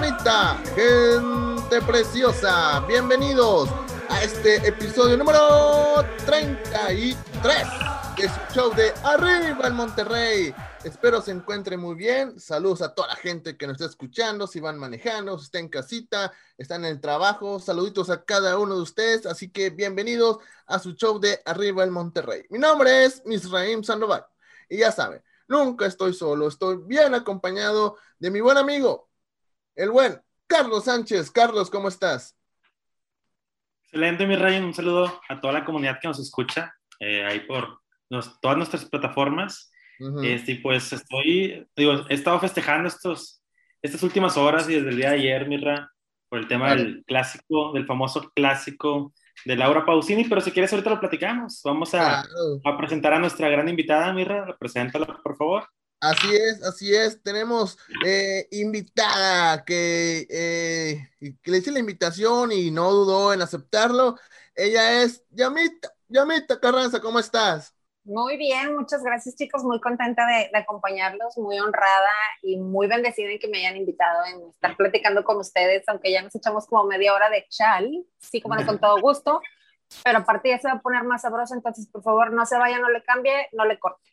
bonita, 0.00 0.56
gente 0.74 1.82
preciosa, 1.82 2.80
bienvenidos 2.88 3.68
a 4.08 4.24
este 4.24 4.56
episodio 4.66 5.18
número 5.18 6.02
33 6.24 7.16
de 8.16 8.28
su 8.28 8.54
show 8.54 8.74
de 8.74 8.94
Arriba 9.04 9.66
el 9.66 9.74
Monterrey. 9.74 10.54
Espero 10.84 11.20
se 11.20 11.32
encuentre 11.32 11.76
muy 11.76 11.96
bien. 11.96 12.40
Saludos 12.40 12.80
a 12.80 12.94
toda 12.94 13.08
la 13.08 13.16
gente 13.16 13.58
que 13.58 13.66
nos 13.66 13.74
está 13.74 13.90
escuchando, 13.90 14.46
si 14.46 14.58
van 14.58 14.78
manejando, 14.78 15.36
si 15.36 15.44
está 15.44 15.58
en 15.58 15.68
casita, 15.68 16.32
están 16.56 16.86
en 16.86 16.92
el 16.92 17.00
trabajo. 17.02 17.60
Saluditos 17.60 18.08
a 18.08 18.24
cada 18.24 18.56
uno 18.58 18.76
de 18.76 18.82
ustedes. 18.82 19.26
Así 19.26 19.50
que 19.50 19.68
bienvenidos 19.68 20.38
a 20.66 20.78
su 20.78 20.94
show 20.94 21.20
de 21.20 21.42
Arriba 21.44 21.84
el 21.84 21.90
Monterrey. 21.90 22.44
Mi 22.48 22.58
nombre 22.58 23.04
es 23.04 23.22
Misraim 23.26 23.84
Sandoval. 23.84 24.24
Y 24.70 24.78
ya 24.78 24.92
saben, 24.92 25.22
nunca 25.46 25.84
estoy 25.84 26.14
solo, 26.14 26.48
estoy 26.48 26.78
bien 26.86 27.14
acompañado 27.14 27.98
de 28.18 28.30
mi 28.30 28.40
buen 28.40 28.56
amigo, 28.56 29.09
el 29.76 29.90
buen 29.90 30.20
Carlos 30.46 30.84
Sánchez. 30.84 31.30
Carlos, 31.30 31.70
¿cómo 31.70 31.88
estás? 31.88 32.36
Excelente, 33.84 34.26
mi 34.26 34.36
Ryan. 34.36 34.64
Un 34.64 34.74
saludo 34.74 35.20
a 35.28 35.40
toda 35.40 35.52
la 35.52 35.64
comunidad 35.64 35.98
que 36.00 36.08
nos 36.08 36.18
escucha 36.18 36.74
eh, 36.98 37.24
ahí 37.24 37.40
por 37.40 37.80
todas 38.40 38.56
nuestras 38.56 38.84
plataformas. 38.84 39.72
este, 40.22 40.58
pues 40.62 40.92
estoy, 40.92 41.68
digo, 41.76 42.04
he 42.08 42.14
estado 42.14 42.40
festejando 42.40 42.88
estos, 42.88 43.42
estas 43.82 44.02
últimas 44.02 44.36
horas 44.36 44.68
y 44.68 44.74
desde 44.74 44.88
el 44.88 44.96
día 44.96 45.10
de 45.10 45.16
ayer, 45.16 45.46
Mirra, 45.46 45.90
por 46.28 46.38
el 46.38 46.48
tema 46.48 46.74
del 46.74 47.04
clásico, 47.06 47.72
del 47.72 47.86
famoso 47.86 48.30
clásico 48.34 49.12
de 49.44 49.56
Laura 49.56 49.84
Pausini, 49.84 50.24
pero 50.24 50.40
si 50.40 50.52
quieres 50.52 50.72
ahorita 50.72 50.90
lo 50.90 51.00
platicamos. 51.00 51.60
Vamos 51.64 51.94
a, 51.94 52.20
a 52.20 52.76
presentar 52.78 53.12
a 53.12 53.18
nuestra 53.18 53.48
gran 53.48 53.68
invitada, 53.68 54.12
Mirra. 54.12 54.56
Preséntala, 54.58 55.06
por 55.22 55.36
favor. 55.36 55.68
Así 56.00 56.34
es, 56.34 56.62
así 56.62 56.94
es. 56.94 57.22
Tenemos 57.22 57.78
eh, 58.06 58.48
invitada 58.52 59.64
que, 59.64 60.26
eh, 60.30 61.36
que 61.42 61.50
le 61.50 61.58
hice 61.58 61.70
la 61.70 61.78
invitación 61.78 62.52
y 62.52 62.70
no 62.70 62.90
dudó 62.90 63.34
en 63.34 63.42
aceptarlo. 63.42 64.16
Ella 64.54 65.02
es 65.02 65.24
Yamita, 65.30 65.92
Yamita 66.08 66.58
Carranza, 66.58 67.00
¿cómo 67.00 67.18
estás? 67.18 67.74
Muy 68.04 68.38
bien, 68.38 68.74
muchas 68.74 69.02
gracias 69.02 69.36
chicos, 69.36 69.62
muy 69.62 69.78
contenta 69.78 70.26
de, 70.26 70.50
acompañarlos, 70.58 71.36
muy 71.36 71.58
honrada 71.58 72.10
y 72.42 72.56
muy 72.56 72.88
bendecida 72.88 73.30
en 73.30 73.38
que 73.38 73.48
me 73.48 73.58
hayan 73.58 73.76
invitado 73.76 74.24
en 74.24 74.48
estar 74.48 74.74
platicando 74.76 75.22
con 75.22 75.36
ustedes, 75.36 75.86
aunque 75.86 76.10
ya 76.10 76.22
nos 76.22 76.34
echamos 76.34 76.66
como 76.66 76.84
media 76.84 77.12
hora 77.12 77.28
de 77.28 77.46
chal, 77.50 77.88
sí, 78.18 78.40
como 78.40 78.56
no, 78.56 78.64
con 78.64 78.80
todo 78.80 78.98
gusto, 79.00 79.42
pero 80.02 80.18
aparte 80.18 80.48
ya 80.48 80.58
se 80.58 80.68
va 80.68 80.74
a 80.74 80.80
poner 80.80 81.04
más 81.04 81.22
sabroso, 81.22 81.54
entonces 81.54 81.86
por 81.88 82.02
favor 82.02 82.32
no 82.32 82.46
se 82.46 82.58
vaya, 82.58 82.78
no 82.78 82.88
le 82.88 83.02
cambie, 83.02 83.48
no 83.52 83.66
le 83.66 83.78
corte. 83.78 84.09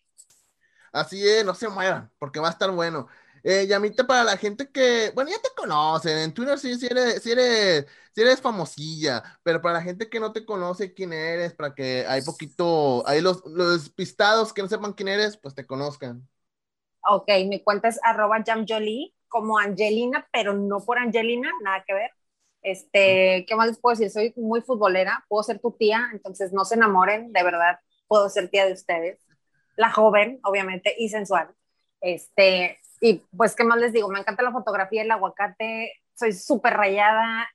Así 0.91 1.23
no 1.45 1.53
se 1.55 1.69
muevan, 1.69 2.11
porque 2.19 2.39
va 2.39 2.47
a 2.49 2.51
estar 2.51 2.71
bueno. 2.71 3.07
Eh, 3.43 3.65
Yamita, 3.67 4.05
para 4.07 4.23
la 4.23 4.37
gente 4.37 4.69
que, 4.71 5.11
bueno, 5.15 5.29
ya 5.29 5.37
te 5.41 5.49
conocen, 5.55 6.17
en 6.17 6.33
Twitter 6.33 6.59
sí, 6.59 6.75
sí, 6.77 6.87
eres, 6.89 7.23
sí, 7.23 7.31
eres, 7.31 7.85
sí 8.13 8.21
eres 8.21 8.41
famosilla, 8.41 9.23
pero 9.43 9.61
para 9.61 9.75
la 9.75 9.81
gente 9.83 10.09
que 10.09 10.19
no 10.19 10.33
te 10.33 10.45
conoce 10.45 10.93
quién 10.93 11.13
eres, 11.13 11.53
para 11.53 11.73
que 11.75 12.05
hay 12.07 12.21
poquito, 12.23 13.07
hay 13.07 13.21
los, 13.21 13.45
los 13.45 13.89
pistados 13.89 14.53
que 14.53 14.61
no 14.63 14.67
sepan 14.67 14.93
quién 14.93 15.07
eres, 15.09 15.37
pues 15.37 15.55
te 15.55 15.65
conozcan. 15.65 16.27
Ok, 17.09 17.29
mi 17.47 17.63
cuenta 17.63 17.87
es 17.87 17.99
arroba 18.03 18.43
jamjolie, 18.45 19.13
como 19.29 19.57
Angelina, 19.59 20.27
pero 20.31 20.53
no 20.53 20.79
por 20.85 20.97
Angelina, 20.99 21.49
nada 21.63 21.83
que 21.87 21.93
ver. 21.93 22.11
Este, 22.61 23.45
¿qué 23.47 23.55
más 23.55 23.67
les 23.67 23.79
puedo 23.79 23.95
decir? 23.95 24.09
Soy 24.11 24.33
muy 24.35 24.61
futbolera, 24.61 25.23
puedo 25.29 25.43
ser 25.43 25.59
tu 25.59 25.71
tía, 25.71 26.09
entonces 26.11 26.51
no 26.51 26.65
se 26.65 26.75
enamoren, 26.75 27.31
de 27.31 27.43
verdad, 27.43 27.79
puedo 28.07 28.29
ser 28.29 28.49
tía 28.49 28.65
de 28.65 28.73
ustedes. 28.73 29.26
La 29.77 29.91
joven, 29.91 30.41
obviamente, 30.43 30.93
y 30.97 31.07
sensual. 31.07 31.55
Este, 32.01 32.79
y 32.99 33.21
pues, 33.35 33.55
¿qué 33.55 33.63
más 33.63 33.79
les 33.79 33.93
digo? 33.93 34.09
Me 34.09 34.19
encanta 34.19 34.43
la 34.43 34.51
fotografía, 34.51 35.03
el 35.03 35.11
aguacate, 35.11 35.93
soy 36.13 36.33
súper 36.33 36.73
rayada. 36.73 37.49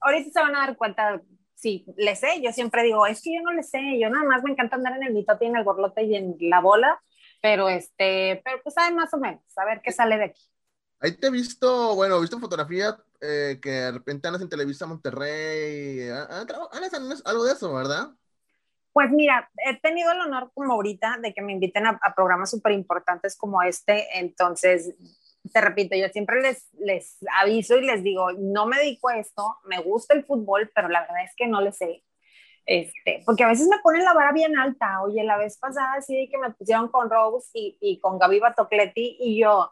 Ahorita 0.00 0.30
se 0.30 0.40
van 0.40 0.54
a 0.54 0.60
dar 0.60 0.76
cuenta, 0.76 1.20
sí, 1.54 1.84
le 1.96 2.14
sé, 2.14 2.40
yo 2.40 2.52
siempre 2.52 2.82
digo, 2.84 3.06
es 3.06 3.20
que 3.22 3.34
yo 3.34 3.42
no 3.42 3.52
le 3.52 3.62
sé, 3.62 3.98
yo 4.00 4.08
nada 4.10 4.24
más 4.24 4.42
me 4.44 4.52
encanta 4.52 4.76
andar 4.76 4.96
en 4.96 5.02
el 5.02 5.14
mitote 5.14 5.44
y 5.44 5.48
en 5.48 5.56
el 5.56 5.64
borlote 5.64 6.04
y 6.04 6.14
en 6.14 6.36
la 6.40 6.60
bola, 6.60 7.02
pero 7.42 7.68
este, 7.68 8.40
pero 8.44 8.62
pues 8.62 8.74
sabe 8.74 8.94
más 8.94 9.12
o 9.12 9.18
menos, 9.18 9.42
a 9.56 9.64
ver 9.64 9.80
qué 9.82 9.90
sale 9.90 10.18
de 10.18 10.24
aquí. 10.24 10.42
Ahí 11.00 11.16
te 11.16 11.28
he 11.28 11.30
visto, 11.30 11.94
bueno, 11.94 12.16
he 12.16 12.20
visto 12.20 12.38
fotografía 12.38 12.96
eh, 13.20 13.58
que 13.62 13.70
de 13.70 13.92
repente 13.92 14.28
andas 14.28 14.42
en 14.42 14.48
Televisa 14.48 14.86
Monterrey, 14.86 16.08
ah, 16.10 16.28
ah, 16.30 16.46
algo 17.24 17.44
de 17.44 17.52
eso, 17.52 17.72
¿verdad? 17.72 18.10
Pues 18.98 19.12
mira, 19.12 19.48
he 19.64 19.78
tenido 19.78 20.10
el 20.10 20.18
honor 20.18 20.50
como 20.52 20.72
ahorita 20.72 21.18
de 21.22 21.32
que 21.32 21.40
me 21.40 21.52
inviten 21.52 21.86
a, 21.86 22.00
programas 22.16 22.50
súper 22.50 22.72
importantes 22.72 23.38
como 23.38 23.62
este, 23.62 24.18
entonces, 24.18 24.92
te 25.52 25.60
repito, 25.60 25.94
yo 25.94 26.08
siempre 26.08 26.42
les, 26.42 26.68
les 26.80 27.16
aviso 27.40 27.76
y 27.76 27.86
les 27.86 28.02
digo, 28.02 28.32
no 28.32 28.66
me 28.66 28.76
dedico 28.76 29.08
a 29.08 29.18
esto, 29.18 29.56
me 29.66 29.80
gusta 29.80 30.14
el 30.14 30.24
fútbol, 30.24 30.72
pero 30.74 30.88
la 30.88 31.02
verdad 31.02 31.22
es 31.22 31.30
que 31.36 31.46
no 31.46 31.60
le 31.60 31.70
sé. 31.70 32.02
Este, 32.66 33.22
porque 33.24 33.44
a 33.44 33.46
veces 33.46 33.68
me 33.68 33.78
ponen 33.84 34.04
la 34.04 34.14
vara 34.14 34.32
bien 34.32 34.58
alta. 34.58 35.00
Oye, 35.02 35.22
la 35.22 35.36
vez 35.36 35.58
pasada 35.58 36.00
sí 36.00 36.28
que 36.28 36.38
me 36.38 36.50
pusieron 36.50 36.88
con 36.88 37.08
Rose 37.08 37.50
y, 37.54 37.78
y 37.80 38.00
con 38.00 38.18
Gaby 38.18 38.40
Batocleti 38.40 39.16
y 39.20 39.40
yo, 39.40 39.70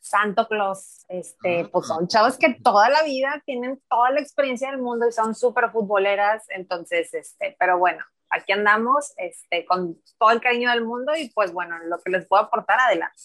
Santo 0.00 0.48
Claus, 0.48 1.04
este, 1.10 1.68
pues 1.70 1.88
son 1.88 2.08
chavos 2.08 2.38
que 2.38 2.54
toda 2.54 2.88
la 2.88 3.02
vida 3.02 3.42
tienen 3.44 3.82
toda 3.90 4.12
la 4.12 4.20
experiencia 4.20 4.70
del 4.70 4.80
mundo 4.80 5.06
y 5.06 5.12
son 5.12 5.34
súper 5.34 5.70
futboleras, 5.72 6.46
entonces, 6.48 7.12
este, 7.12 7.54
pero 7.58 7.78
bueno, 7.78 8.02
aquí 8.36 8.52
andamos 8.52 9.12
este, 9.16 9.64
con 9.64 10.00
todo 10.18 10.30
el 10.30 10.40
cariño 10.40 10.70
del 10.70 10.84
mundo 10.84 11.12
y 11.16 11.30
pues 11.30 11.52
bueno, 11.52 11.76
lo 11.84 11.98
que 11.98 12.10
les 12.10 12.26
puedo 12.26 12.42
aportar, 12.44 12.78
adelante. 12.80 13.16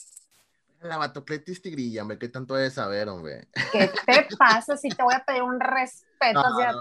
La 0.81 0.97
batocletis 0.97 1.61
tigrilla, 1.61 2.01
hombre, 2.01 2.17
¿qué 2.17 2.27
tanto 2.27 2.55
debes 2.55 2.73
saber, 2.73 3.07
hombre? 3.07 3.47
¿Qué 3.71 3.91
te 4.05 4.27
pasa 4.35 4.75
si 4.77 4.89
te 4.89 5.03
voy 5.03 5.13
a 5.13 5.23
pedir 5.23 5.43
un 5.43 5.59
respeto 5.59 6.39
hacia 6.39 6.73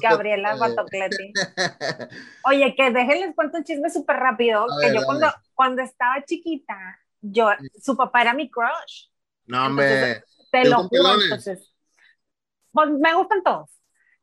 Gabriela 0.00 0.56
Batocleti? 0.56 1.34
Oye, 2.46 2.74
que 2.74 2.90
déjenles 2.90 3.34
cuento 3.34 3.58
un 3.58 3.64
chisme 3.64 3.90
súper 3.90 4.16
rápido, 4.16 4.64
que 4.80 4.94
yo 4.94 5.04
cuando, 5.04 5.30
cuando 5.54 5.82
estaba 5.82 6.24
chiquita, 6.24 6.74
yo, 7.20 7.50
su 7.78 7.96
papá 7.98 8.22
era 8.22 8.32
mi 8.32 8.50
crush. 8.50 9.08
No, 9.44 9.66
hombre. 9.66 10.24
te 10.50 10.64
lo 10.64 10.84
juro, 10.84 11.20
entonces, 11.22 11.74
pues 12.72 12.88
me 12.90 13.14
gustan 13.14 13.42
todos. 13.42 13.77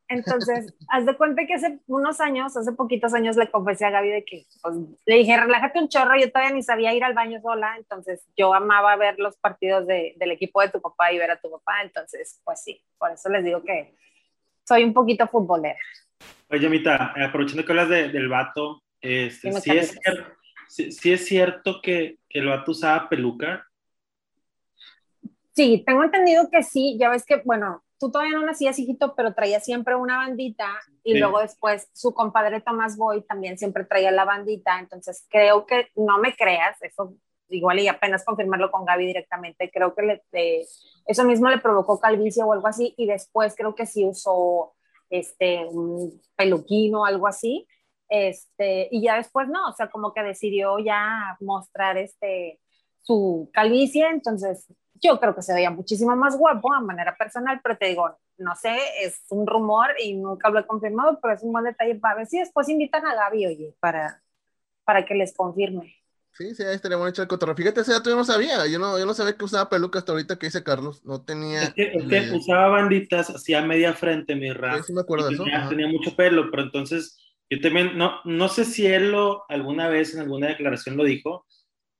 Entonces, 0.07 0.73
haz 0.89 1.05
de 1.05 1.15
cuenta 1.17 1.45
que 1.45 1.55
hace 1.55 1.79
unos 1.87 2.19
años, 2.19 2.55
hace 2.55 2.71
poquitos 2.73 3.13
años, 3.13 3.35
le 3.37 3.49
confesé 3.49 3.85
a 3.85 3.89
Gaby 3.89 4.09
de 4.09 4.25
que 4.25 4.45
pues, 4.61 4.75
le 5.05 5.15
dije, 5.15 5.37
relájate 5.37 5.79
un 5.79 5.89
chorro, 5.89 6.17
yo 6.19 6.31
todavía 6.31 6.53
ni 6.53 6.63
sabía 6.63 6.93
ir 6.93 7.03
al 7.03 7.13
baño 7.13 7.41
sola, 7.41 7.75
entonces 7.77 8.25
yo 8.37 8.53
amaba 8.53 8.95
ver 8.95 9.17
los 9.19 9.37
partidos 9.37 9.87
de, 9.87 10.13
del 10.17 10.31
equipo 10.31 10.61
de 10.61 10.69
tu 10.69 10.81
papá 10.81 11.11
y 11.11 11.17
ver 11.17 11.31
a 11.31 11.39
tu 11.39 11.49
papá, 11.49 11.81
entonces, 11.83 12.39
pues 12.43 12.61
sí, 12.63 12.81
por 12.97 13.11
eso 13.11 13.29
les 13.29 13.43
digo 13.43 13.63
que 13.63 13.95
soy 14.63 14.83
un 14.83 14.93
poquito 14.93 15.27
futbolera. 15.27 15.79
Oye, 16.49 16.69
Mita, 16.69 17.13
aprovechando 17.25 17.65
que 17.65 17.71
hablas 17.71 17.89
del 17.89 18.27
vato, 18.29 18.83
este, 19.01 19.51
¿sí, 19.53 19.71
es 19.71 19.91
cierto, 19.91 20.31
sí, 20.67 21.13
es 21.13 21.25
cierto 21.25 21.81
que, 21.81 22.19
que 22.29 22.39
el 22.39 22.47
vato 22.47 22.71
usaba 22.71 23.09
peluca? 23.09 23.67
Sí, 25.55 25.83
tengo 25.85 26.03
entendido 26.03 26.49
que 26.51 26.63
sí, 26.63 26.97
ya 26.99 27.09
ves 27.09 27.25
que, 27.25 27.37
bueno, 27.45 27.84
tú 27.99 28.11
todavía 28.11 28.35
no 28.35 28.45
nacías, 28.45 28.77
hijito, 28.79 29.15
pero 29.15 29.33
traía 29.33 29.59
siempre 29.59 29.95
una 29.95 30.17
bandita 30.17 30.67
y 31.03 31.17
luego 31.17 31.39
después 31.39 31.89
su 31.93 32.13
compadre 32.13 32.61
Tomás 32.61 32.97
Boy 32.97 33.23
también 33.23 33.57
siempre 33.57 33.85
traía 33.85 34.11
la 34.11 34.25
bandita, 34.25 34.79
entonces 34.79 35.25
creo 35.29 35.65
que, 35.65 35.89
no 35.95 36.17
me 36.19 36.35
creas, 36.35 36.81
eso 36.81 37.15
igual 37.49 37.79
y 37.79 37.87
apenas 37.87 38.25
confirmarlo 38.25 38.71
con 38.71 38.85
Gaby 38.85 39.05
directamente, 39.05 39.69
creo 39.71 39.93
que 39.93 40.21
le, 40.31 40.65
eso 41.05 41.23
mismo 41.23 41.49
le 41.49 41.59
provocó 41.59 41.99
calvicie 41.99 42.43
o 42.43 42.53
algo 42.53 42.67
así 42.67 42.93
y 42.97 43.05
después 43.05 43.55
creo 43.55 43.75
que 43.75 43.85
sí 43.85 44.05
usó 44.05 44.73
este, 45.09 45.65
un 45.65 46.21
peluquín 46.35 46.95
o 46.95 47.05
algo 47.05 47.27
así, 47.27 47.67
este, 48.09 48.87
y 48.91 49.03
ya 49.03 49.17
después 49.17 49.47
no, 49.47 49.69
o 49.69 49.73
sea, 49.73 49.89
como 49.89 50.13
que 50.13 50.23
decidió 50.23 50.79
ya 50.79 51.37
mostrar 51.39 51.97
este, 51.97 52.59
su 53.01 53.49
calvicie, 53.53 54.07
entonces 54.07 54.67
yo 55.05 55.19
creo 55.19 55.35
que 55.35 55.41
se 55.41 55.53
veía 55.53 55.71
muchísimo 55.71 56.15
más 56.15 56.37
guapo 56.37 56.73
a 56.73 56.81
manera 56.81 57.15
personal, 57.17 57.59
pero 57.63 57.77
te 57.77 57.87
digo, 57.87 58.17
no 58.37 58.55
sé, 58.55 58.77
es 59.01 59.21
un 59.29 59.47
rumor 59.47 59.87
y 60.03 60.13
nunca 60.13 60.49
lo 60.49 60.59
he 60.59 60.67
confirmado, 60.67 61.19
pero 61.21 61.33
es 61.33 61.43
un 61.43 61.51
buen 61.51 61.65
detalle 61.65 61.95
para 61.95 62.15
ver 62.15 62.27
si 62.27 62.39
después 62.39 62.69
invitan 62.69 63.05
a 63.05 63.15
Gaby, 63.15 63.47
oye, 63.47 63.75
para, 63.79 64.21
para 64.83 65.05
que 65.05 65.15
les 65.15 65.35
confirme. 65.35 65.95
Sí, 66.31 66.53
sí, 66.53 66.63
estaría 66.63 66.97
bueno 66.97 67.11
echar 67.11 67.23
el 67.23 67.29
cotorreo. 67.29 67.55
Fíjate, 67.55 67.79
ese 67.79 67.93
dato 67.93 68.09
yo 68.09 68.17
no 68.17 68.25
sabía. 68.25 68.67
Yo 68.67 68.77
no, 68.77 68.99
yo 68.99 69.05
no 69.05 69.13
sabía 69.13 69.37
que 69.37 69.45
usaba 69.45 69.69
peluca 69.69 69.99
hasta 69.99 70.11
ahorita 70.11 70.37
que 70.37 70.47
dice 70.47 70.65
Carlos. 70.65 71.01
No 71.05 71.21
tenía. 71.21 71.63
Es 71.63 71.73
que, 71.73 72.31
usaba 72.35 72.67
banditas 72.67 73.29
así 73.29 73.53
a 73.53 73.61
media 73.61 73.93
frente, 73.93 74.35
mi 74.35 74.51
rap. 74.51 74.83
Sí, 74.83 74.91
me 74.91 74.99
acuerdo 74.99 75.29
de 75.29 75.37
tenía, 75.37 75.59
eso. 75.59 75.69
Tenía 75.69 75.87
mucho 75.87 76.13
pelo, 76.13 76.51
pero 76.51 76.63
entonces 76.63 77.17
yo 77.49 77.61
también, 77.61 77.97
no, 77.97 78.19
no 78.25 78.49
sé 78.49 78.65
si 78.65 78.85
él 78.85 79.11
lo 79.11 79.49
alguna 79.49 79.87
vez 79.87 80.13
en 80.13 80.21
alguna 80.21 80.47
declaración 80.47 80.97
lo 80.97 81.05
dijo, 81.05 81.45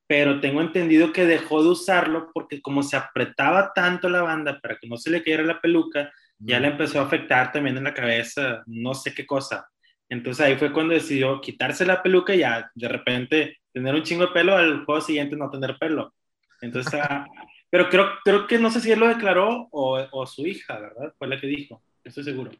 pero 0.06 0.40
tengo 0.40 0.60
entendido 0.60 1.12
que 1.12 1.26
dejó 1.26 1.62
de 1.62 1.70
usarlo 1.70 2.30
porque 2.32 2.62
como 2.62 2.82
se 2.82 2.96
apretaba 2.96 3.72
tanto 3.74 4.08
la 4.08 4.22
banda 4.22 4.60
para 4.60 4.76
que 4.76 4.88
no 4.88 4.96
se 4.96 5.10
le 5.10 5.22
cayera 5.22 5.42
la 5.42 5.60
peluca, 5.60 6.12
ya 6.38 6.60
le 6.60 6.68
empezó 6.68 7.00
a 7.00 7.04
afectar 7.04 7.52
también 7.52 7.76
en 7.76 7.84
la 7.84 7.94
cabeza, 7.94 8.62
no 8.66 8.94
sé 8.94 9.14
qué 9.14 9.26
cosa. 9.26 9.68
Entonces 10.08 10.46
ahí 10.46 10.56
fue 10.56 10.72
cuando 10.72 10.94
decidió 10.94 11.40
quitarse 11.40 11.84
la 11.84 12.02
peluca 12.02 12.34
y 12.34 12.38
ya 12.38 12.70
de 12.74 12.88
repente 12.88 13.58
tener 13.72 13.94
un 13.94 14.02
chingo 14.02 14.26
de 14.26 14.32
pelo, 14.32 14.56
al 14.56 14.84
juego 14.84 15.00
siguiente 15.00 15.36
no 15.36 15.50
tener 15.50 15.76
pelo. 15.78 16.14
Entonces, 16.60 17.00
ah, 17.02 17.26
Pero 17.70 17.88
creo, 17.88 18.06
creo 18.24 18.46
que 18.46 18.58
no 18.58 18.70
sé 18.70 18.80
si 18.80 18.92
él 18.92 19.00
lo 19.00 19.08
declaró 19.08 19.68
o, 19.70 19.98
o 20.12 20.26
su 20.26 20.46
hija, 20.46 20.78
¿verdad? 20.78 21.12
Fue 21.18 21.26
la 21.26 21.40
que 21.40 21.46
dijo, 21.46 21.82
estoy 22.04 22.24
seguro. 22.24 22.50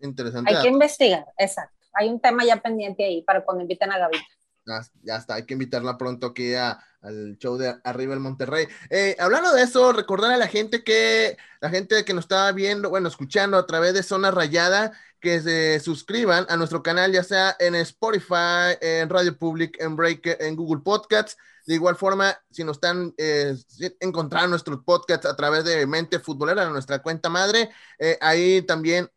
Interesante. 0.00 0.54
Hay 0.54 0.62
que 0.62 0.68
investigar, 0.68 1.26
exacto. 1.36 1.76
Hay 1.92 2.08
un 2.08 2.20
tema 2.20 2.44
ya 2.44 2.56
pendiente 2.56 3.04
ahí 3.04 3.22
para 3.22 3.44
cuando 3.44 3.62
inviten 3.62 3.92
a 3.92 3.98
Gavita. 3.98 4.24
Ya, 5.02 5.16
está, 5.16 5.34
hay 5.34 5.46
que 5.46 5.54
invitarla 5.54 5.98
pronto 5.98 6.28
aquí 6.28 6.54
al 6.54 7.36
show 7.38 7.56
de 7.56 7.74
Arriba 7.84 8.14
el 8.14 8.20
Monterrey. 8.20 8.66
Eh, 8.90 9.16
hablando 9.18 9.52
de 9.52 9.62
eso, 9.62 9.92
recordar 9.92 10.32
a 10.32 10.36
la 10.36 10.48
gente 10.48 10.84
que, 10.84 11.36
la 11.60 11.70
gente 11.70 12.04
que 12.04 12.14
nos 12.14 12.24
está 12.24 12.50
viendo, 12.52 12.90
bueno, 12.90 13.08
escuchando 13.08 13.56
a 13.56 13.66
través 13.66 13.94
de 13.94 14.02
Zona 14.02 14.30
Rayada, 14.30 14.92
que 15.20 15.40
se 15.40 15.80
suscriban 15.80 16.46
a 16.48 16.56
nuestro 16.56 16.82
canal, 16.82 17.12
ya 17.12 17.22
sea 17.22 17.56
en 17.58 17.74
Spotify, 17.74 18.76
en 18.80 19.08
Radio 19.08 19.36
Public, 19.36 19.76
en 19.80 19.96
Breaker, 19.96 20.38
en 20.40 20.56
Google 20.56 20.82
Podcasts. 20.82 21.36
De 21.66 21.74
igual 21.74 21.96
forma, 21.96 22.36
si 22.50 22.64
nos 22.64 22.78
están 22.78 23.14
eh, 23.18 23.54
encontrando 24.00 24.48
nuestros 24.48 24.82
podcasts 24.82 25.26
a 25.26 25.36
través 25.36 25.64
de 25.64 25.86
Mente 25.86 26.18
Futbolera, 26.18 26.68
nuestra 26.70 27.00
cuenta 27.00 27.28
madre, 27.28 27.70
eh, 27.98 28.18
ahí 28.20 28.62
también 28.62 29.10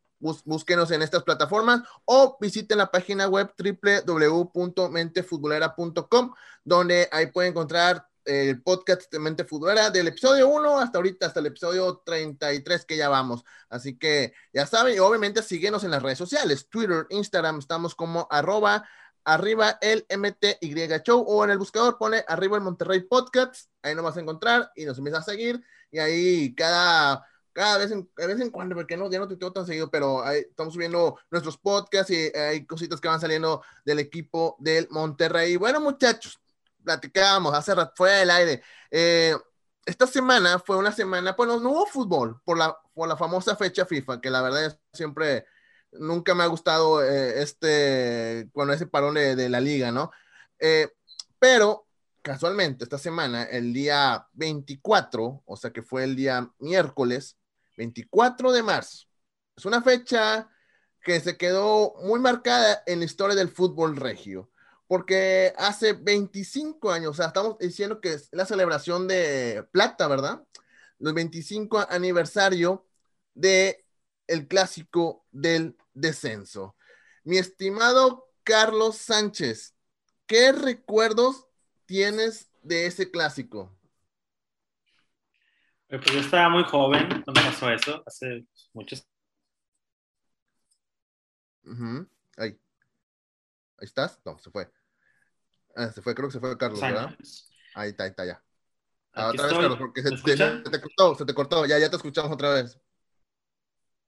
búsquenos 0.45 0.91
en 0.91 1.01
estas 1.01 1.23
plataformas 1.23 1.81
o 2.05 2.37
visiten 2.39 2.77
la 2.77 2.89
página 2.89 3.27
web 3.27 3.53
www.mentefutbolera.com, 3.57 6.33
donde 6.63 7.09
ahí 7.11 7.25
pueden 7.27 7.51
encontrar 7.51 8.07
el 8.25 8.61
podcast 8.61 9.11
de 9.11 9.19
Mente 9.19 9.43
Futbolera 9.43 9.89
del 9.89 10.07
episodio 10.07 10.47
1 10.47 10.79
hasta 10.79 10.97
ahorita, 10.97 11.27
hasta 11.27 11.41
el 11.41 11.47
episodio 11.47 12.01
33 12.05 12.85
que 12.85 12.97
ya 12.97 13.09
vamos. 13.09 13.43
Así 13.69 13.97
que 13.97 14.33
ya 14.53 14.65
saben, 14.65 14.95
y 14.95 14.99
obviamente 14.99 15.43
síguenos 15.43 15.83
en 15.83 15.91
las 15.91 16.01
redes 16.01 16.17
sociales, 16.17 16.69
Twitter, 16.69 17.05
Instagram, 17.09 17.59
estamos 17.59 17.95
como 17.95 18.27
arroba 18.31 18.85
arriba 19.25 19.77
el 19.81 20.05
MTY 20.09 21.01
Show 21.03 21.23
o 21.25 21.43
en 21.43 21.51
el 21.51 21.57
buscador 21.57 21.97
pone 21.97 22.23
arriba 22.27 22.57
el 22.57 22.63
Monterrey 22.63 23.01
Podcast, 23.01 23.69
ahí 23.81 23.95
nos 23.95 24.03
vas 24.03 24.17
a 24.17 24.21
encontrar 24.21 24.71
y 24.75 24.85
nos 24.85 24.97
empieza 24.97 25.19
a 25.19 25.23
seguir 25.23 25.63
y 25.91 25.99
ahí 25.99 26.53
cada 26.55 27.25
cada 27.53 27.77
vez 27.77 27.91
en, 27.91 28.09
vez 28.15 28.39
en 28.39 28.49
cuando, 28.49 28.75
porque 28.75 28.97
no, 28.97 29.09
ya 29.09 29.19
no 29.19 29.27
te 29.27 29.37
tengo 29.37 29.53
tan 29.53 29.65
seguido, 29.65 29.89
pero 29.89 30.27
estamos 30.29 30.73
subiendo 30.73 31.17
nuestros 31.31 31.57
podcasts 31.57 32.11
y 32.11 32.35
hay 32.37 32.65
cositas 32.65 32.99
que 32.99 33.07
van 33.07 33.21
saliendo 33.21 33.61
del 33.85 33.99
equipo 33.99 34.55
del 34.59 34.87
Monterrey. 34.89 35.55
Bueno, 35.55 35.79
muchachos, 35.79 36.39
platicábamos 36.83 37.53
hace 37.53 37.75
rato, 37.75 37.93
fue 37.95 38.21
el 38.23 38.29
aire. 38.29 38.61
Eh, 38.91 39.35
esta 39.85 40.07
semana 40.07 40.59
fue 40.59 40.77
una 40.77 40.91
semana, 40.91 41.33
bueno, 41.37 41.59
no 41.59 41.71
hubo 41.71 41.85
fútbol 41.85 42.41
por 42.45 42.57
la, 42.57 42.77
por 42.93 43.07
la 43.07 43.17
famosa 43.17 43.55
fecha 43.55 43.85
FIFA, 43.85 44.21
que 44.21 44.29
la 44.29 44.41
verdad 44.41 44.65
es 44.65 44.79
siempre, 44.93 45.45
nunca 45.91 46.33
me 46.35 46.43
ha 46.43 46.47
gustado 46.47 47.03
eh, 47.03 47.41
este, 47.41 48.49
cuando 48.53 48.73
ese 48.73 48.87
parón 48.87 49.15
de, 49.15 49.49
la 49.49 49.59
liga, 49.59 49.91
¿no? 49.91 50.11
Eh, 50.59 50.89
pero 51.39 51.87
casualmente 52.21 52.85
esta 52.85 52.97
semana, 52.97 53.43
el 53.43 53.73
día 53.73 54.27
24, 54.33 55.43
o 55.45 55.57
sea 55.57 55.71
que 55.71 55.83
fue 55.83 56.05
el 56.05 56.15
día 56.15 56.49
miércoles, 56.59 57.37
24 57.77 58.51
de 58.51 58.63
marzo. 58.63 59.07
Es 59.55 59.65
una 59.65 59.81
fecha 59.81 60.49
que 61.03 61.19
se 61.19 61.37
quedó 61.37 61.95
muy 62.03 62.19
marcada 62.19 62.83
en 62.85 62.99
la 62.99 63.05
historia 63.05 63.35
del 63.35 63.49
fútbol 63.49 63.97
regio, 63.97 64.49
porque 64.87 65.53
hace 65.57 65.93
25 65.93 66.91
años, 66.91 67.11
o 67.11 67.13
sea, 67.13 67.27
estamos 67.27 67.57
diciendo 67.59 67.99
que 67.99 68.13
es 68.13 68.29
la 68.31 68.45
celebración 68.45 69.07
de 69.07 69.65
plata, 69.71 70.07
¿verdad? 70.07 70.43
Los 70.99 71.13
25 71.13 71.85
aniversario 71.89 72.87
de 73.33 73.85
el 74.27 74.47
clásico 74.47 75.25
del 75.31 75.77
descenso. 75.93 76.75
Mi 77.23 77.37
estimado 77.37 78.29
Carlos 78.43 78.97
Sánchez, 78.97 79.75
¿qué 80.25 80.51
recuerdos 80.51 81.47
tienes 81.85 82.49
de 82.61 82.85
ese 82.85 83.11
clásico? 83.11 83.71
Pues 85.99 86.11
yo 86.11 86.21
estaba 86.21 86.49
muy 86.49 86.63
joven 86.63 87.07
cuando 87.23 87.33
pasó 87.33 87.69
eso, 87.69 88.01
hace 88.07 88.43
muchos. 88.73 89.07
Ahí. 92.35 92.49
Ahí 92.49 92.57
estás. 93.81 94.19
No, 94.25 94.39
se 94.39 94.49
fue. 94.49 94.71
Ah, 95.75 95.91
se 95.91 96.01
fue, 96.01 96.15
creo 96.15 96.29
que 96.29 96.33
se 96.33 96.39
fue 96.39 96.57
Carlos, 96.57 96.81
¿verdad? 96.81 97.15
Ahí 97.75 97.89
está, 97.89 98.05
ahí 98.05 98.09
está, 98.09 98.25
ya. 98.25 98.43
Ah, 99.13 99.27
otra 99.27 99.45
vez, 99.45 99.53
Carlos, 99.53 99.77
porque 99.77 100.01
se, 100.01 100.17
te 100.17 100.81
cortó, 100.81 101.13
se 101.13 101.25
te 101.25 101.33
cortó. 101.35 101.65
Ya, 101.67 101.77
ya 101.77 101.91
te 101.91 101.97
escuchamos 101.97 102.31
otra 102.31 102.55
vez. 102.55 102.79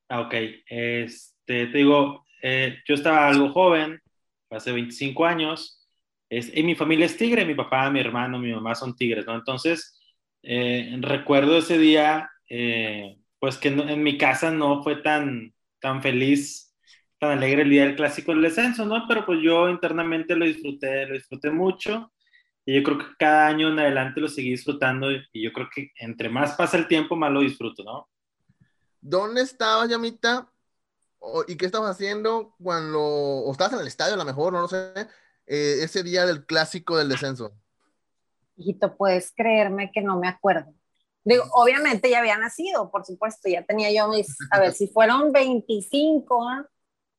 Ah, 0.09 0.21
ok. 0.21 0.33
Este, 0.67 1.67
te 1.67 1.77
digo, 1.77 2.25
eh, 2.41 2.79
yo 2.87 2.95
estaba 2.95 3.27
algo 3.27 3.51
joven, 3.51 4.01
hace 4.49 4.71
25 4.71 5.23
años. 5.23 5.87
Es, 6.29 6.51
y 6.55 6.63
mi 6.63 6.73
familia 6.73 7.05
es 7.05 7.15
tigre, 7.15 7.45
mi 7.45 7.53
papá, 7.53 7.91
mi 7.91 7.99
hermano, 7.99 8.39
mi 8.39 8.51
mamá 8.51 8.73
son 8.73 8.95
tigres, 8.95 9.27
¿no? 9.27 9.35
Entonces, 9.35 9.94
eh, 10.47 10.95
recuerdo 11.01 11.57
ese 11.57 11.77
día, 11.79 12.29
eh, 12.49 13.17
pues 13.39 13.57
que 13.57 13.69
en 13.69 14.03
mi 14.03 14.17
casa 14.17 14.51
no 14.51 14.83
fue 14.83 14.97
tan, 14.97 15.53
tan 15.79 16.03
feliz, 16.03 16.75
tan 17.19 17.31
alegre 17.31 17.63
el 17.63 17.69
día 17.71 17.85
del 17.85 17.95
clásico 17.95 18.31
del 18.31 18.43
descenso, 18.43 18.85
¿no? 18.85 19.05
Pero 19.07 19.25
pues 19.25 19.39
yo 19.41 19.69
internamente 19.69 20.35
lo 20.35 20.45
disfruté, 20.45 21.07
lo 21.07 21.15
disfruté 21.15 21.49
mucho. 21.49 22.11
Y 22.63 22.75
yo 22.75 22.83
creo 22.83 22.97
que 22.99 23.05
cada 23.17 23.47
año 23.47 23.69
en 23.69 23.79
adelante 23.79 24.21
lo 24.21 24.27
seguí 24.27 24.51
disfrutando 24.51 25.11
y 25.11 25.43
yo 25.43 25.51
creo 25.53 25.67
que 25.73 25.91
entre 25.97 26.29
más 26.29 26.53
pasa 26.53 26.77
el 26.77 26.87
tiempo, 26.87 27.15
más 27.15 27.31
lo 27.31 27.41
disfruto, 27.41 27.83
¿no? 27.83 28.09
¿Dónde 29.01 29.41
estabas, 29.41 29.89
Yamita? 29.89 30.51
¿Y 31.47 31.57
qué 31.57 31.65
estabas 31.67 31.91
haciendo 31.91 32.55
cuando, 32.61 32.99
o 33.01 33.51
estabas 33.51 33.73
en 33.73 33.79
el 33.79 33.87
estadio 33.87 34.13
a 34.13 34.17
lo 34.17 34.25
mejor, 34.25 34.53
no 34.53 34.61
lo 34.61 34.67
sé, 34.67 34.93
eh, 35.47 35.79
ese 35.81 36.03
día 36.03 36.25
del 36.25 36.45
clásico 36.45 36.97
del 36.97 37.09
descenso? 37.09 37.55
Hijito, 38.57 38.95
puedes 38.95 39.31
creerme 39.33 39.91
que 39.91 40.01
no 40.01 40.19
me 40.19 40.27
acuerdo. 40.27 40.73
Digo, 41.23 41.43
obviamente 41.53 42.09
ya 42.09 42.19
había 42.19 42.37
nacido, 42.37 42.91
por 42.91 43.03
supuesto, 43.03 43.49
ya 43.49 43.63
tenía 43.63 43.91
yo 43.91 44.07
mis, 44.07 44.27
a 44.51 44.59
ver, 44.59 44.73
si 44.73 44.87
fueron 44.87 45.31
25, 45.31 46.67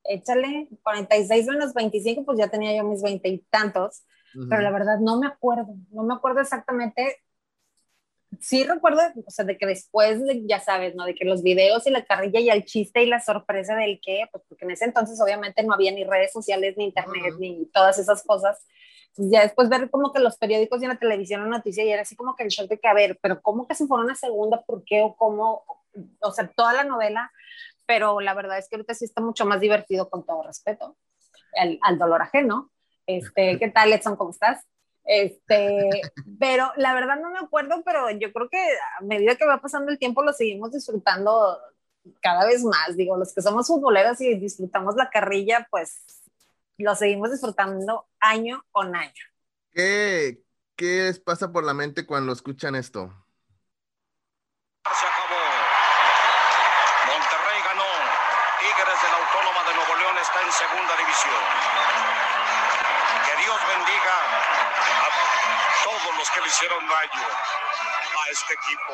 échale 0.04 0.68
46 0.82 1.46
menos 1.46 1.74
25, 1.74 2.24
pues 2.24 2.38
ya 2.38 2.48
tenía 2.48 2.76
yo 2.76 2.84
mis 2.84 3.02
20 3.02 3.28
y 3.28 3.38
tantos, 3.50 4.04
pero 4.50 4.60
la 4.60 4.70
verdad 4.70 4.98
no 5.00 5.18
me 5.18 5.26
acuerdo, 5.26 5.74
no 5.90 6.02
me 6.02 6.14
acuerdo 6.14 6.40
exactamente. 6.40 7.16
Sí 8.38 8.64
recuerdo, 8.64 9.00
o 9.24 9.30
sea, 9.30 9.46
de 9.46 9.56
que 9.56 9.64
después, 9.64 10.20
ya 10.46 10.60
sabes, 10.60 10.94
¿no? 10.94 11.06
De 11.06 11.14
que 11.14 11.24
los 11.24 11.42
videos 11.42 11.86
y 11.86 11.90
la 11.90 12.04
carrilla 12.04 12.38
y 12.38 12.50
el 12.50 12.66
chiste 12.66 13.02
y 13.02 13.06
la 13.06 13.20
sorpresa 13.20 13.74
del 13.76 13.98
qué, 14.04 14.28
pues 14.30 14.44
porque 14.46 14.66
en 14.66 14.72
ese 14.72 14.84
entonces 14.84 15.18
obviamente 15.22 15.62
no 15.62 15.72
había 15.72 15.90
ni 15.90 16.04
redes 16.04 16.32
sociales, 16.32 16.74
ni 16.76 16.84
internet, 16.84 17.34
ni 17.38 17.64
todas 17.72 17.98
esas 17.98 18.22
cosas 18.24 18.58
ya 19.16 19.42
después 19.42 19.68
ver 19.68 19.90
como 19.90 20.12
que 20.12 20.20
los 20.20 20.36
periódicos 20.36 20.80
y 20.80 20.84
en 20.84 20.90
la 20.90 20.98
televisión 20.98 21.42
la 21.42 21.56
noticia 21.56 21.84
y 21.84 21.90
era 21.90 22.02
así 22.02 22.16
como 22.16 22.36
que 22.36 22.44
el 22.44 22.50
shock 22.50 22.68
de 22.68 22.78
que, 22.78 22.88
a 22.88 22.94
ver, 22.94 23.18
pero 23.22 23.40
¿cómo 23.42 23.66
que 23.66 23.74
se 23.74 23.86
fue 23.86 24.00
una 24.00 24.14
segunda? 24.14 24.62
¿Por 24.62 24.84
qué? 24.84 25.02
¿O 25.02 25.16
cómo? 25.16 25.64
O 26.20 26.32
sea, 26.32 26.48
toda 26.48 26.72
la 26.72 26.84
novela, 26.84 27.32
pero 27.86 28.20
la 28.20 28.34
verdad 28.34 28.58
es 28.58 28.68
que 28.68 28.76
ahorita 28.76 28.94
sí 28.94 29.04
está 29.04 29.20
mucho 29.20 29.46
más 29.46 29.60
divertido 29.60 30.10
con 30.10 30.24
todo 30.24 30.42
respeto 30.42 30.96
al, 31.58 31.78
al 31.82 31.98
dolor 31.98 32.22
ajeno. 32.22 32.70
Este, 33.06 33.58
¿qué 33.58 33.70
tal, 33.70 33.92
Edson? 33.92 34.16
¿Cómo 34.16 34.30
estás? 34.30 34.64
Este, 35.04 36.02
pero 36.40 36.72
la 36.76 36.92
verdad 36.92 37.16
no 37.20 37.30
me 37.30 37.38
acuerdo, 37.38 37.82
pero 37.84 38.10
yo 38.10 38.32
creo 38.32 38.48
que 38.48 38.58
a 38.98 39.04
medida 39.04 39.36
que 39.36 39.46
va 39.46 39.60
pasando 39.60 39.92
el 39.92 39.98
tiempo 39.98 40.22
lo 40.22 40.32
seguimos 40.32 40.72
disfrutando 40.72 41.58
cada 42.20 42.44
vez 42.44 42.64
más. 42.64 42.96
Digo, 42.96 43.16
los 43.16 43.32
que 43.32 43.42
somos 43.42 43.68
futboleros 43.68 44.20
y 44.20 44.34
disfrutamos 44.34 44.96
la 44.96 45.08
carrilla, 45.08 45.68
pues 45.70 46.02
lo 46.84 46.94
seguimos 46.94 47.30
disfrutando 47.30 48.08
año 48.20 48.64
con 48.70 48.94
año. 48.94 49.24
¿Qué, 49.72 50.42
qué 50.76 51.04
les 51.04 51.18
pasa 51.20 51.52
por 51.52 51.64
la 51.64 51.74
mente 51.74 52.06
cuando 52.06 52.32
escuchan 52.32 52.74
esto? 52.74 53.08
Se 54.84 55.06
acabó. 55.06 55.40
Monterrey 57.06 57.60
ganó. 57.64 57.90
Tigres 58.60 59.02
de 59.02 59.08
la 59.08 59.16
Autónoma 59.16 59.64
de 59.68 59.74
Nuevo 59.74 59.96
León 59.96 60.16
está 60.18 60.42
en 60.42 60.52
segunda 60.52 60.96
división. 60.96 61.42
Que 63.24 63.42
Dios 63.42 63.58
bendiga 63.68 64.16
a 65.00 65.08
todos 65.84 66.16
los 66.18 66.30
que 66.30 66.40
le 66.40 66.46
hicieron 66.46 66.86
daño 66.86 67.26
a 68.16 68.30
este 68.30 68.54
equipo. 68.54 68.92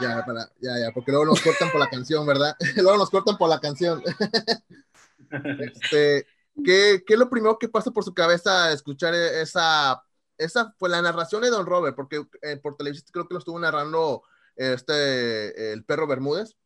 Ya, 0.00 0.24
para, 0.24 0.50
ya, 0.60 0.78
ya, 0.78 0.92
porque 0.92 1.10
luego 1.10 1.26
nos 1.26 1.40
cortan 1.40 1.70
por 1.70 1.80
la 1.80 1.88
canción, 1.88 2.26
¿verdad? 2.26 2.56
luego 2.76 2.96
nos 2.96 3.10
cortan 3.10 3.36
por 3.36 3.48
la 3.48 3.60
canción. 3.60 4.02
este, 5.60 6.26
¿qué, 6.64 7.02
¿qué, 7.06 7.14
es 7.14 7.18
lo 7.18 7.28
primero 7.28 7.58
que 7.58 7.68
pasa 7.68 7.90
por 7.90 8.04
su 8.04 8.14
cabeza 8.14 8.72
escuchar 8.72 9.14
esa, 9.14 10.02
esa 10.36 10.74
fue 10.78 10.88
la 10.88 11.02
narración 11.02 11.42
de 11.42 11.50
Don 11.50 11.66
Robert? 11.66 11.96
Porque 11.96 12.24
eh, 12.42 12.56
por 12.56 12.76
televisión 12.76 13.08
creo 13.12 13.26
que 13.26 13.34
lo 13.34 13.38
estuvo 13.38 13.58
narrando 13.58 14.22
este, 14.56 15.72
el 15.72 15.84
perro 15.84 16.06
Bermúdez, 16.06 16.56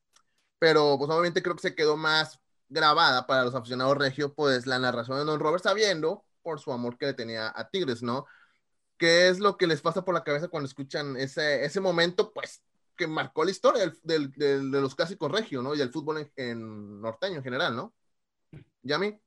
pero 0.58 0.96
pues 0.98 1.10
obviamente 1.10 1.42
creo 1.42 1.56
que 1.56 1.62
se 1.62 1.74
quedó 1.74 1.96
más 1.96 2.38
grabada 2.68 3.26
para 3.26 3.44
los 3.44 3.54
aficionados 3.54 3.96
regios, 3.98 4.32
pues 4.34 4.66
la 4.66 4.78
narración 4.78 5.18
de 5.18 5.24
Don 5.24 5.40
Robert 5.40 5.62
sabiendo 5.62 6.24
por 6.42 6.60
su 6.60 6.72
amor 6.72 6.98
que 6.98 7.06
le 7.06 7.14
tenía 7.14 7.52
a 7.54 7.68
Tigres, 7.68 8.02
¿no? 8.02 8.26
¿qué 9.02 9.26
es 9.26 9.40
lo 9.40 9.56
que 9.56 9.66
les 9.66 9.80
pasa 9.80 10.04
por 10.04 10.14
la 10.14 10.22
cabeza 10.22 10.46
cuando 10.46 10.68
escuchan 10.68 11.16
ese, 11.16 11.64
ese 11.64 11.80
momento, 11.80 12.32
pues, 12.32 12.62
que 12.96 13.06
marcó 13.06 13.44
la 13.44 13.50
historia 13.50 13.92
del, 14.02 14.32
del, 14.32 14.70
de 14.70 14.80
los 14.80 14.94
clásicos 14.94 15.30
regio, 15.30 15.62
¿no? 15.62 15.74
Y 15.74 15.78
del 15.78 15.90
fútbol 15.90 16.30
en, 16.36 17.00
norteño 17.00 17.36
en 17.36 17.44
general, 17.44 17.76
¿no? 17.76 17.94
¿Yami? 18.82 19.18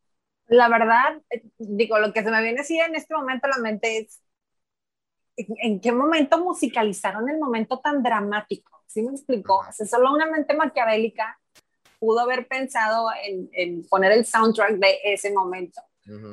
La 0.48 0.70
verdad, 0.70 1.22
eh, 1.30 1.44
digo, 1.58 2.00
lo 2.00 2.14
que 2.14 2.24
se 2.24 2.32
me 2.32 2.42
viene 2.42 2.62
así 2.62 2.80
en 2.80 2.96
este 2.96 3.16
momento 3.16 3.48
a 3.48 3.58
la 3.58 3.58
mente 3.58 4.00
es, 4.00 4.22
¿en 5.38 5.80
qué 5.80 5.92
momento 5.92 6.38
musicalizaron 6.40 7.30
el 7.30 7.40
momento 7.40 7.80
tan 7.80 8.04
dramático? 8.04 8.84
¿Sí 8.88 9.02
me 9.02 9.12
explicó? 9.12 9.58
O 9.58 9.72
sea, 9.72 9.86
solo 9.86 10.14
una 10.14 10.28
mente 10.28 10.54
maquiavélica 10.54 11.40
pudo 12.00 12.20
haber 12.20 12.48
pensado 12.48 13.08
en, 13.24 13.50
en 13.54 13.88
poner 13.88 14.12
el 14.12 14.26
soundtrack 14.26 14.74
de 14.76 15.00
ese 15.04 15.34
momento. 15.34 15.82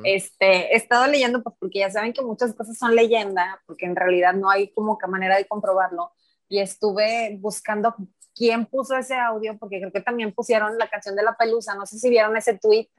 este, 0.05 0.75
he 0.75 0.77
estado 0.77 1.07
leyendo, 1.07 1.43
pues 1.43 1.57
porque 1.59 1.79
ya 1.79 1.91
saben 1.91 2.13
que 2.13 2.23
muchas 2.23 2.55
cosas 2.55 2.77
son 2.77 2.95
leyenda, 2.95 3.63
porque 3.67 3.87
en 3.87 3.97
realidad 3.97 4.35
no 4.35 4.51
hay 4.51 4.71
como 4.75 4.99
que 4.99 5.07
manera 5.07 5.39
de 5.39 5.47
comprobarlo 5.47 6.13
y 6.53 6.61
estuve 6.61 7.39
buscando 7.41 7.97
quién 8.35 8.67
puso 8.67 8.95
ese 8.95 9.15
audio, 9.15 9.57
porque 9.57 9.79
creo 9.79 9.91
que 9.91 10.03
también 10.03 10.35
pusieron 10.35 10.77
la 10.77 10.87
canción 10.87 11.17
de 11.17 11.23
la 11.23 11.35
pelusa, 11.35 11.75
no 11.75 11.87
sé 11.87 11.99
si 11.99 12.11
vieron 12.11 12.37
ese 12.37 12.59
tweet, 12.59 12.91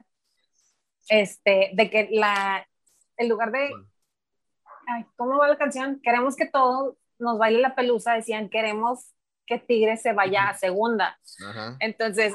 este, 1.08 1.70
de 1.72 1.88
que 1.88 2.08
la, 2.10 2.66
el 3.16 3.28
lugar 3.28 3.52
de, 3.52 3.70
ay, 4.88 5.06
¿cómo 5.14 5.38
va 5.38 5.46
la 5.46 5.56
canción? 5.56 6.00
Queremos 6.02 6.34
que 6.34 6.46
todo 6.46 6.96
nos 7.20 7.38
baile 7.38 7.60
la 7.60 7.76
pelusa, 7.76 8.14
decían, 8.14 8.48
queremos 8.48 9.12
que 9.46 9.60
Tigre 9.60 9.98
se 9.98 10.12
vaya 10.12 10.48
a 10.48 10.58
segunda. 10.58 11.16
Entonces, 11.78 12.34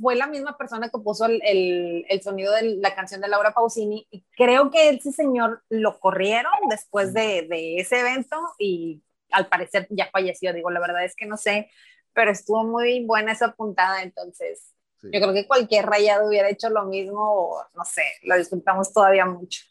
fue 0.00 0.16
la 0.16 0.26
misma 0.26 0.58
persona 0.58 0.88
que 0.88 0.98
puso 0.98 1.26
el, 1.26 2.04
el, 2.08 2.22
sonido 2.22 2.52
de 2.52 2.78
la 2.78 2.92
canción 2.96 3.20
de 3.20 3.28
Laura 3.28 3.54
Pausini 3.54 4.08
y 4.10 4.24
creo 4.36 4.72
que 4.72 4.88
ese 4.88 5.12
señor 5.12 5.62
lo 5.68 6.00
corrieron 6.00 6.52
después 6.68 7.14
de, 7.14 7.46
de 7.48 7.76
ese 7.76 8.00
evento 8.00 8.36
y 8.58 9.04
al 9.30 9.48
parecer 9.48 9.86
ya 9.90 10.08
falleció, 10.10 10.52
digo, 10.52 10.70
la 10.70 10.80
verdad 10.80 11.04
es 11.04 11.14
que 11.16 11.26
no 11.26 11.36
sé, 11.36 11.70
pero 12.12 12.30
estuvo 12.30 12.64
muy 12.64 13.04
buena 13.04 13.32
esa 13.32 13.52
puntada, 13.52 14.02
entonces 14.02 14.72
yo 15.02 15.20
creo 15.20 15.34
que 15.34 15.46
cualquier 15.46 15.86
rayado 15.86 16.26
hubiera 16.28 16.48
hecho 16.48 16.68
lo 16.70 16.84
mismo, 16.84 17.20
o 17.20 17.64
no 17.74 17.84
sé, 17.84 18.02
lo 18.22 18.36
disfrutamos 18.36 18.92
todavía 18.92 19.26
mucho. 19.26 19.62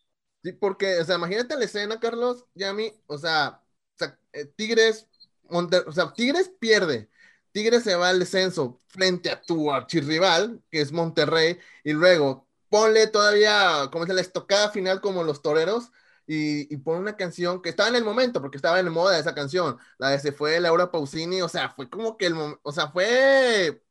Sí, 0.43 0.53
porque, 0.53 0.99
o 0.99 1.03
sea, 1.03 1.15
imagínate 1.15 1.57
la 1.57 1.65
escena, 1.65 1.99
Carlos, 1.99 2.45
Yami, 2.53 2.93
o 3.07 3.17
sea, 3.17 3.59
o 3.59 3.97
sea 3.97 4.17
eh, 4.33 4.45
Tigres, 4.45 5.07
o 5.49 5.91
sea, 5.91 6.13
Tigres 6.13 6.49
pierde, 6.59 7.09
Tigres 7.51 7.83
se 7.83 7.95
va 7.95 8.09
al 8.09 8.19
descenso 8.19 8.81
frente 8.87 9.29
a 9.29 9.41
tu 9.41 9.71
archirrival, 9.71 10.61
que 10.69 10.81
es 10.81 10.91
Monterrey, 10.91 11.57
y 11.83 11.93
luego 11.93 12.47
ponle 12.69 13.07
todavía, 13.07 13.89
como 13.91 14.03
es 14.03 14.13
la 14.13 14.21
estocada 14.21 14.69
final 14.69 15.01
como 15.01 15.23
los 15.23 15.41
toreros, 15.41 15.91
y, 16.27 16.73
y 16.73 16.77
pone 16.77 16.99
una 16.99 17.15
canción 17.15 17.61
que 17.61 17.69
estaba 17.69 17.89
en 17.89 17.95
el 17.95 18.03
momento, 18.03 18.41
porque 18.41 18.57
estaba 18.57 18.79
en 18.79 18.91
moda 18.91 19.19
esa 19.19 19.35
canción, 19.35 19.77
la 19.97 20.09
de 20.09 20.19
Se 20.19 20.31
fue 20.31 20.59
Laura 20.59 20.91
Pausini, 20.91 21.41
o 21.41 21.49
sea, 21.49 21.69
fue 21.69 21.89
como 21.89 22.17
que 22.17 22.27
el 22.27 22.35
o 22.61 22.71
sea, 22.71 22.89
fue 22.89 23.81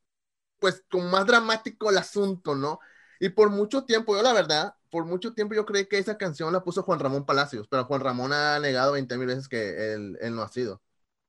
pues 0.58 0.84
como 0.90 1.08
más 1.08 1.26
dramático 1.26 1.90
el 1.90 1.98
asunto, 1.98 2.54
¿no? 2.54 2.80
Y 3.20 3.28
por 3.30 3.50
mucho 3.50 3.84
tiempo, 3.84 4.16
yo 4.16 4.22
la 4.22 4.32
verdad, 4.32 4.74
por 4.90 5.04
mucho 5.04 5.34
tiempo 5.34 5.54
yo 5.54 5.66
creí 5.66 5.86
que 5.86 5.98
esa 5.98 6.16
canción 6.16 6.52
la 6.52 6.62
puso 6.62 6.82
Juan 6.82 7.00
Ramón 7.00 7.26
Palacios, 7.26 7.66
pero 7.68 7.84
Juan 7.84 8.00
Ramón 8.00 8.32
ha 8.32 8.58
negado 8.60 8.92
20 8.92 9.16
mil 9.18 9.26
veces 9.26 9.48
que 9.48 9.92
él, 9.92 10.16
él, 10.20 10.34
no 10.34 10.42
ha 10.42 10.48
sido. 10.48 10.80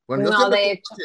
Bueno, 0.07 0.29
no, 0.29 0.49
de 0.49 0.71
hecho, 0.71 0.95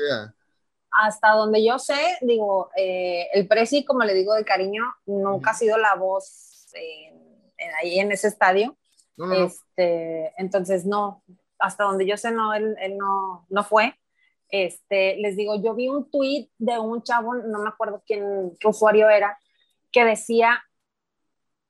hasta 0.91 1.31
donde 1.31 1.65
yo 1.65 1.79
sé, 1.79 2.19
digo, 2.21 2.71
eh, 2.77 3.29
el 3.33 3.47
Prezi, 3.47 3.85
como 3.85 4.05
le 4.05 4.15
digo 4.15 4.35
de 4.35 4.45
cariño, 4.45 4.83
nunca 5.07 5.53
ha 5.53 5.55
sido 5.55 5.79
la 5.79 5.95
voz 5.95 6.67
ahí 7.81 7.99
en 8.01 8.13
ese 8.13 8.29
estadio. 8.29 8.77
Este, 9.17 10.33
entonces, 10.39 10.87
no, 10.87 11.23
hasta 11.59 11.85
donde 11.85 12.07
yo 12.07 12.17
sé, 12.17 12.31
no, 12.31 12.55
él, 12.55 12.75
él 12.81 12.97
no, 12.97 13.47
no 13.49 13.65
fue. 13.65 13.95
Este, 14.49 15.17
les 15.17 15.37
digo, 15.37 15.63
yo 15.63 15.75
vi 15.75 15.89
un 15.89 16.11
tweet 16.11 16.49
de 16.59 16.79
un 16.79 17.03
chavo, 17.03 17.35
no 17.35 17.61
me 17.61 17.69
acuerdo 17.69 18.03
quién, 18.07 18.57
qué 18.59 18.69
usuario 18.69 19.09
era, 19.09 19.39
que 19.93 20.05
decía 20.05 20.63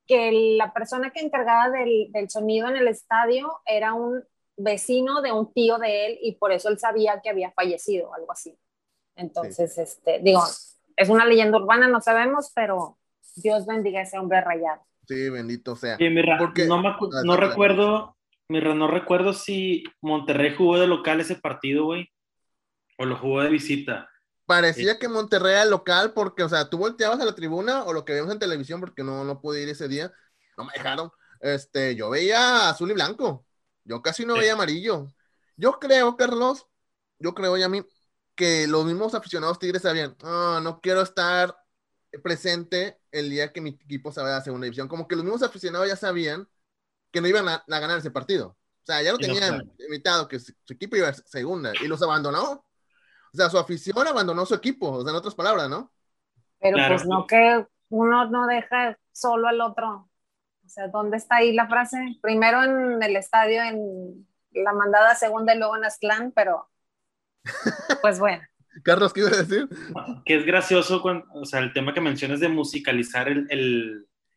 que 0.06 0.56
la 0.56 0.72
persona 0.72 1.10
que 1.10 1.20
encargaba 1.20 1.70
del, 1.70 2.10
del, 2.10 2.30
sonido 2.30 2.68
en 2.68 2.76
el 2.76 2.88
estadio 2.88 3.60
era 3.66 3.94
un 3.94 4.24
vecino 4.56 5.22
de 5.22 5.32
un 5.32 5.52
tío 5.52 5.78
de 5.78 6.06
él 6.06 6.18
y 6.22 6.36
por 6.36 6.52
eso 6.52 6.68
él 6.68 6.78
sabía 6.78 7.20
que 7.22 7.30
había 7.30 7.52
fallecido, 7.52 8.12
algo 8.14 8.32
así. 8.32 8.58
Entonces, 9.16 9.76
este, 9.78 10.20
digo, 10.20 10.42
es 10.96 11.08
una 11.08 11.26
leyenda 11.26 11.58
urbana, 11.58 11.88
no 11.88 12.00
sabemos, 12.00 12.50
pero 12.54 12.98
Dios 13.36 13.66
bendiga 13.66 14.00
a 14.00 14.02
ese 14.02 14.18
hombre 14.18 14.40
rayado. 14.40 14.82
Sí, 15.10 15.28
bendito 15.28 15.74
sea. 15.74 15.98
Porque, 16.38 16.66
no, 16.66 16.80
no 17.24 17.36
recuerdo, 17.36 18.16
mira, 18.48 18.76
no 18.76 18.86
recuerdo 18.86 19.32
si 19.32 19.82
Monterrey 20.00 20.54
jugó 20.54 20.78
de 20.78 20.86
local 20.86 21.20
ese 21.20 21.34
partido, 21.34 21.86
güey, 21.86 22.08
o 22.96 23.04
lo 23.04 23.16
jugó 23.16 23.42
de 23.42 23.50
visita. 23.50 24.08
Parecía 24.46 25.00
que 25.00 25.08
Monterrey 25.08 25.54
era 25.54 25.64
local 25.64 26.12
porque, 26.12 26.44
o 26.44 26.48
sea, 26.48 26.70
tú 26.70 26.78
volteabas 26.78 27.18
a 27.18 27.24
la 27.24 27.34
tribuna 27.34 27.82
o 27.82 27.92
lo 27.92 28.04
que 28.04 28.14
vimos 28.14 28.30
en 28.30 28.38
televisión 28.38 28.78
porque 28.78 29.02
no, 29.02 29.24
no 29.24 29.40
pude 29.40 29.60
ir 29.60 29.68
ese 29.68 29.88
día, 29.88 30.12
no 30.56 30.62
me 30.62 30.70
dejaron. 30.76 31.10
Este, 31.40 31.96
yo 31.96 32.08
veía 32.08 32.68
azul 32.68 32.92
y 32.92 32.94
blanco, 32.94 33.44
yo 33.82 34.02
casi 34.02 34.24
no 34.24 34.34
veía 34.34 34.52
amarillo. 34.52 35.08
Yo 35.56 35.72
creo, 35.80 36.16
Carlos, 36.16 36.68
yo 37.18 37.34
creo 37.34 37.56
ya 37.56 37.66
a 37.66 37.68
mí 37.68 37.82
que 38.36 38.68
los 38.68 38.84
mismos 38.84 39.16
aficionados 39.16 39.58
Tigres 39.58 39.82
sabían, 39.82 40.16
oh, 40.22 40.60
no 40.60 40.80
quiero 40.80 41.02
estar 41.02 41.56
presente 42.22 42.99
el 43.12 43.30
día 43.30 43.52
que 43.52 43.60
mi 43.60 43.70
equipo 43.70 44.12
se 44.12 44.20
vaya 44.20 44.36
a 44.36 44.42
segunda 44.42 44.64
división. 44.64 44.88
Como 44.88 45.06
que 45.08 45.16
los 45.16 45.24
mismos 45.24 45.42
aficionados 45.42 45.88
ya 45.88 45.96
sabían 45.96 46.48
que 47.10 47.20
no 47.20 47.28
iban 47.28 47.48
a, 47.48 47.64
ganar 47.66 47.98
ese 47.98 48.10
partido. 48.10 48.48
O 48.48 48.86
sea, 48.86 49.02
ya 49.02 49.12
lo 49.12 49.18
tenían 49.18 49.72
invitado 49.78 50.28
que 50.28 50.38
su, 50.38 50.52
equipo 50.68 50.96
iba 50.96 51.08
a 51.08 51.14
segunda 51.14 51.72
y 51.82 51.88
los 51.88 52.02
abandonó. 52.02 52.64
O 53.32 53.36
sea, 53.36 53.48
su 53.50 53.58
afición 53.58 54.06
abandonó 54.06 54.44
su 54.46 54.54
equipo, 54.54 54.90
o 54.90 55.02
sea, 55.02 55.10
en 55.10 55.16
otras 55.16 55.34
palabras, 55.34 55.68
¿no? 55.68 55.92
Pero 56.58 56.76
pues 56.88 57.06
no 57.06 57.26
que 57.26 57.66
uno 57.88 58.28
no 58.30 58.46
deja 58.46 58.98
solo 59.12 59.48
al 59.48 59.60
otro. 59.60 60.10
O 60.64 60.68
sea, 60.68 60.88
¿dónde 60.88 61.16
está 61.16 61.36
ahí 61.36 61.52
la 61.52 61.68
frase? 61.68 62.18
Primero 62.20 62.62
en 62.62 63.02
el 63.02 63.16
estadio, 63.16 63.62
en 63.62 64.26
la 64.52 64.72
mandada 64.72 65.14
segunda 65.14 65.54
y 65.54 65.58
luego 65.58 65.76
en 65.76 65.84
Aztlán, 65.84 66.32
pero 66.32 66.68
pues 68.02 68.18
bueno. 68.18 68.42
Carlos, 68.82 69.12
¿qué 69.12 69.20
iba 69.20 69.30
a 69.30 69.42
decir? 69.42 69.68
Que 70.24 70.36
es 70.36 70.46
gracioso, 70.46 71.02
o 71.32 71.44
sea, 71.44 71.60
el 71.60 71.72
tema 71.72 71.92
que 71.92 72.00
mencionas 72.00 72.40
de 72.40 72.48
musicalizar 72.48 73.28
el, 73.28 73.46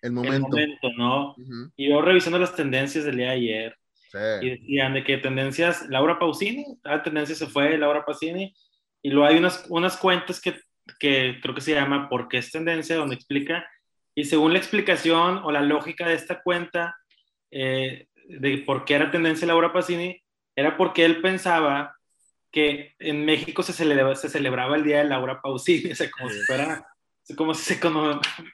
el, 0.01 0.11
momento. 0.11 0.49
¿no? 0.97 1.35
Y 1.75 1.89
yo 1.89 2.01
revisando 2.01 2.39
las 2.39 2.55
tendencias 2.55 3.05
del 3.05 3.17
día 3.17 3.27
de 3.27 3.33
ayer, 3.33 3.77
y 4.41 4.49
decían 4.49 4.93
de 4.93 5.03
que 5.03 5.17
tendencias, 5.17 5.87
Laura 5.89 6.19
Pausini, 6.19 6.65
la 6.83 6.95
ah, 6.95 7.03
tendencia 7.03 7.35
se 7.35 7.47
fue, 7.47 7.77
Laura 7.77 8.05
Pausini, 8.05 8.53
y 9.01 9.09
luego 9.09 9.27
hay 9.27 9.37
unas, 9.37 9.65
unas 9.69 9.97
cuentas 9.97 10.39
que, 10.39 10.59
que 10.99 11.39
creo 11.41 11.55
que 11.55 11.61
se 11.61 11.73
llama 11.73 12.09
¿Por 12.09 12.27
qué 12.27 12.37
es 12.37 12.51
tendencia? 12.51 12.95
donde 12.95 13.15
explica, 13.15 13.67
y 14.15 14.25
según 14.25 14.53
la 14.53 14.59
explicación 14.59 15.39
o 15.43 15.51
la 15.51 15.61
lógica 15.61 16.07
de 16.07 16.13
esta 16.13 16.43
cuenta, 16.43 16.95
eh, 17.49 18.07
de 18.27 18.57
por 18.59 18.85
qué 18.85 18.95
era 18.95 19.11
tendencia 19.11 19.47
Laura 19.47 19.73
Pausini, 19.73 20.21
era 20.55 20.77
porque 20.77 21.05
él 21.05 21.21
pensaba 21.21 21.95
que 22.53 22.93
en 22.99 23.25
México 23.25 23.63
se 23.63 23.73
celebraba, 23.73 24.15
se 24.15 24.29
celebraba 24.29 24.75
el 24.75 24.83
Día 24.83 24.99
de 24.99 25.05
Laura 25.05 25.41
Pausini, 25.41 25.91
o 25.91 25.95
sea, 25.95 26.09
como 26.11 26.29
si 26.29 26.39
fuera, 26.43 26.85
como 27.35 27.53
si 27.55 27.73
se 27.73 27.79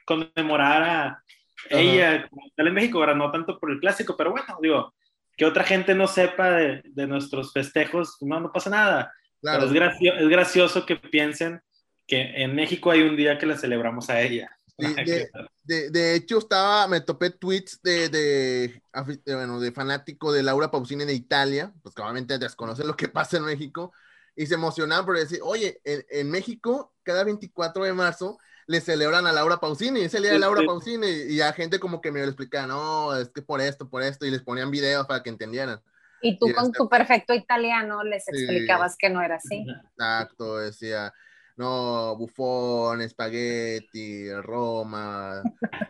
conmemorara 0.06 1.22
ella 1.68 2.26
como 2.28 2.50
tal 2.56 2.68
en 2.68 2.74
México, 2.74 2.98
ahora 2.98 3.14
no 3.14 3.30
tanto 3.30 3.58
por 3.58 3.70
el 3.70 3.78
clásico, 3.78 4.16
pero 4.16 4.30
bueno, 4.30 4.58
digo, 4.62 4.94
que 5.36 5.44
otra 5.44 5.64
gente 5.64 5.94
no 5.94 6.06
sepa 6.06 6.50
de, 6.52 6.80
de 6.82 7.06
nuestros 7.06 7.52
festejos, 7.52 8.16
no, 8.22 8.40
no 8.40 8.50
pasa 8.50 8.70
nada. 8.70 9.12
Claro. 9.42 9.66
es, 9.66 9.72
es 9.72 10.28
gracioso 10.28 10.86
que 10.86 10.96
piensen 10.96 11.60
que 12.06 12.42
en 12.42 12.54
México 12.54 12.90
hay 12.90 13.02
un 13.02 13.16
día 13.16 13.36
que 13.36 13.46
la 13.46 13.58
celebramos 13.58 14.08
a 14.08 14.22
ella. 14.22 14.50
De, 14.80 15.30
de, 15.62 15.90
de, 15.90 16.14
hecho, 16.14 16.38
estaba, 16.38 16.88
me 16.88 17.00
topé 17.00 17.30
tweets 17.30 17.80
de, 17.82 18.08
de, 18.08 18.82
bueno, 19.26 19.60
de 19.60 19.72
fanático 19.72 20.32
de 20.32 20.42
Laura 20.42 20.70
Pausini 20.70 21.04
en 21.04 21.10
Italia, 21.10 21.72
pues 21.82 21.94
probablemente 21.94 22.38
desconocen 22.38 22.86
lo 22.86 22.96
que 22.96 23.08
pasa 23.08 23.36
en 23.36 23.44
México, 23.44 23.92
y 24.34 24.46
se 24.46 24.54
emocionaban 24.54 25.04
por 25.04 25.18
decir, 25.18 25.40
oye, 25.42 25.80
en, 25.84 26.04
en 26.10 26.30
México, 26.30 26.94
cada 27.02 27.24
24 27.24 27.84
de 27.84 27.92
marzo, 27.92 28.38
le 28.66 28.80
celebran 28.80 29.26
a 29.26 29.32
Laura 29.32 29.58
Pausini, 29.58 30.02
es 30.02 30.14
el 30.14 30.22
día 30.22 30.32
de 30.32 30.38
Laura 30.38 30.62
Pausini, 30.64 31.08
y 31.28 31.40
a 31.40 31.52
gente 31.52 31.80
como 31.80 32.00
que 32.00 32.12
me 32.12 32.20
lo 32.20 32.26
explicaba, 32.26 32.68
no, 32.68 33.16
es 33.16 33.28
que 33.30 33.42
por 33.42 33.60
esto, 33.60 33.90
por 33.90 34.02
esto, 34.02 34.26
y 34.26 34.30
les 34.30 34.42
ponían 34.42 34.70
videos 34.70 35.06
para 35.06 35.22
que 35.22 35.30
entendieran. 35.30 35.80
Y 36.22 36.38
tú 36.38 36.52
con 36.52 36.66
este 36.66 36.78
tu 36.78 36.88
perfecto 36.88 37.34
italiano 37.34 38.04
les 38.04 38.28
explicabas 38.28 38.96
que 38.96 39.08
no 39.08 39.22
era 39.22 39.36
así. 39.36 39.66
Exacto, 39.92 40.58
decía, 40.58 41.12
no, 41.60 42.16
bufón, 42.16 43.02
espagueti, 43.02 44.32
Roma, 44.32 45.42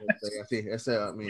este, 0.08 0.40
así, 0.42 0.56
ese 0.68 0.96
es 0.96 1.14
mi, 1.14 1.28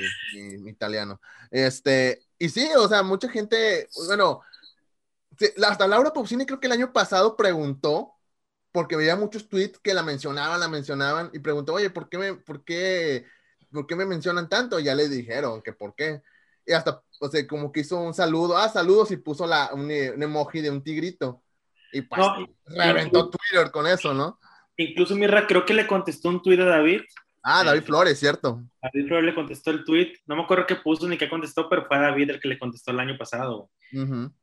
mi, 0.59 0.71
italiano. 0.71 1.21
Este, 1.51 2.23
y 2.39 2.49
sí, 2.49 2.67
o 2.75 2.89
sea, 2.89 3.03
mucha 3.03 3.29
gente, 3.29 3.87
bueno, 4.07 4.41
hasta 5.67 5.87
Laura 5.87 6.13
Pausini 6.13 6.47
creo 6.47 6.59
que 6.59 6.69
el 6.69 6.73
año 6.73 6.91
pasado 6.93 7.37
preguntó, 7.37 8.15
porque 8.73 8.97
veía 8.97 9.15
muchos 9.15 9.47
tweets 9.49 9.79
que 9.79 9.93
la 9.93 10.03
mencionaban, 10.03 10.59
la 10.59 10.69
mencionaban, 10.69 11.31
y 11.35 11.41
preguntó, 11.41 11.75
oye, 11.75 11.91
¿por 11.91 12.09
qué 12.09 12.17
me, 12.17 12.35
por 12.35 12.65
qué, 12.65 13.27
por 13.71 13.87
qué 13.87 13.95
me 13.95 14.07
mencionan 14.07 14.49
tanto? 14.49 14.81
Y 14.81 14.85
ya 14.85 14.95
le 14.95 15.09
dijeron 15.09 15.61
que 15.63 15.75
por 15.75 15.95
qué. 15.95 16.23
y 16.65 16.73
hasta, 16.73 17.03
o 17.21 17.29
sea, 17.29 17.47
como 17.47 17.73
que 17.73 17.81
hizo 17.81 17.99
un 18.01 18.15
saludo, 18.15 18.57
ah, 18.57 18.71
saludos 18.71 19.11
y 19.11 19.19
puso 19.19 19.47
la, 19.47 19.71
un, 19.75 19.91
emoji 19.91 20.63
de 20.63 20.71
un 20.71 20.83
tigrito. 20.83 21.43
Y 21.93 22.03
pues 22.03 22.27
reventó 22.67 23.31
Twitter 23.31 23.71
con 23.71 23.87
eso, 23.87 24.15
¿no? 24.15 24.39
Incluso 24.77 25.15
Mirra 25.15 25.47
creo 25.47 25.65
que 25.65 25.75
le 25.75 25.87
contestó 25.87 26.29
un 26.29 26.43
tweet 26.43 26.61
a 26.61 26.67
David. 26.67 27.03
Ah, 27.43 27.65
David 27.65 27.83
Flores, 27.83 28.19
cierto. 28.19 28.63
David 28.83 29.09
Flores 29.09 29.25
le 29.25 29.35
contestó 29.35 29.71
el 29.71 29.85
tweet. 29.85 30.13
No 30.27 30.37
me 30.37 30.43
acuerdo 30.43 30.67
qué 30.67 30.77
puso 30.77 31.09
ni 31.09 31.17
qué 31.17 31.29
contestó, 31.29 31.69
pero 31.69 31.87
fue 31.87 31.99
David 31.99 32.31
el 32.31 32.41
que 32.41 32.49
le 32.49 32.59
contestó 32.59 32.91
el 32.91 33.01
año 33.01 33.17
pasado. 33.17 33.71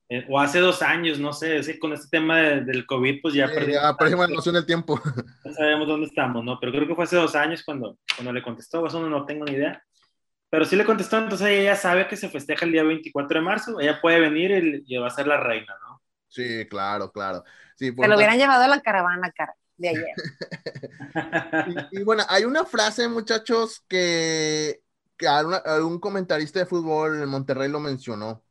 Eh, 0.09 0.25
o 0.29 0.39
hace 0.39 0.59
dos 0.59 0.81
años, 0.81 1.19
no 1.19 1.31
sé. 1.33 1.57
Es 1.57 1.79
con 1.79 1.93
este 1.93 2.07
tema 2.09 2.37
del 2.39 2.85
COVID, 2.85 3.21
pues 3.21 3.33
ya 3.33 3.47
perdimos. 3.47 3.81
Ya 3.81 3.95
perdimos 3.95 4.29
la 4.29 4.35
noción 4.35 4.55
del 4.55 4.65
tiempo. 4.65 4.99
No 5.45 5.53
sabemos 5.53 5.87
dónde 5.87 6.07
estamos, 6.07 6.43
¿no? 6.43 6.59
Pero 6.59 6.71
creo 6.71 6.87
que 6.87 6.95
fue 6.95 7.03
hace 7.03 7.15
dos 7.15 7.35
años 7.35 7.63
cuando, 7.63 7.97
cuando 8.15 8.33
le 8.33 8.41
contestó. 8.41 8.85
Eso 8.85 8.99
no, 8.99 9.09
no 9.09 9.25
tengo 9.25 9.45
ni 9.45 9.53
idea. 9.53 9.81
Pero 10.49 10.65
sí 10.65 10.75
le 10.75 10.85
contestó, 10.85 11.17
entonces 11.17 11.47
ella 11.49 11.75
sabe 11.75 12.07
que 12.07 12.15
se 12.15 12.29
festeja 12.29 12.65
el 12.65 12.71
día 12.71 12.83
24 12.83 13.39
de 13.39 13.45
marzo. 13.45 13.79
Ella 13.79 13.99
puede 14.01 14.19
venir 14.19 14.83
y, 14.85 14.97
va 14.97 15.07
a 15.07 15.11
ser 15.11 15.27
la 15.27 15.37
reina, 15.37 15.75
¿no? 15.85 15.96
Sí, 16.27 16.67
claro, 16.69 17.11
claro. 17.11 17.43
Sí, 17.75 17.93
Se 17.97 18.07
lo 18.07 18.15
hubieran 18.15 18.37
llevado 18.37 18.63
a 18.63 18.67
la 18.67 18.81
caravana, 18.81 19.31
cara 19.31 19.55
de 19.77 19.89
ayer. 19.89 20.13
y, 21.91 22.03
bueno, 22.03 22.23
hay 22.27 22.45
una 22.45 22.65
frase, 22.65 23.07
muchachos, 23.07 23.83
que, 23.87 24.81
que 25.17 25.27
algún 25.27 25.99
comentarista 25.99 26.59
de 26.59 26.65
fútbol 26.65 27.21
en 27.21 27.29
Monterrey 27.29 27.69
lo 27.69 27.79
mencionó. 27.79 28.43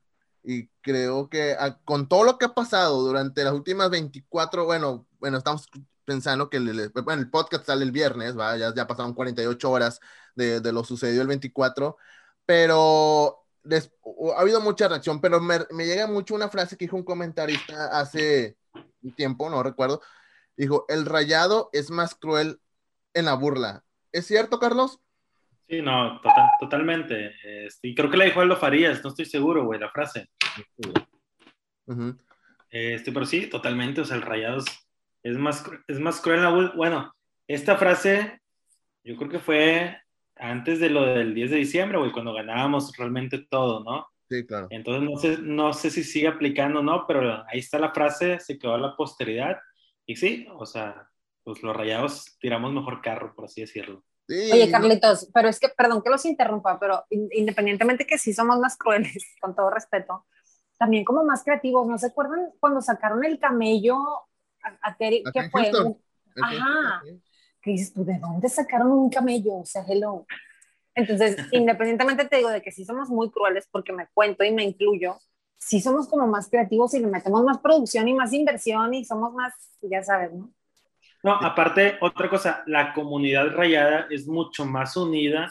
Y 0.42 0.68
creo 0.80 1.28
que 1.28 1.56
ah, 1.58 1.78
con 1.84 2.08
todo 2.08 2.24
lo 2.24 2.38
que 2.38 2.46
ha 2.46 2.54
pasado 2.54 3.02
durante 3.02 3.42
las 3.42 3.52
últimas 3.52 3.90
24, 3.90 4.64
bueno, 4.64 5.06
bueno, 5.18 5.38
estamos 5.38 5.68
pensando 6.04 6.48
que 6.48 6.58
el, 6.58 6.90
bueno, 7.04 7.20
el 7.20 7.30
podcast 7.30 7.66
sale 7.66 7.84
el 7.84 7.90
viernes, 7.90 8.38
¿va? 8.38 8.56
Ya, 8.56 8.72
ya 8.72 8.86
pasaron 8.86 9.12
48 9.12 9.70
horas 9.70 10.00
de, 10.36 10.60
de, 10.60 10.72
lo 10.72 10.84
sucedido 10.84 11.22
el 11.22 11.28
24, 11.28 11.96
pero 12.44 13.45
ha 13.70 14.40
habido 14.40 14.60
mucha 14.60 14.88
reacción, 14.88 15.20
pero 15.20 15.40
me, 15.40 15.58
me, 15.70 15.86
llega 15.86 16.06
mucho 16.06 16.34
una 16.34 16.48
frase 16.48 16.76
que 16.76 16.84
dijo 16.84 16.96
un 16.96 17.04
comentarista 17.04 17.98
hace 17.98 18.56
un 19.02 19.14
tiempo, 19.14 19.48
no 19.50 19.62
recuerdo, 19.62 20.00
Dijo, 20.56 20.86
el 20.88 21.04
rayado 21.04 21.68
es 21.72 21.90
más 21.90 22.14
cruel 22.14 22.58
en 23.12 23.26
la 23.26 23.34
burla. 23.34 23.84
¿Es 24.10 24.26
cierto, 24.26 24.58
Carlos? 24.58 25.00
Sí, 25.68 25.82
no, 25.82 26.20
totalmente. 26.60 27.34
Este, 27.44 27.88
y 27.88 27.94
creo 27.94 28.10
que 28.10 28.16
le 28.16 28.26
dijo 28.26 28.40
Aldo 28.40 28.56
Farías, 28.56 29.02
no 29.04 29.10
estoy 29.10 29.26
seguro, 29.26 29.64
güey, 29.64 29.78
la 29.78 29.90
frase. 29.90 30.30
este, 32.70 33.12
pero 33.12 33.26
sí, 33.26 33.48
totalmente. 33.48 34.00
O 34.00 34.04
sea, 34.06 34.16
el 34.16 34.22
rayado 34.22 34.64
es, 35.22 35.36
más, 35.36 35.62
es 35.88 36.00
más 36.00 36.20
cruel 36.22 36.38
en 36.38 36.44
la 36.44 36.50
burla. 36.50 36.72
Bueno, 36.74 37.14
esta 37.46 37.76
frase, 37.76 38.40
yo 39.04 39.16
creo 39.16 39.28
que 39.28 39.40
fue 39.40 40.00
antes 40.36 40.80
de 40.80 40.90
lo 40.90 41.04
del 41.04 41.34
10 41.34 41.50
de 41.50 41.56
diciembre, 41.56 41.98
güey, 41.98 42.12
cuando 42.12 42.34
ganábamos 42.34 42.96
realmente 42.96 43.38
todo, 43.38 43.82
¿no? 43.82 44.06
Sí, 44.28 44.44
claro. 44.44 44.66
Entonces, 44.70 45.08
no 45.08 45.16
sé, 45.18 45.38
no 45.40 45.72
sé 45.72 45.90
si 45.90 46.04
sigue 46.04 46.28
aplicando 46.28 46.80
o 46.80 46.82
no, 46.82 47.06
pero 47.06 47.44
ahí 47.48 47.60
está 47.60 47.78
la 47.78 47.92
frase, 47.92 48.40
se 48.40 48.58
quedó 48.58 48.74
a 48.74 48.78
la 48.78 48.96
posteridad. 48.96 49.56
Y 50.04 50.16
sí, 50.16 50.46
o 50.58 50.66
sea, 50.66 51.08
pues 51.44 51.62
los 51.62 51.76
rayados 51.76 52.36
tiramos 52.40 52.72
mejor 52.72 53.00
carro, 53.00 53.34
por 53.34 53.44
así 53.44 53.60
decirlo. 53.60 54.04
Oye, 54.28 54.70
Carlitos, 54.70 55.30
pero 55.32 55.48
es 55.48 55.60
que, 55.60 55.68
perdón 55.68 56.02
que 56.02 56.10
los 56.10 56.24
interrumpa, 56.24 56.80
pero 56.80 57.04
independientemente 57.10 58.06
que 58.06 58.18
sí 58.18 58.32
somos 58.32 58.58
más 58.58 58.76
crueles, 58.76 59.24
con 59.40 59.54
todo 59.54 59.70
respeto, 59.70 60.26
también 60.78 61.04
como 61.04 61.24
más 61.24 61.44
creativos. 61.44 61.86
¿No 61.86 61.96
se 61.98 62.08
acuerdan 62.08 62.50
cuando 62.58 62.80
sacaron 62.80 63.24
el 63.24 63.38
camello 63.38 63.98
a, 64.82 64.96
Terry? 64.96 65.22
¿Qué 65.32 65.48
fue? 65.50 65.70
Ajá. 66.42 67.02
¿Qué 67.66 67.72
dices 67.72 67.92
tú? 67.92 68.04
¿De 68.04 68.16
dónde 68.20 68.48
sacaron 68.48 68.92
un 68.92 69.10
camello? 69.10 69.54
O 69.54 69.66
sea, 69.66 69.82
hello. 69.88 70.24
Entonces, 70.94 71.36
independientemente 71.50 72.24
te 72.26 72.36
digo 72.36 72.48
de 72.48 72.62
que 72.62 72.70
sí 72.70 72.84
somos 72.84 73.08
muy 73.08 73.28
crueles 73.28 73.66
porque 73.72 73.92
me 73.92 74.06
cuento 74.14 74.44
y 74.44 74.52
me 74.52 74.62
incluyo, 74.62 75.18
sí 75.58 75.80
somos 75.80 76.06
como 76.06 76.28
más 76.28 76.48
creativos 76.48 76.94
y 76.94 77.00
le 77.00 77.08
metemos 77.08 77.42
más 77.42 77.58
producción 77.58 78.06
y 78.06 78.14
más 78.14 78.32
inversión 78.32 78.94
y 78.94 79.04
somos 79.04 79.34
más, 79.34 79.52
ya 79.82 80.00
sabes, 80.04 80.32
¿no? 80.32 80.52
No, 81.24 81.32
aparte, 81.32 81.96
otra 82.02 82.30
cosa, 82.30 82.62
la 82.66 82.94
comunidad 82.94 83.48
rayada 83.48 84.06
es 84.10 84.28
mucho 84.28 84.64
más 84.64 84.96
unida 84.96 85.48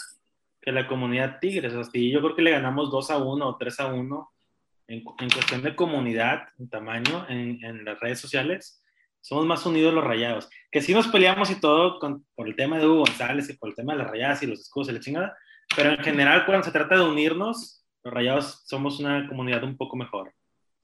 que 0.62 0.71
la 0.71 0.88
comunidad 0.88 1.39
Tigres. 1.41 1.73
O 1.73 1.84
sea, 1.84 2.01
yo 2.01 2.21
creo 2.21 2.36
que 2.38 2.43
le 2.43 2.51
ganamos 2.51 2.91
2 2.91 3.12
a 3.12 3.17
1 3.17 3.45
o 3.45 3.58
3 3.58 3.80
a 3.82 3.88
1 3.88 4.34
en, 4.88 5.04
en 5.19 5.30
cuestión 5.30 5.62
de 5.63 5.75
comunidad, 5.75 6.47
en 6.60 6.69
tamaño, 6.69 7.25
en, 7.28 7.62
en, 7.62 7.84
las 7.84 7.99
redes 7.99 8.21
sociales. 8.21 8.82
Somos 9.25 9.47
más 9.47 9.65
unidos 9.65 9.91
los 9.91 10.03
rayados. 10.03 10.47
Que 10.71 10.81
sí 10.81 10.93
nos 10.93 11.07
peleamos 11.07 11.49
y 11.49 11.55
todo 11.55 11.97
con, 11.99 12.27
por 12.35 12.47
el 12.47 12.55
tema 12.55 12.77
de 12.77 12.85
Hugo 12.85 13.05
González 13.05 13.49
y 13.49 13.53
por 13.53 13.69
el 13.69 13.75
tema 13.75 13.93
de 13.93 13.99
las 13.99 14.11
rayadas 14.11 14.43
y 14.43 14.45
los 14.45 14.59
escudos 14.59 14.89
y 14.89 14.91
la 14.91 14.99
chingada, 14.99 15.35
pero 15.75 15.89
en 15.89 15.97
general, 15.97 16.45
cuando 16.45 16.63
se 16.63 16.71
trata 16.71 16.95
de 16.95 17.01
unirnos, 17.01 17.83
los 18.03 18.13
Rayados 18.13 18.61
somos 18.67 18.99
una 18.99 19.27
comunidad 19.27 19.63
un 19.63 19.77
poco 19.77 19.97
mejor. 19.97 20.31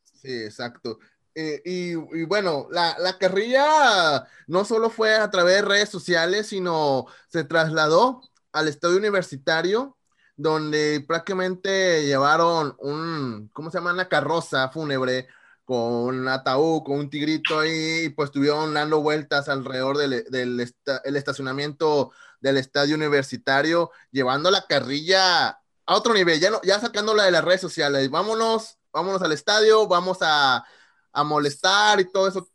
Sí, 0.01 0.43
exacto. 0.43 0.97
Eh, 1.35 1.61
y, 1.63 1.93
bueno, 2.25 2.67
la, 2.71 2.95
la, 2.97 3.19
carrilla 3.19 4.27
no 4.47 4.65
solo 4.65 4.89
fue 4.89 5.15
a 5.15 5.29
través 5.29 5.57
de 5.57 5.61
redes 5.61 5.89
sociales, 5.89 6.47
sino 6.47 7.05
se 7.27 7.43
trasladó 7.43 8.21
al 8.51 8.67
estadio 8.67 8.97
universitario, 8.97 9.97
donde 10.35 11.05
prácticamente 11.07 12.07
llevaron 12.07 12.75
un, 12.79 13.51
¿cómo 13.53 13.69
se 13.69 13.77
llama? 13.77 13.93
Una 13.93 14.09
carroza 14.09 14.67
fúnebre 14.69 15.27
con 15.71 16.17
un 16.17 16.27
ataúd, 16.27 16.83
con 16.83 16.99
un 16.99 17.09
tigrito 17.09 17.57
ahí, 17.57 18.03
y 18.03 18.09
pues 18.09 18.27
estuvieron 18.27 18.73
dando 18.73 19.01
vueltas 19.01 19.47
alrededor 19.47 19.97
del, 19.97 20.25
del 20.25 20.69
el 21.05 21.15
estacionamiento 21.15 22.11
del 22.41 22.57
estadio 22.57 22.95
universitario, 22.95 23.89
llevando 24.11 24.51
la 24.51 24.65
carrilla 24.67 25.47
a 25.47 25.95
otro 25.95 26.13
nivel, 26.13 26.41
ya, 26.41 26.49
no, 26.49 26.59
ya 26.61 26.77
sacándola 26.77 27.23
de 27.23 27.31
las 27.31 27.45
redes 27.45 27.61
sociales, 27.61 28.09
vámonos, 28.09 28.79
vámonos 28.91 29.21
al 29.21 29.31
estadio, 29.31 29.87
vamos 29.87 30.17
a, 30.19 30.65
a 31.13 31.23
molestar 31.23 32.01
y 32.01 32.11
todo 32.11 32.27
eso. 32.27 32.49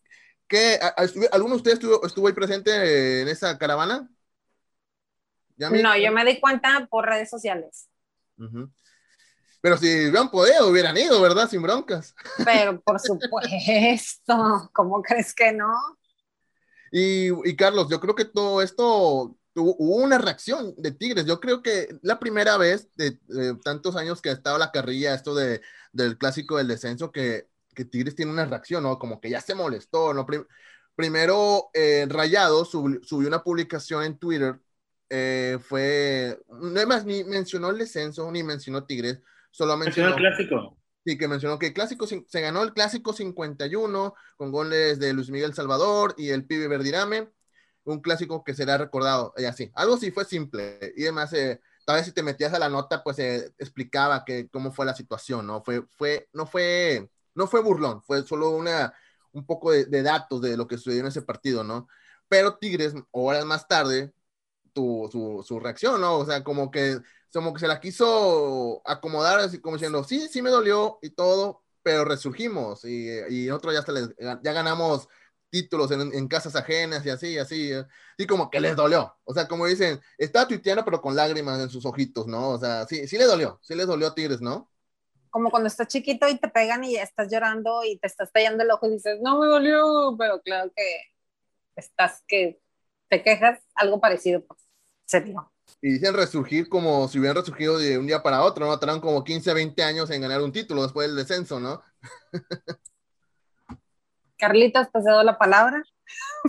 ¿Qué, 0.46 0.78
¿Alguno 1.32 1.54
de 1.54 1.56
ustedes 1.56 1.78
estuvo, 1.78 2.06
estuvo 2.06 2.26
ahí 2.26 2.34
presente 2.34 3.22
en 3.22 3.28
esa 3.28 3.56
caravana? 3.56 4.10
no, 5.56 5.96
yo 5.96 6.12
me 6.12 6.22
di 6.26 6.38
cuenta 6.38 6.86
por 6.90 7.06
redes 7.06 7.30
sociales. 7.30 7.88
Pero 9.66 9.78
si 9.78 9.88
hubieran 9.88 10.30
podido, 10.30 10.68
hubieran 10.68 10.96
ido, 10.96 11.20
¿verdad? 11.20 11.50
Sin 11.50 11.60
broncas. 11.60 12.14
Pero 12.44 12.80
por 12.82 13.00
supuesto, 13.00 14.70
¿cómo 14.72 15.02
crees 15.02 15.34
que 15.34 15.50
no? 15.50 15.72
Y, 16.92 17.30
y 17.50 17.56
Carlos, 17.56 17.88
yo 17.90 17.98
creo 17.98 18.14
que 18.14 18.26
todo 18.26 18.62
esto 18.62 19.36
hubo 19.56 19.96
una 19.96 20.18
reacción 20.18 20.72
de 20.76 20.92
Tigres. 20.92 21.26
Yo 21.26 21.40
creo 21.40 21.64
que 21.64 21.98
la 22.02 22.20
primera 22.20 22.56
vez 22.58 22.90
de, 22.94 23.18
tantos 23.64 23.96
años 23.96 24.22
que 24.22 24.28
ha 24.28 24.34
estado 24.34 24.56
la 24.56 24.70
carrilla, 24.70 25.16
esto 25.16 25.34
de, 25.34 25.60
del 25.90 26.16
clásico 26.16 26.58
del 26.58 26.68
descenso, 26.68 27.10
que, 27.10 27.48
que, 27.74 27.84
Tigres 27.84 28.14
tiene 28.14 28.30
una 28.30 28.44
reacción, 28.44 28.84
¿no? 28.84 29.00
Como 29.00 29.20
que 29.20 29.30
ya 29.30 29.40
se 29.40 29.56
molestó, 29.56 30.14
¿no? 30.14 30.24
primero, 30.94 31.70
eh, 31.74 32.06
Rayado 32.08 32.64
subió 32.64 33.26
una 33.26 33.42
publicación 33.42 34.04
en 34.04 34.16
Twitter, 34.16 34.60
eh, 35.10 35.58
fue, 35.60 36.40
no 36.50 36.86
más, 36.86 37.04
ni 37.04 37.24
mencionó 37.24 37.70
el 37.70 37.78
descenso, 37.78 38.30
ni 38.30 38.44
mencionó 38.44 38.84
Tigres, 38.84 39.18
solo 39.56 39.76
mencionó... 39.76 40.10
el 40.10 40.16
clásico. 40.16 40.76
Sí, 41.04 41.16
que 41.16 41.28
mencionó 41.28 41.58
que 41.58 41.68
el 41.68 41.72
clásico 41.72 42.06
se 42.06 42.40
ganó 42.40 42.62
el 42.64 42.72
clásico 42.72 43.12
51 43.12 44.14
con 44.36 44.50
goles 44.50 44.98
de 44.98 45.12
Luis 45.12 45.30
Miguel 45.30 45.54
Salvador 45.54 46.14
y 46.18 46.30
el 46.30 46.44
pibe 46.44 46.66
Verdirame 46.66 47.28
un 47.86 48.00
clásico 48.00 48.42
que 48.44 48.54
será 48.54 48.76
recordado, 48.76 49.32
y 49.36 49.44
así. 49.44 49.70
Algo 49.74 49.96
sí 49.96 50.10
fue 50.10 50.24
simple, 50.24 50.92
y 50.96 51.04
además, 51.04 51.32
eh, 51.32 51.60
tal 51.84 51.96
vez 51.96 52.06
si 52.06 52.12
te 52.12 52.22
metías 52.22 52.52
a 52.52 52.58
la 52.58 52.68
nota, 52.68 53.02
pues 53.02 53.18
eh, 53.20 53.52
explicaba 53.58 54.24
que 54.24 54.48
cómo 54.48 54.72
fue 54.72 54.84
la 54.84 54.94
situación, 54.94 55.46
¿no? 55.46 55.62
Fue, 55.62 55.84
fue, 55.96 56.28
no 56.32 56.46
fue, 56.46 57.08
no 57.34 57.46
fue 57.46 57.62
burlón, 57.62 58.02
fue 58.02 58.24
solo 58.24 58.50
una, 58.50 58.92
un 59.32 59.46
poco 59.46 59.70
de, 59.70 60.02
datos 60.02 60.40
de 60.40 60.56
lo 60.56 60.66
que 60.66 60.78
sucedió 60.78 61.00
en 61.00 61.06
ese 61.06 61.22
partido, 61.22 61.62
¿no? 61.62 61.88
Pero 62.28 62.56
Tigres, 62.58 62.94
horas 63.12 63.44
más 63.44 63.68
tarde, 63.68 64.12
tuvo 64.76 65.10
su, 65.10 65.42
su 65.42 65.58
reacción, 65.58 66.02
¿no? 66.02 66.18
O 66.18 66.26
sea, 66.26 66.44
como 66.44 66.70
que, 66.70 66.98
como 67.32 67.54
que 67.54 67.60
se 67.60 67.66
la 67.66 67.80
quiso 67.80 68.82
acomodar, 68.84 69.40
así 69.40 69.58
como 69.58 69.76
diciendo, 69.76 70.04
sí, 70.04 70.28
sí 70.28 70.42
me 70.42 70.50
dolió 70.50 70.98
y 71.00 71.10
todo, 71.10 71.62
pero 71.82 72.04
resurgimos 72.04 72.84
y, 72.84 73.08
y 73.30 73.46
nosotros 73.46 73.74
ya, 74.18 74.40
ya 74.42 74.52
ganamos 74.52 75.08
títulos 75.48 75.90
en, 75.92 76.28
casas 76.28 76.56
ajenas 76.56 77.06
y 77.06 77.10
así, 77.10 77.38
así, 77.38 77.70
y 78.18 78.26
como 78.26 78.50
que 78.50 78.60
les 78.60 78.76
dolió. 78.76 79.16
O 79.24 79.32
sea, 79.32 79.48
como 79.48 79.66
dicen, 79.66 79.98
está 80.18 80.46
tuiteando 80.46 80.84
pero 80.84 81.00
con 81.00 81.16
lágrimas 81.16 81.58
en 81.58 81.70
sus 81.70 81.86
ojitos, 81.86 82.26
¿no? 82.26 82.50
O 82.50 82.58
sea, 82.58 82.84
sí, 82.84 83.08
sí 83.08 83.16
le 83.16 83.24
dolió, 83.24 83.58
sí 83.62 83.74
les 83.74 83.86
dolió 83.86 84.08
a 84.08 84.14
Tigres, 84.14 84.42
¿no? 84.42 84.70
Como 85.30 85.50
cuando 85.50 85.68
estás 85.68 85.88
chiquito 85.88 86.28
y 86.28 86.38
te 86.38 86.48
pegan 86.48 86.84
y 86.84 86.96
estás 86.96 87.32
llorando 87.32 87.82
y 87.82 87.98
te 87.98 88.08
estás 88.08 88.30
tallando 88.30 88.62
el 88.62 88.70
ojo 88.70 88.86
y 88.88 88.92
dices, 88.92 89.18
no 89.22 89.38
me 89.38 89.46
dolió, 89.46 90.14
pero 90.18 90.42
claro 90.42 90.70
que 90.76 91.00
estás 91.76 92.22
que 92.28 92.60
te 93.08 93.22
quejas, 93.22 93.60
algo 93.74 94.00
parecido, 94.00 94.44
pues, 94.44 94.65
se 95.06 95.20
dio. 95.22 95.50
Y 95.80 95.92
dicen 95.92 96.14
resurgir 96.14 96.68
como 96.68 97.08
si 97.08 97.18
hubieran 97.18 97.36
resurgido 97.36 97.78
de 97.78 97.98
un 97.98 98.06
día 98.06 98.22
para 98.22 98.42
otro, 98.42 98.66
¿no? 98.66 98.78
Tendrán 98.78 99.00
como 99.00 99.24
15, 99.24 99.54
20 99.54 99.82
años 99.82 100.10
en 100.10 100.20
ganar 100.20 100.42
un 100.42 100.52
título 100.52 100.82
después 100.82 101.08
del 101.08 101.16
descenso, 101.16 101.58
¿no? 101.58 101.82
Carlitos, 104.38 104.90
te 104.92 105.00
cedo 105.00 105.22
la 105.22 105.38
palabra. 105.38 105.82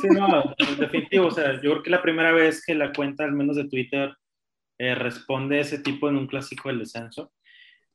Sí, 0.01 0.07
no, 0.09 0.43
definitivo. 0.77 1.27
O 1.27 1.31
sea, 1.31 1.53
yo 1.53 1.71
creo 1.71 1.83
que 1.83 1.89
la 1.89 2.01
primera 2.01 2.31
vez 2.31 2.63
que 2.65 2.75
la 2.75 2.91
cuenta, 2.91 3.23
al 3.23 3.31
menos 3.31 3.55
de 3.55 3.69
Twitter, 3.69 4.13
eh, 4.77 4.93
responde 4.93 5.59
ese 5.59 5.79
tipo 5.79 6.09
en 6.09 6.17
un 6.17 6.27
clásico 6.27 6.69
del 6.69 6.79
descenso. 6.79 7.31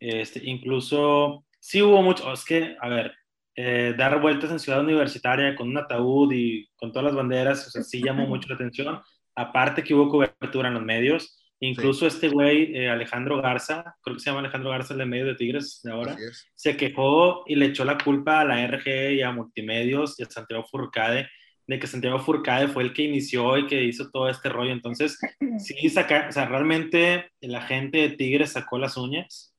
Este, 0.01 0.41
incluso, 0.45 1.45
sí 1.61 1.83
hubo 1.83 2.03
mucho, 2.03 2.33
es 2.33 2.45
que, 2.45 2.77
a 2.81 2.89
ver, 2.89 3.13
eh, 3.55 3.95
dar 3.97 4.21
vueltas 4.21 4.51
en 4.51 4.59
Ciudad 4.59 4.81
Universitaria 4.81 5.55
con 5.55 5.69
un 5.69 5.79
ataúd 5.79 6.33
y 6.33 6.69
con 6.75 6.91
todas 6.91 7.07
las 7.07 7.15
banderas, 7.15 7.67
o 7.67 7.71
sea, 7.71 7.83
sí 7.83 8.03
llamó 8.03 8.27
mucho 8.27 8.49
la 8.49 8.55
atención. 8.55 9.01
Aparte 9.35 9.83
que 9.83 9.95
hubo 9.95 10.09
cobertura 10.09 10.69
en 10.69 10.75
los 10.75 10.83
medios, 10.83 11.39
incluso 11.61 12.07
este 12.07 12.29
güey, 12.29 12.77
eh, 12.77 12.91
Alejandro 12.91 13.41
Garza, 13.41 13.97
creo 14.03 14.17
que 14.17 14.21
se 14.21 14.31
llama 14.31 14.41
Alejandro 14.41 14.71
Garza, 14.71 14.95
el 14.95 14.99
de 14.99 15.07
medio 15.07 15.27
de 15.27 15.35
Tigres 15.37 15.81
de 15.83 15.93
ahora, 15.93 16.17
se 16.55 16.77
quejó 16.77 17.45
y 17.47 17.57
le 17.57 17.67
echó 17.67 17.85
la 17.85 17.99
culpa 17.99 18.41
a 18.41 18.45
la 18.45 18.67
RG 18.67 19.13
y 19.13 19.23
a 19.23 19.33
Multimedios 19.33 20.19
y 20.19 20.25
a 20.25 20.27
Santiago 20.27 20.65
Furcade 20.71 21.29
de 21.67 21.79
que 21.79 21.87
Santiago 21.87 22.19
Furcade 22.19 22.69
fue 22.69 22.83
el 22.83 22.93
que 22.93 23.03
inició 23.03 23.57
y 23.57 23.67
que 23.67 23.83
hizo 23.83 24.11
todo 24.11 24.29
este 24.29 24.49
rollo. 24.49 24.73
Entonces, 24.73 25.19
sí, 25.59 25.89
saca, 25.89 26.27
o 26.29 26.33
sea, 26.33 26.47
realmente 26.47 27.31
la 27.41 27.63
gente 27.63 27.99
de 27.99 28.11
Tigres 28.11 28.53
sacó 28.53 28.79
las 28.79 28.97
uñas, 28.97 29.55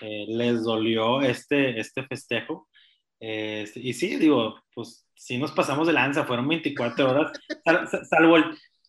eh, 0.00 0.26
les 0.28 0.62
dolió 0.64 1.22
este, 1.22 1.78
este 1.80 2.04
festejo. 2.04 2.68
Este, 3.20 3.80
y 3.80 3.94
sí, 3.94 4.16
digo, 4.16 4.60
pues 4.74 5.06
sí 5.14 5.38
nos 5.38 5.52
pasamos 5.52 5.86
de 5.86 5.92
lanza, 5.92 6.24
fueron 6.24 6.46
24 6.46 7.10
horas, 7.10 7.32
salvo 8.08 8.36
el, 8.36 8.44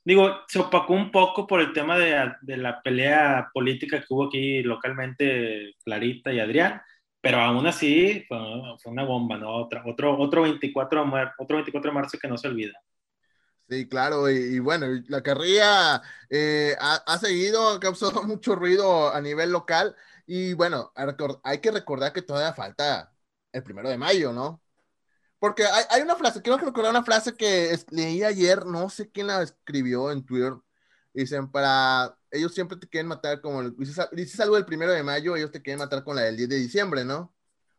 digo, 0.09 0.39
se 0.47 0.57
opacó 0.57 0.93
un 0.93 1.11
poco 1.11 1.45
por 1.45 1.61
el 1.61 1.71
tema 1.71 1.95
de, 1.95 2.33
de, 2.41 2.57
la 2.57 2.81
pelea 2.81 3.51
política 3.53 3.99
que 3.99 4.07
hubo 4.09 4.25
aquí 4.25 4.63
localmente 4.63 5.75
Clarita 5.83 6.33
y 6.33 6.39
Adrián, 6.39 6.81
pero 7.21 7.37
aún 7.37 7.67
así 7.67 8.25
fue, 8.27 8.39
fue 8.81 8.91
una 8.91 9.03
bomba, 9.03 9.37
¿no? 9.37 9.55
Otra, 9.55 9.83
otro, 9.85 10.17
otro, 10.17 10.41
24, 10.41 11.05
otro 11.37 11.57
24 11.57 11.91
de 11.91 11.93
marzo 11.93 12.17
que 12.17 12.27
no 12.27 12.39
se 12.39 12.47
olvida. 12.47 12.73
Sí, 13.69 13.87
claro, 13.87 14.27
y, 14.31 14.57
bueno, 14.57 14.87
la 15.09 15.21
carrilla 15.21 16.01
eh, 16.27 16.73
ha, 16.81 16.95
ha, 17.05 17.17
seguido, 17.19 17.79
causado 17.79 18.23
mucho 18.27 18.55
ruido 18.55 19.13
a 19.13 19.21
nivel 19.21 19.51
local, 19.51 19.95
y 20.25 20.53
bueno, 20.53 20.91
hay 21.43 21.59
que 21.59 21.69
recordar 21.69 22.13
que 22.13 22.23
todavía 22.23 22.53
falta 22.53 23.13
el 23.51 23.61
primero 23.61 23.89
de 23.89 23.97
mayo, 23.99 24.33
¿no? 24.33 24.59
Porque 25.39 25.63
hay, 25.63 25.85
hay 25.89 26.01
una 26.01 26.15
frase, 26.15 26.41
quiero 26.41 26.57
recordar 26.57 26.91
una 26.91 27.03
frase 27.03 27.33
que 27.33 27.77
leí 27.91 28.23
ayer, 28.23 28.65
no 28.65 28.89
sé 28.89 29.09
quién 29.09 29.27
la 29.27 29.41
escribió 29.41 30.11
en 30.11 30.25
Twitter, 30.25 30.53
dicen, 31.13 31.49
para 31.49 32.15
ellos 32.29 32.53
siempre 32.53 32.77
te 32.77 32.87
quieren 32.87 33.07
matar 33.07 33.41
como, 33.41 33.63
dices, 33.71 34.39
algo 34.39 34.55
del 34.55 34.65
primero 34.65 34.91
de 34.91 35.03
mayo, 35.03 35.35
ellos 35.35 35.51
te 35.51 35.61
quieren 35.61 35.79
matar 35.79 36.03
con 36.03 36.15
la 36.15 36.23
del 36.23 36.37
10 36.37 36.49
de 36.49 36.55
diciembre, 36.57 37.05
¿no? 37.05 37.33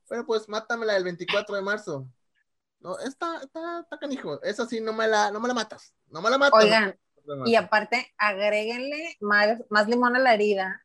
Bueno, 0.09 0.27
pues 0.27 0.49
mátame 0.49 0.87
la 0.87 0.95
del 0.95 1.05
24 1.05 1.55
de 1.55 1.63
marzo. 1.63 2.09
No, 2.81 2.99
está, 2.99 3.43
está, 3.43 3.81
está 3.81 3.99
canijo. 3.99 4.43
Esa 4.43 4.67
sí, 4.67 4.81
no 4.81 4.93
me 4.93 5.07
la, 5.07 5.31
no 5.31 5.39
me 5.39 5.47
la 5.47 5.55
matas. 5.55 5.95
No 6.09 6.23
me 6.23 6.31
la 6.31 6.39
matas. 6.39 6.65
Oigan, 6.65 6.99
y 7.45 7.55
aparte, 7.55 8.13
agréguenle 8.17 9.17
más, 9.21 9.63
más 9.69 9.87
limón 9.89 10.17
a 10.17 10.19
la 10.19 10.35
herida. 10.35 10.85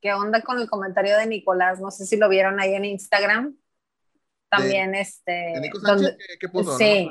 ¿Qué 0.00 0.12
onda 0.12 0.42
con 0.42 0.58
el 0.58 0.68
comentario 0.68 1.16
de 1.16 1.26
Nicolás? 1.26 1.80
No 1.80 1.90
sé 1.90 2.06
si 2.06 2.16
lo 2.16 2.28
vieron 2.28 2.60
ahí 2.60 2.74
en 2.74 2.84
Instagram. 2.84 3.56
También, 4.56 4.94
este. 4.94 5.54
¿qué, 6.40 6.48
puso? 6.48 6.76
Sí, 6.78 7.08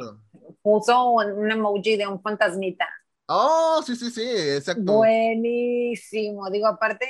puso 0.62 1.12
un 1.12 1.52
emoji 1.52 1.98
de 1.98 2.08
un 2.08 2.22
fantasmita. 2.22 2.88
Oh, 3.28 3.82
sí, 3.86 3.96
sí, 3.96 4.12
sí, 4.12 4.28
exacto. 4.28 4.94
Buenísimo. 4.94 6.50
Digo, 6.50 6.68
aparte, 6.68 7.08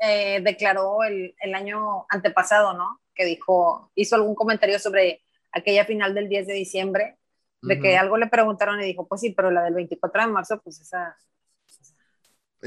eh, 0.00 0.40
declaró 0.42 1.02
el, 1.02 1.34
el, 1.40 1.54
año 1.54 2.06
antepasado, 2.08 2.74
¿no? 2.74 3.00
Que 3.14 3.24
dijo, 3.24 3.90
hizo 3.94 4.16
algún 4.16 4.34
comentario 4.34 4.78
sobre 4.78 5.22
aquella 5.52 5.84
final 5.84 6.14
del 6.14 6.28
10 6.28 6.46
de 6.48 6.54
diciembre, 6.54 7.18
de 7.62 7.80
que 7.80 7.96
algo 7.96 8.18
le 8.18 8.26
preguntaron 8.26 8.80
y 8.82 8.84
dijo, 8.84 9.08
pues 9.08 9.22
sí, 9.22 9.30
pero 9.30 9.50
la 9.50 9.62
del 9.62 9.74
24 9.74 10.22
de 10.22 10.28
marzo, 10.28 10.60
pues 10.62 10.80
esa... 10.80 11.16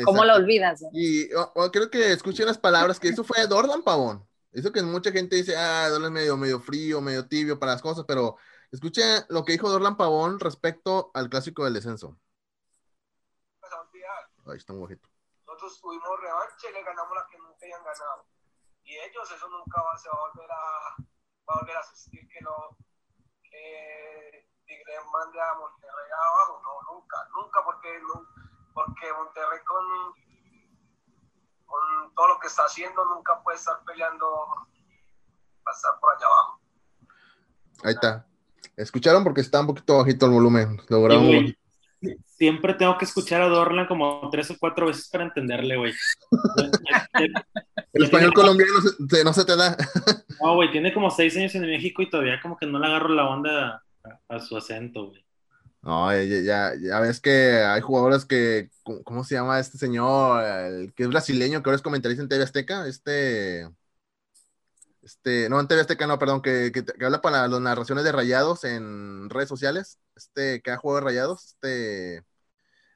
¿Cómo 0.03 0.25
la 0.25 0.35
olvidas? 0.35 0.83
Y 0.91 1.27
creo 1.71 1.89
que 1.91 2.11
escuché 2.11 2.45
las 2.45 2.57
palabras 2.57 2.99
que 2.99 3.09
eso 3.09 3.23
fue 3.23 3.45
Dorlan 3.47 3.83
Pavón. 3.83 4.26
Eso 4.57 4.71
que 4.71 4.81
mucha 4.81 5.11
gente 5.11 5.35
dice, 5.35 5.55
ah, 5.55 5.87
Dorlan 5.87 6.11
medio, 6.11 6.35
medio 6.35 6.59
frío, 6.59 6.99
medio 6.99 7.27
tibio 7.27 7.59
para 7.59 7.73
las 7.73 7.81
cosas, 7.83 8.05
pero 8.07 8.37
escuché 8.71 9.23
lo 9.29 9.45
que 9.45 9.51
dijo 9.51 9.69
Dorlan 9.69 9.97
Pavón 9.97 10.39
respecto 10.39 11.11
al 11.13 11.29
clásico 11.29 11.63
del 11.63 11.75
descenso. 11.75 12.17
Ahí 14.47 14.57
está 14.57 14.73
un 14.73 14.81
ojito. 14.81 15.07
Nosotros 15.45 15.79
tuvimos 15.79 16.09
revancha 16.21 16.69
y 16.71 16.73
le 16.73 16.83
ganamos 16.83 17.13
la 17.15 17.27
que 17.29 17.37
nunca 17.37 17.65
hayan 17.67 17.83
ganado. 17.83 18.25
Y 18.81 18.97
ellos, 18.97 19.29
eso 19.29 19.47
nunca 19.47 19.79
va, 19.79 19.95
se 19.95 20.09
va 20.09 20.15
a 20.15 20.29
volver 20.31 20.51
a, 20.51 20.95
va 20.97 21.59
volver 21.59 21.77
a 21.77 21.79
asistir 21.81 22.27
que, 22.27 22.41
lo, 22.41 22.75
que 23.43 24.47
mande 25.13 25.39
a 25.39 25.53
Monterrey 25.53 26.09
abajo. 26.17 26.61
No, 26.63 26.93
nunca, 26.95 27.17
nunca, 27.35 27.63
porque, 27.63 28.01
porque 28.73 29.13
Monterrey 29.13 29.59
con 29.65 30.15
todo 32.17 32.27
lo 32.27 32.39
que 32.39 32.47
está 32.47 32.63
haciendo 32.63 33.05
nunca 33.05 33.41
puede 33.43 33.57
estar 33.57 33.79
peleando 33.85 34.27
pasar 35.63 35.91
por 36.01 36.13
allá 36.13 36.25
abajo. 36.25 36.59
Ahí 37.83 37.93
está. 37.93 38.27
¿Escucharon? 38.75 39.23
Porque 39.23 39.41
está 39.41 39.61
un 39.61 39.67
poquito 39.67 39.99
bajito 39.99 40.25
el 40.25 40.31
volumen. 40.33 40.81
Logramos 40.89 41.55
siempre 42.37 42.75
tengo 42.75 42.97
que 42.97 43.05
escuchar 43.05 43.41
a 43.41 43.47
Dorlan 43.47 43.87
como 43.87 44.29
tres 44.29 44.51
o 44.51 44.55
cuatro 44.59 44.87
veces 44.87 45.09
para 45.09 45.23
entenderle, 45.23 45.75
güey. 45.75 45.93
El 47.93 48.03
español 48.03 48.33
colombiano 48.33 48.73
no 49.23 49.33
se 49.33 49.45
te 49.45 49.55
da. 49.55 49.75
No, 50.41 50.53
güey, 50.55 50.71
tiene 50.71 50.93
como 50.93 51.09
seis 51.09 51.35
años 51.35 51.55
en 51.55 51.63
México 51.63 52.03
y 52.03 52.09
todavía 52.09 52.39
como 52.41 52.57
que 52.57 52.67
no 52.67 52.77
le 52.77 52.85
agarro 52.85 53.09
la 53.09 53.27
onda 53.27 53.83
a, 54.29 54.39
su 54.39 54.55
acento, 54.55 55.07
güey. 55.07 55.25
No, 55.87 56.13
ya, 56.13 56.73
ya, 56.75 56.99
ves 56.99 57.21
que 57.21 57.63
hay 57.63 57.79
jugadores 57.79 58.25
que, 58.25 58.69
¿cómo 59.05 59.23
se 59.23 59.35
llama 59.35 59.57
este 59.57 59.77
señor? 59.77 60.43
El 60.43 60.93
que 60.93 61.03
es 61.03 61.09
brasileño, 61.09 61.63
que 61.63 61.69
ahora 61.69 61.77
es 61.77 61.81
comentarista 61.81 62.21
en 62.21 62.27
TV 62.27 62.43
Azteca, 62.43 62.85
este... 62.87 63.69
Este, 65.01 65.47
no, 65.49 65.61
en 65.61 65.67
TV 65.69 65.79
Azteca, 65.79 66.05
no, 66.05 66.19
perdón, 66.19 66.41
que, 66.41 66.73
que, 66.73 66.83
habla 67.05 67.21
para 67.21 67.47
las 67.47 67.61
narraciones 67.61 68.03
de 68.03 68.11
rayados 68.11 68.65
en 68.65 69.29
redes 69.29 69.47
sociales. 69.47 69.99
Este, 70.17 70.61
que 70.61 70.71
ha 70.71 70.77
jugado 70.77 70.99
de 70.99 71.05
rayados. 71.05 71.45
Este. 71.45 72.23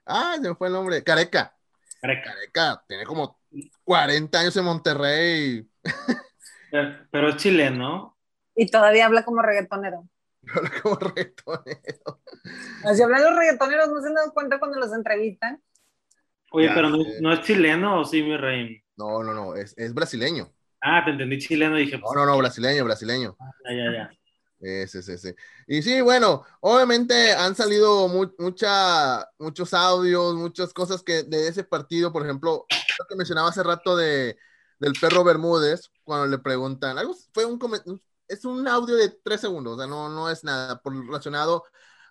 Ah, 0.06 0.36
se 0.41 0.49
me 0.49 0.56
fue 0.56 0.67
el 0.67 0.73
nombre. 0.73 1.01
Careca. 1.04 1.56
Careca. 2.01 2.34
Careca. 2.34 2.84
Tiene 2.89 3.06
como 3.06 3.39
40 3.86 4.38
años 4.38 4.58
en 4.58 4.65
Monterrey. 4.65 5.69
Pero, 7.12 7.30
es 7.30 7.38
chileno. 7.38 8.17
Y 8.54 8.69
todavía 8.69 9.06
habla 9.06 9.23
como 9.23 9.41
reggaetonero. 9.41 10.10
Habla 10.56 10.71
como 10.82 10.95
reggaetonero. 10.95 12.21
Así 12.84 13.01
hablan 13.01 13.23
los 13.23 13.36
reggaetoneros, 13.38 13.89
¿no 13.89 14.01
se 14.01 14.08
han 14.08 14.15
dado 14.15 14.34
cuenta 14.34 14.60
cuando 14.60 14.80
los 14.80 14.91
entrevistan? 14.93 15.62
Oye, 16.51 16.69
pero 16.73 16.89
no, 16.89 17.34
es 17.34 17.41
chileno 17.41 18.01
o 18.01 18.06
sí, 18.06 18.21
mi 18.23 18.36
rey. 18.36 18.84
No, 18.97 19.23
no, 19.23 19.34
no, 19.34 19.56
es, 19.56 19.73
es 19.77 19.93
brasileño. 19.93 20.51
Ah, 20.82 21.01
te 21.06 21.12
entendí 21.12 21.38
chileno, 21.38 21.75
dije. 21.75 21.97
no, 21.97 22.13
no, 22.13 22.25
no, 22.25 22.38
brasileño, 22.38 22.84
brasileño. 22.84 23.38
Ah, 23.39 23.51
ya, 23.69 23.86
ya, 23.86 23.91
ya. 23.91 24.12
Ese, 24.60 24.99
ese, 24.99 25.13
ese. 25.13 25.36
Y 25.65 25.82
sí, 25.82 26.01
bueno, 26.01 26.43
obviamente 26.60 27.34
han 27.34 27.56
salido 27.56 28.08
mucha, 28.38 29.25
muchos 29.39 29.73
audios, 29.73 30.36
muchas 30.36 30.73
cosas 30.73 31.01
que 31.01 31.23
de 31.23 31.47
ese 31.47 31.63
partido, 31.63 32.12
por 32.12 32.23
ejemplo, 32.23 32.65
lo 32.99 33.06
que 33.08 33.15
mencionaba 33.15 33.49
hace 33.49 33.63
rato 33.63 33.95
de, 33.95 34.38
del 34.80 34.93
perro 34.99 35.23
Bermúdez, 35.23 35.89
cuando 36.04 36.27
le 36.27 36.38
preguntan, 36.38 36.97
algo 36.97 37.15
fue 37.34 37.45
un 37.45 37.58
es 38.32 38.46
un 38.46 38.67
audio 38.67 38.96
de 38.96 39.10
tres 39.10 39.41
segundos, 39.41 39.74
o 39.74 39.78
sea, 39.78 39.88
no, 39.88 40.08
no 40.10 40.30
es 40.30 40.44
nada 40.44 40.82
por, 40.82 40.94
relacionado 40.94 41.65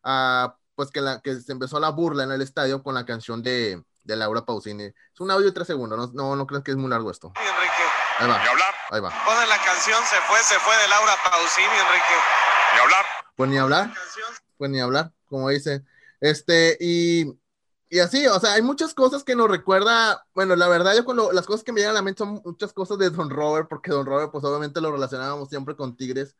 a 0.04 0.54
pues 0.74 0.90
que, 0.90 1.00
la, 1.00 1.20
que 1.20 1.40
se 1.40 1.52
empezó 1.52 1.80
la 1.80 1.90
burla 1.90 2.24
en 2.24 2.32
el 2.32 2.42
estadio 2.42 2.82
con 2.82 2.94
la 2.94 3.06
canción 3.06 3.42
de, 3.42 3.82
de 4.04 4.16
Laura 4.16 4.44
Pausini. 4.44 4.84
Es 4.84 5.20
un 5.20 5.30
audio 5.30 5.46
de 5.46 5.52
tres 5.52 5.66
segundos, 5.66 5.98
no, 5.98 6.10
no, 6.12 6.36
no 6.36 6.46
crees 6.46 6.62
que 6.62 6.72
es 6.72 6.76
muy 6.76 6.90
largo 6.90 7.10
esto. 7.10 7.32
Ahí 7.36 8.28
va. 8.28 8.36
hablar. 8.36 8.74
Ahí 8.90 9.00
va. 9.00 9.10
Ponen 9.24 9.48
la 9.48 9.58
canción 9.62 9.98
Se 10.04 10.16
fue, 10.28 10.38
se 10.40 10.58
fue 10.60 10.76
de 10.76 10.88
Laura 10.88 11.12
Pausini, 11.24 11.66
Enrique. 11.66 12.14
Ni 12.74 12.80
hablar. 12.80 13.06
Pues 13.36 13.50
ni 13.50 13.58
hablar. 13.58 13.94
Pues 14.58 14.70
ni 14.70 14.80
hablar, 14.80 15.12
como 15.26 15.48
dice. 15.48 15.82
Este, 16.20 16.76
y, 16.80 17.24
y 17.90 17.98
así, 17.98 18.26
o 18.28 18.38
sea, 18.40 18.54
hay 18.54 18.62
muchas 18.62 18.94
cosas 18.94 19.24
que 19.24 19.34
nos 19.36 19.50
recuerda, 19.50 20.24
bueno, 20.34 20.56
la 20.56 20.68
verdad, 20.68 20.94
yo 20.96 21.04
cuando 21.04 21.32
las 21.32 21.46
cosas 21.46 21.64
que 21.64 21.72
me 21.72 21.80
llegan 21.80 21.92
a 21.92 21.94
la 21.98 22.02
mente 22.02 22.18
son 22.20 22.40
muchas 22.44 22.72
cosas 22.72 22.98
de 22.98 23.10
Don 23.10 23.30
Robert, 23.30 23.68
porque 23.68 23.90
Don 23.90 24.06
Robert, 24.06 24.30
pues 24.32 24.44
obviamente 24.44 24.80
lo 24.80 24.92
relacionábamos 24.92 25.48
siempre 25.48 25.76
con 25.76 25.96
Tigres. 25.96 26.36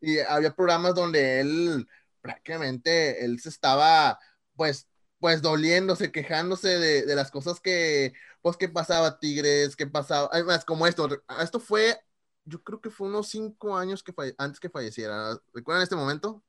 Y 0.00 0.18
había 0.20 0.54
programas 0.54 0.94
donde 0.94 1.40
él, 1.40 1.88
prácticamente, 2.20 3.24
él 3.24 3.40
se 3.40 3.48
estaba, 3.50 4.18
pues, 4.56 4.88
pues 5.20 5.42
doliéndose, 5.42 6.12
quejándose 6.12 6.78
de, 6.78 7.06
de 7.06 7.14
las 7.16 7.30
cosas 7.30 7.60
que, 7.60 8.12
pues, 8.42 8.56
que 8.56 8.68
pasaba 8.68 9.18
Tigres, 9.20 9.76
que 9.76 9.86
pasaba, 9.86 10.28
además, 10.32 10.64
como 10.64 10.86
esto, 10.86 11.08
esto 11.40 11.60
fue, 11.60 11.98
yo 12.44 12.62
creo 12.62 12.80
que 12.80 12.90
fue 12.90 13.08
unos 13.08 13.28
cinco 13.28 13.76
años 13.76 14.02
que 14.02 14.14
antes 14.38 14.60
que 14.60 14.70
falleciera. 14.70 15.38
¿Recuerdan 15.54 15.82
este 15.84 15.96
momento? 15.96 16.42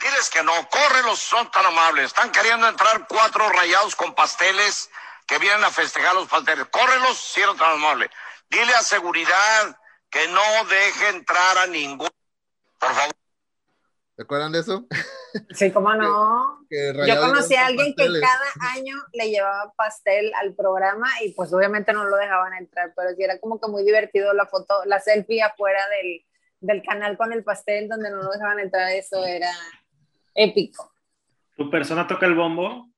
Diles 0.00 0.30
que 0.30 0.42
no, 0.42 0.52
córrelos, 0.70 1.18
son 1.18 1.50
tan 1.50 1.66
amables. 1.66 2.06
Están 2.06 2.32
queriendo 2.32 2.66
entrar 2.66 3.06
cuatro 3.06 3.48
rayados 3.50 3.94
con 3.94 4.14
pasteles 4.14 4.90
que 5.26 5.38
vienen 5.38 5.62
a 5.62 5.70
festejar 5.70 6.14
los 6.14 6.26
pasteles. 6.26 6.66
Córrelos, 6.70 7.18
si 7.18 7.40
eres 7.42 7.56
tan 7.56 7.74
amable. 7.74 8.10
Dile 8.48 8.72
a 8.74 8.82
seguridad 8.82 9.78
que 10.08 10.26
no 10.28 10.40
deje 10.68 11.08
entrar 11.10 11.58
a 11.58 11.66
ningún. 11.66 12.08
Por 12.78 12.94
favor. 12.94 13.14
¿Recuerdan 14.16 14.52
de 14.52 14.60
eso? 14.60 14.86
Sí, 15.54 15.70
cómo 15.70 15.94
no. 15.94 16.60
Yo 16.70 17.20
conocí 17.20 17.54
a 17.54 17.66
alguien 17.66 17.94
que 17.94 18.06
cada 18.20 18.72
año 18.74 18.96
le 19.12 19.30
llevaba 19.30 19.72
pastel 19.76 20.32
al 20.34 20.54
programa 20.54 21.08
y 21.22 21.32
pues 21.32 21.52
obviamente 21.52 21.92
no 21.92 22.04
lo 22.04 22.16
dejaban 22.16 22.54
entrar, 22.54 22.92
pero 22.96 23.10
sí 23.16 23.22
era 23.22 23.38
como 23.38 23.60
que 23.60 23.68
muy 23.68 23.84
divertido 23.84 24.32
la 24.32 24.46
foto, 24.46 24.84
la 24.86 25.00
selfie 25.00 25.42
afuera 25.42 25.80
del, 25.88 26.24
del 26.60 26.82
canal 26.82 27.16
con 27.16 27.32
el 27.32 27.44
pastel 27.44 27.88
donde 27.88 28.10
no 28.10 28.16
lo 28.16 28.30
dejaban 28.30 28.60
entrar, 28.60 28.90
eso 28.90 29.24
era 29.24 29.50
épico. 30.34 30.92
¿Tu 31.56 31.70
persona 31.70 32.06
toca 32.06 32.26
el 32.26 32.34
bombo? 32.34 32.88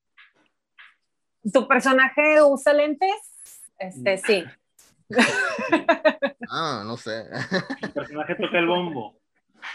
¿Tu 1.53 1.67
personaje 1.67 2.43
usa 2.43 2.73
lentes? 2.73 3.61
Este, 3.79 4.19
sí. 4.19 4.45
ah, 6.49 6.83
no 6.87 6.97
sé. 6.97 7.27
¿Tu 7.81 7.93
personaje 7.93 8.35
toca 8.37 8.59
el 8.59 8.67
bombo? 8.67 9.19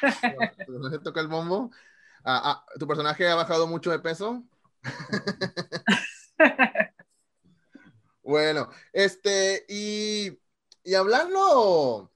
¿Tu 0.02 0.66
personaje 0.66 1.00
toca 1.00 1.22
el 1.22 1.28
bombo? 1.28 1.72
Ah, 2.24 2.42
ah, 2.44 2.66
¿Tu 2.80 2.88
personaje 2.88 3.28
ha 3.28 3.36
bajado 3.36 3.68
mucho 3.68 3.92
de 3.92 4.00
peso? 4.00 4.44
bueno, 8.24 8.70
este, 8.94 9.66
y, 9.68 10.40
y 10.84 10.94
hablando 10.96 12.12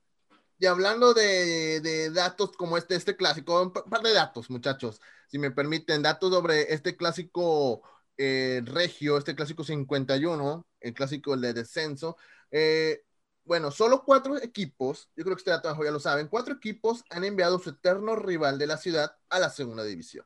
y 0.62 0.68
hablando 0.68 1.16
de, 1.16 2.12
datos 2.14 2.52
como 2.52 2.78
este, 2.78 2.96
este 2.96 3.16
clásico, 3.16 3.64
un 3.64 3.74
par 3.74 4.02
de 4.02 4.14
datos, 4.14 4.50
muchachos, 4.52 5.02
si 5.32 5.40
me 5.40 5.52
permiten, 5.52 6.02
datos 6.02 6.34
sobre 6.34 6.74
este 6.74 6.98
clásico 6.98 7.82
eh, 8.18 8.62
regio, 8.66 9.18
este 9.18 9.34
clásico 9.34 9.64
51, 9.64 10.68
el 10.82 10.94
clásico 10.94 11.38
de 11.38 11.54
descenso. 11.54 12.18
Eh, 12.52 13.06
bueno, 13.46 13.72
solo 13.72 14.04
cuatro 14.04 14.38
equipos, 14.38 15.10
yo 15.16 15.24
creo 15.24 15.38
que 15.38 15.40
este 15.42 15.52
dato 15.52 15.74
ya 15.84 15.92
lo 15.92 16.02
saben, 16.02 16.28
cuatro 16.28 16.54
equipos 16.54 17.06
han 17.10 17.24
enviado 17.24 17.60
su 17.60 17.70
eterno 17.70 18.18
rival 18.18 18.60
de 18.60 18.68
la 18.68 18.76
ciudad 18.78 19.16
a 19.30 19.40
la 19.40 19.50
segunda 19.50 19.86
división. 19.86 20.26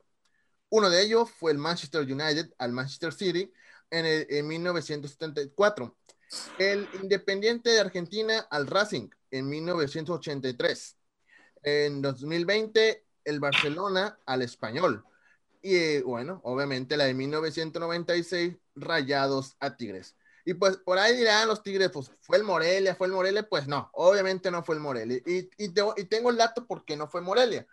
Uno 0.70 0.90
de 0.90 1.02
ellos 1.02 1.30
fue 1.30 1.52
el 1.52 1.58
Manchester 1.58 2.02
United 2.02 2.52
al 2.58 2.72
Manchester 2.72 3.12
City 3.12 3.52
en, 3.90 4.06
el, 4.06 4.26
en 4.28 4.48
1974. 4.48 5.96
El 6.58 6.88
Independiente 7.00 7.70
de 7.70 7.78
Argentina 7.80 8.40
al 8.50 8.66
Racing 8.66 9.08
en 9.30 9.48
1983. 9.48 10.96
En 11.62 12.02
2020, 12.02 13.05
el 13.26 13.40
Barcelona 13.40 14.18
al 14.24 14.42
Español. 14.42 15.04
Y 15.62 15.76
eh, 15.76 16.02
bueno, 16.02 16.40
obviamente 16.44 16.96
la 16.96 17.04
de 17.04 17.14
1996, 17.14 18.56
Rayados 18.74 19.56
a 19.60 19.76
Tigres. 19.76 20.16
Y 20.44 20.54
pues 20.54 20.76
por 20.78 20.98
ahí 20.98 21.16
dirán 21.16 21.48
los 21.48 21.62
Tigres, 21.62 21.90
pues 21.92 22.12
fue 22.20 22.38
el 22.38 22.44
Morelia, 22.44 22.94
fue 22.94 23.08
el 23.08 23.12
Morelia, 23.12 23.48
pues 23.48 23.66
no, 23.66 23.90
obviamente 23.92 24.50
no 24.50 24.62
fue 24.62 24.76
el 24.76 24.80
Morelia. 24.80 25.20
Y, 25.26 25.50
y, 25.58 25.74
y 25.96 26.04
tengo 26.04 26.30
el 26.30 26.36
dato 26.36 26.66
porque 26.66 26.96
no 26.96 27.08
fue 27.08 27.20
Morelia. 27.20 27.66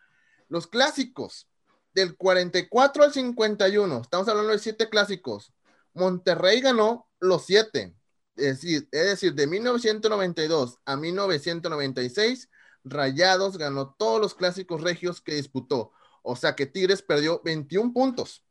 Los 0.49 0.67
clásicos 0.67 1.47
del 1.93 2.17
44 2.17 3.03
al 3.03 3.13
51, 3.13 4.01
estamos 4.01 4.27
hablando 4.27 4.51
de 4.51 4.59
siete 4.59 4.89
clásicos. 4.89 5.53
Monterrey 5.93 6.61
ganó 6.61 7.07
los 7.19 7.45
siete. 7.45 7.95
Es 8.35 8.61
decir, 8.61 8.87
es 8.91 9.05
decir, 9.05 9.35
de 9.35 9.45
1992 9.45 10.79
a 10.85 10.95
1996, 10.95 12.49
Rayados 12.83 13.57
ganó 13.57 13.93
todos 13.97 14.19
los 14.19 14.35
clásicos 14.35 14.81
regios 14.81 15.21
que 15.21 15.35
disputó. 15.35 15.91
O 16.21 16.35
sea 16.35 16.55
que 16.55 16.65
Tigres 16.65 17.01
perdió 17.01 17.41
21 17.43 17.93
puntos. 17.93 18.45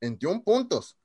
21 0.00 0.42
puntos. 0.42 0.98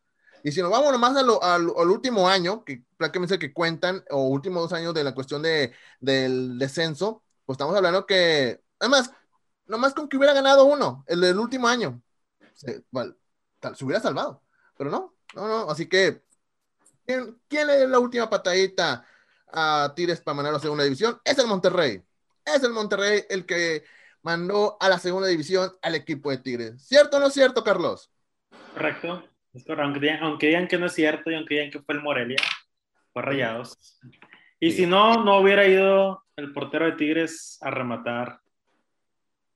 Y 0.43 0.51
si 0.51 0.61
nos 0.61 0.71
vamos 0.71 0.91
nomás 0.91 1.15
al, 1.17 1.29
al, 1.41 1.89
último 1.89 2.29
año, 2.29 2.63
que 2.63 2.83
prácticamente 2.97 3.39
que 3.39 3.53
cuentan, 3.53 4.03
o 4.11 4.27
últimos 4.27 4.63
dos 4.63 4.73
años 4.73 4.93
de 4.93 5.03
la 5.03 5.15
cuestión 5.15 5.41
de, 5.41 5.73
del 5.99 6.59
descenso, 6.59 7.23
pues 7.45 7.55
estamos 7.55 7.75
hablando 7.75 8.05
que, 8.05 8.61
además, 8.79 9.11
nomás 9.65 9.93
con 9.93 10.07
que 10.07 10.17
hubiera 10.17 10.33
ganado 10.33 10.65
uno, 10.65 11.03
el 11.07 11.21
del 11.21 11.39
último 11.39 11.67
año, 11.67 12.01
se, 12.53 12.83
se 13.75 13.85
hubiera 13.85 14.01
salvado. 14.01 14.43
Pero 14.77 14.91
no, 14.91 15.15
no, 15.33 15.47
no. 15.47 15.71
Así 15.71 15.87
que 15.87 16.25
¿Quién, 17.05 17.67
le 17.67 17.77
dio 17.77 17.87
la 17.87 17.99
última 17.99 18.29
patadita 18.29 19.05
a 19.51 19.93
Tigres 19.95 20.21
para 20.21 20.35
mandar 20.35 20.53
a 20.53 20.57
la 20.57 20.61
segunda 20.61 20.83
división? 20.83 21.19
Es 21.23 21.37
el 21.37 21.47
Monterrey. 21.47 22.03
Es 22.45 22.63
el 22.63 22.71
Monterrey 22.71 23.23
el 23.29 23.45
que 23.45 23.83
mandó 24.21 24.77
a 24.79 24.89
la 24.89 24.99
segunda 24.99 25.27
división 25.27 25.71
al 25.81 25.95
equipo 25.95 26.29
de 26.31 26.37
Tigres. 26.37 26.85
¿Cierto 26.85 27.17
o 27.17 27.19
no 27.19 27.27
es 27.27 27.33
cierto, 27.33 27.63
Carlos? 27.63 28.11
Correcto. 28.73 29.23
Es 29.53 29.63
correcto. 29.63 29.83
Aunque, 30.21 30.47
digan, 30.47 30.67
que 30.67 30.77
no 30.77 30.87
es 30.87 30.93
cierto 30.93 31.31
y 31.31 31.35
aunque 31.35 31.55
digan 31.55 31.71
que 31.71 31.81
fue 31.81 31.95
el 31.95 32.01
Morelia, 32.01 32.37
fue 33.13 33.21
Rayados. 33.21 33.99
Y 34.59 34.71
si 34.71 34.85
no, 34.85 35.23
no 35.23 35.39
hubiera 35.39 35.67
ido 35.67 36.23
el 36.35 36.53
portero 36.53 36.85
de 36.85 36.93
Tigres 36.93 37.57
a 37.61 37.71
rematar. 37.71 38.39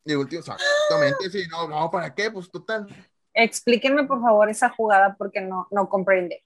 Y 0.06 0.13
último, 0.13 0.39
exactamente, 0.39 1.30
sí, 1.30 1.43
no, 1.49 1.67
no, 1.67 1.91
¿para 1.91 2.13
qué? 2.15 2.32
Pues 2.32 2.49
total. 2.49 2.88
Explíquenme 3.34 4.06
por 4.06 4.21
favor 4.21 4.49
esa 4.49 4.69
jugada 4.69 5.15
porque 5.17 5.41
no, 5.41 5.67
no 5.71 5.88
comprende. 5.88 6.43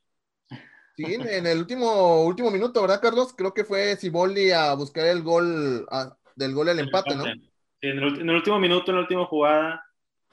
Sí, 0.95 1.05
en 1.15 1.47
el 1.47 1.57
último, 1.57 2.23
último 2.23 2.51
minuto, 2.51 2.81
¿verdad, 2.81 3.01
Carlos? 3.01 3.33
Creo 3.35 3.53
que 3.53 3.63
fue 3.63 3.95
Siboldi 3.95 4.51
a 4.51 4.73
buscar 4.75 5.05
el 5.07 5.23
gol 5.23 5.87
del 6.35 6.53
gol 6.53 6.67
del 6.67 6.79
empate, 6.79 7.15
¿no? 7.15 7.23
Sí, 7.23 7.51
en 7.81 7.99
el, 7.99 8.35
último 8.35 8.59
minuto, 8.59 8.91
en 8.91 8.95
la 8.95 9.01
última 9.01 9.25
jugada, 9.25 9.85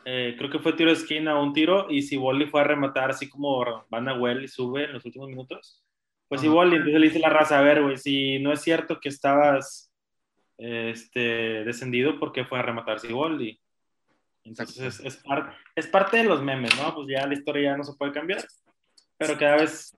eh, 0.04 0.34
creo 0.38 0.50
que 0.50 0.60
fue 0.60 0.72
tiro 0.74 0.90
de 0.90 0.96
esquina 0.96 1.38
un 1.38 1.52
tiro 1.52 1.90
y 1.90 2.02
Siboldi 2.02 2.46
fue 2.46 2.60
a 2.60 2.64
rematar 2.64 3.10
así 3.10 3.28
como 3.28 3.84
Van 3.90 4.20
Well 4.20 4.44
y 4.44 4.48
sube 4.48 4.84
en 4.84 4.92
los 4.92 5.04
últimos 5.04 5.28
minutos. 5.28 5.82
Pues 6.28 6.40
Siboldi, 6.40 6.76
entonces 6.76 7.00
le 7.00 7.06
dice 7.08 7.18
la 7.18 7.28
raza, 7.28 7.58
a 7.58 7.62
ver, 7.62 7.82
güey, 7.82 7.98
si 7.98 8.38
no 8.38 8.52
es 8.52 8.60
cierto 8.60 9.00
que 9.00 9.08
estabas 9.08 9.92
este, 10.58 11.64
descendido, 11.64 12.20
¿por 12.20 12.32
qué 12.32 12.44
fue 12.44 12.60
a 12.60 12.62
rematar 12.62 13.00
Siboldi? 13.00 13.60
Entonces 14.44 15.00
es, 15.00 15.22
es 15.74 15.86
parte 15.88 16.16
de 16.18 16.24
los 16.24 16.42
memes, 16.42 16.74
¿no? 16.76 16.94
Pues 16.94 17.08
ya 17.08 17.26
la 17.26 17.34
historia 17.34 17.72
ya 17.72 17.76
no 17.76 17.84
se 17.84 17.94
puede 17.94 18.12
cambiar, 18.12 18.46
pero 19.18 19.36
cada 19.36 19.56
vez 19.56 19.96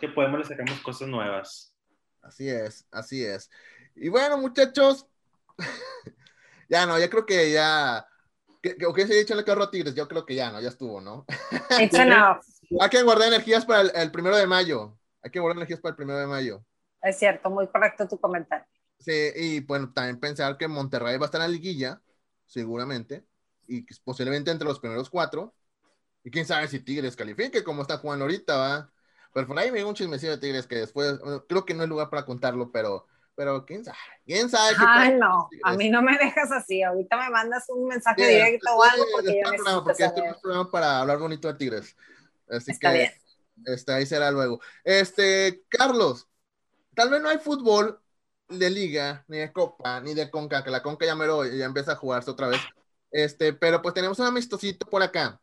que 0.00 0.08
podemos 0.08 0.38
le 0.38 0.44
sacamos 0.44 0.80
cosas 0.80 1.08
nuevas. 1.08 1.74
Así 2.22 2.48
es, 2.48 2.86
así 2.90 3.24
es. 3.24 3.50
Y 3.96 4.08
bueno, 4.08 4.38
muchachos, 4.38 5.06
ya 6.68 6.86
no, 6.86 6.98
ya 6.98 7.08
creo 7.08 7.26
que 7.26 7.52
ya. 7.52 8.06
¿O 8.86 8.94
qué 8.94 9.06
se 9.06 9.12
ha 9.12 9.16
dicho 9.16 9.34
en 9.34 9.40
el 9.40 9.44
carro 9.44 9.64
a 9.64 9.70
Tigres? 9.70 9.94
Yo 9.94 10.08
creo 10.08 10.24
que 10.24 10.34
ya 10.34 10.50
no, 10.50 10.60
ya 10.60 10.68
estuvo, 10.68 11.00
¿no? 11.00 11.26
Hay 12.80 12.90
que 12.90 13.02
guardar 13.02 13.28
energías 13.28 13.66
para 13.66 13.82
el, 13.82 14.10
primero 14.10 14.36
de 14.36 14.46
mayo. 14.46 14.98
Hay 15.22 15.30
que 15.30 15.40
guardar 15.40 15.58
energías 15.58 15.80
para 15.80 15.90
el 15.90 15.96
primero 15.96 16.18
de 16.18 16.26
mayo. 16.26 16.64
Es 17.02 17.18
cierto, 17.18 17.50
muy 17.50 17.66
correcto 17.68 18.08
tu 18.08 18.18
comentario. 18.18 18.66
Sí, 18.98 19.30
y 19.34 19.60
bueno, 19.60 19.92
también 19.92 20.18
pensar 20.18 20.56
que 20.56 20.66
Monterrey 20.66 21.18
va 21.18 21.24
a 21.24 21.26
estar 21.26 21.40
en 21.42 21.48
la 21.48 21.52
liguilla, 21.52 22.00
seguramente, 22.46 23.26
y 23.66 23.82
posiblemente 24.02 24.50
entre 24.50 24.66
los 24.66 24.80
primeros 24.80 25.10
cuatro. 25.10 25.54
Y 26.22 26.30
quién 26.30 26.46
sabe 26.46 26.68
si 26.68 26.80
Tigres 26.80 27.16
califique, 27.16 27.62
como 27.62 27.82
está 27.82 27.98
jugando 27.98 28.24
ahorita, 28.24 28.56
¿va? 28.56 28.90
Pero 29.34 29.46
por 29.46 29.58
ahí 29.58 29.70
me 29.70 29.78
dio 29.78 29.88
un 29.88 29.94
chismecillo 29.94 30.32
de 30.32 30.38
Tigres 30.38 30.66
que 30.66 30.76
después, 30.76 31.18
creo 31.48 31.66
que 31.66 31.74
no 31.74 31.82
hay 31.82 31.88
lugar 31.88 32.08
para 32.08 32.24
contarlo, 32.24 32.70
pero, 32.72 33.06
pero 33.34 33.64
quién 33.64 33.84
sabe, 33.84 33.98
quién 34.24 34.48
sabe. 34.48 34.76
Ay, 34.78 35.14
no, 35.18 35.48
a 35.62 35.74
mí 35.74 35.90
no 35.90 36.02
me 36.02 36.16
dejas 36.18 36.50
así, 36.52 36.82
ahorita 36.82 37.16
me 37.16 37.30
mandas 37.30 37.64
un 37.68 37.86
mensaje 37.86 38.26
directo 38.26 38.74
o 38.74 38.82
algo 38.82 39.04
porque 39.12 39.40
yo 39.42 39.50
programa, 39.50 39.84
porque 39.84 40.04
este 40.04 40.20
es 40.20 40.34
un 40.34 40.40
programa 40.40 40.70
para 40.70 41.00
hablar 41.00 41.18
bonito 41.18 41.48
de 41.48 41.54
Tigres. 41.54 41.96
Así 42.48 42.72
Está 42.72 42.92
que, 42.92 42.98
bien. 42.98 43.12
Este, 43.66 43.92
ahí 43.92 44.06
será 44.06 44.30
luego. 44.30 44.60
Este, 44.82 45.62
Carlos, 45.68 46.28
tal 46.94 47.10
vez 47.10 47.22
no 47.22 47.28
hay 47.28 47.38
fútbol 47.38 48.00
de 48.48 48.70
liga, 48.70 49.24
ni 49.28 49.38
de 49.38 49.52
copa, 49.52 50.00
ni 50.00 50.14
de 50.14 50.30
conca, 50.30 50.62
que 50.62 50.70
la 50.70 50.82
conca 50.82 51.06
ya, 51.06 51.14
mero, 51.14 51.44
ya 51.44 51.64
empieza 51.64 51.92
a 51.92 51.96
jugarse 51.96 52.30
otra 52.30 52.48
vez. 52.48 52.60
Este, 53.10 53.52
pero 53.52 53.80
pues 53.80 53.94
tenemos 53.94 54.18
un 54.18 54.26
amistosito 54.26 54.86
por 54.86 55.02
acá 55.02 55.40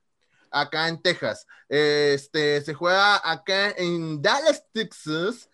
acá 0.51 0.88
en 0.89 1.01
Texas. 1.01 1.47
Este, 1.69 2.62
se 2.62 2.73
juega 2.73 3.19
acá 3.30 3.71
en 3.71 4.21
Dallas, 4.21 4.65
Texas, 4.71 5.49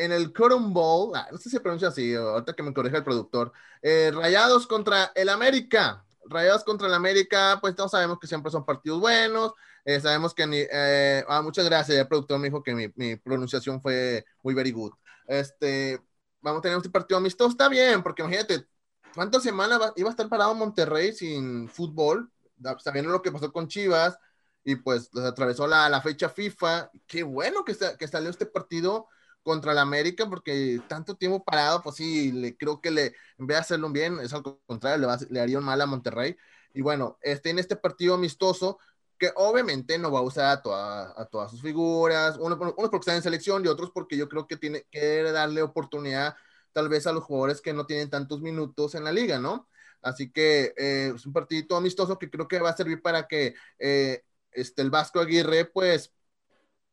en 0.00 0.12
el 0.12 0.32
Cotton 0.32 0.72
Bowl. 0.72 1.12
Ah, 1.14 1.28
no 1.30 1.36
sé 1.36 1.44
si 1.44 1.50
se 1.50 1.60
pronuncia 1.60 1.88
así, 1.88 2.14
ahorita 2.14 2.54
que 2.54 2.62
me 2.62 2.72
corrija 2.72 2.96
el 2.96 3.04
productor. 3.04 3.52
Eh, 3.82 4.10
Rayados 4.12 4.66
contra 4.66 5.12
el 5.14 5.28
América. 5.28 6.04
Rayados 6.24 6.64
contra 6.64 6.88
el 6.88 6.94
América, 6.94 7.58
pues 7.60 7.74
todos 7.74 7.90
sabemos 7.90 8.18
que 8.18 8.26
siempre 8.26 8.50
son 8.50 8.64
partidos 8.64 9.00
buenos. 9.00 9.52
Eh, 9.84 10.00
sabemos 10.00 10.34
que 10.34 10.46
ni, 10.46 10.58
eh, 10.58 11.24
ah, 11.28 11.42
muchas 11.42 11.64
gracias, 11.66 11.98
el 11.98 12.08
productor 12.08 12.38
me 12.38 12.48
dijo 12.48 12.62
que 12.62 12.74
mi, 12.74 12.92
mi, 12.96 13.16
pronunciación 13.16 13.80
fue 13.80 14.24
muy 14.42 14.54
very 14.54 14.70
good. 14.70 14.92
Este, 15.26 16.00
vamos 16.40 16.60
a 16.60 16.62
tener 16.62 16.76
este 16.78 16.90
partido 16.90 17.18
amistoso, 17.18 17.50
está 17.50 17.68
bien, 17.68 18.02
porque 18.02 18.22
imagínate, 18.22 18.66
¿cuántas 19.14 19.42
semanas 19.42 19.80
iba 19.96 20.08
a 20.08 20.12
estar 20.12 20.28
parado 20.28 20.54
Monterrey 20.54 21.12
sin 21.12 21.68
fútbol? 21.68 22.30
Sabiendo 22.78 23.10
lo 23.10 23.22
que 23.22 23.32
pasó 23.32 23.52
con 23.52 23.68
Chivas, 23.68 24.18
y 24.62 24.76
pues 24.76 25.10
atravesó 25.16 25.66
la, 25.66 25.88
la, 25.88 26.02
fecha 26.02 26.28
FIFA. 26.28 26.90
Qué 27.06 27.22
bueno 27.22 27.64
que, 27.64 27.74
que 27.98 28.08
salió 28.08 28.28
este 28.28 28.44
partido 28.44 29.08
contra 29.42 29.72
el 29.72 29.78
América, 29.78 30.28
porque 30.28 30.80
tanto 30.88 31.16
tiempo 31.16 31.42
parado, 31.44 31.82
pues 31.82 31.96
sí, 31.96 32.32
le, 32.32 32.56
creo 32.56 32.80
que 32.80 32.90
le, 32.90 33.06
en 33.38 33.46
vez 33.46 33.56
de 33.56 33.60
hacerlo 33.60 33.90
bien, 33.90 34.18
es 34.20 34.32
al 34.32 34.42
contrario, 34.66 35.06
le, 35.06 35.26
le 35.30 35.40
haría 35.40 35.58
un 35.58 35.64
mal 35.64 35.80
a 35.80 35.86
Monterrey. 35.86 36.36
Y 36.74 36.82
bueno, 36.82 37.18
este, 37.22 37.50
en 37.50 37.58
este 37.58 37.76
partido 37.76 38.14
amistoso, 38.14 38.78
que 39.18 39.30
obviamente 39.36 39.98
no 39.98 40.10
va 40.10 40.20
a 40.20 40.22
usar 40.22 40.62
a, 40.64 41.20
a 41.20 41.26
todas 41.26 41.50
sus 41.50 41.62
figuras, 41.62 42.38
unos, 42.38 42.58
unos 42.58 42.74
porque 42.90 42.98
están 42.98 43.16
en 43.16 43.22
selección 43.22 43.64
y 43.64 43.68
otros 43.68 43.90
porque 43.92 44.16
yo 44.16 44.28
creo 44.28 44.46
que 44.46 44.56
tiene 44.56 44.86
que 44.90 45.22
darle 45.24 45.62
oportunidad 45.62 46.36
tal 46.72 46.88
vez 46.88 47.06
a 47.06 47.12
los 47.12 47.24
jugadores 47.24 47.60
que 47.60 47.72
no 47.72 47.86
tienen 47.86 48.10
tantos 48.10 48.40
minutos 48.40 48.94
en 48.94 49.04
la 49.04 49.12
liga, 49.12 49.38
¿no? 49.38 49.68
Así 50.02 50.30
que 50.30 50.72
eh, 50.76 51.12
es 51.14 51.26
un 51.26 51.32
partidito 51.32 51.76
amistoso 51.76 52.18
que 52.18 52.30
creo 52.30 52.48
que 52.48 52.60
va 52.60 52.70
a 52.70 52.76
servir 52.76 53.02
para 53.02 53.26
que 53.26 53.54
eh, 53.78 54.22
este, 54.52 54.82
el 54.82 54.90
Vasco 54.90 55.20
Aguirre, 55.20 55.66
pues, 55.66 56.12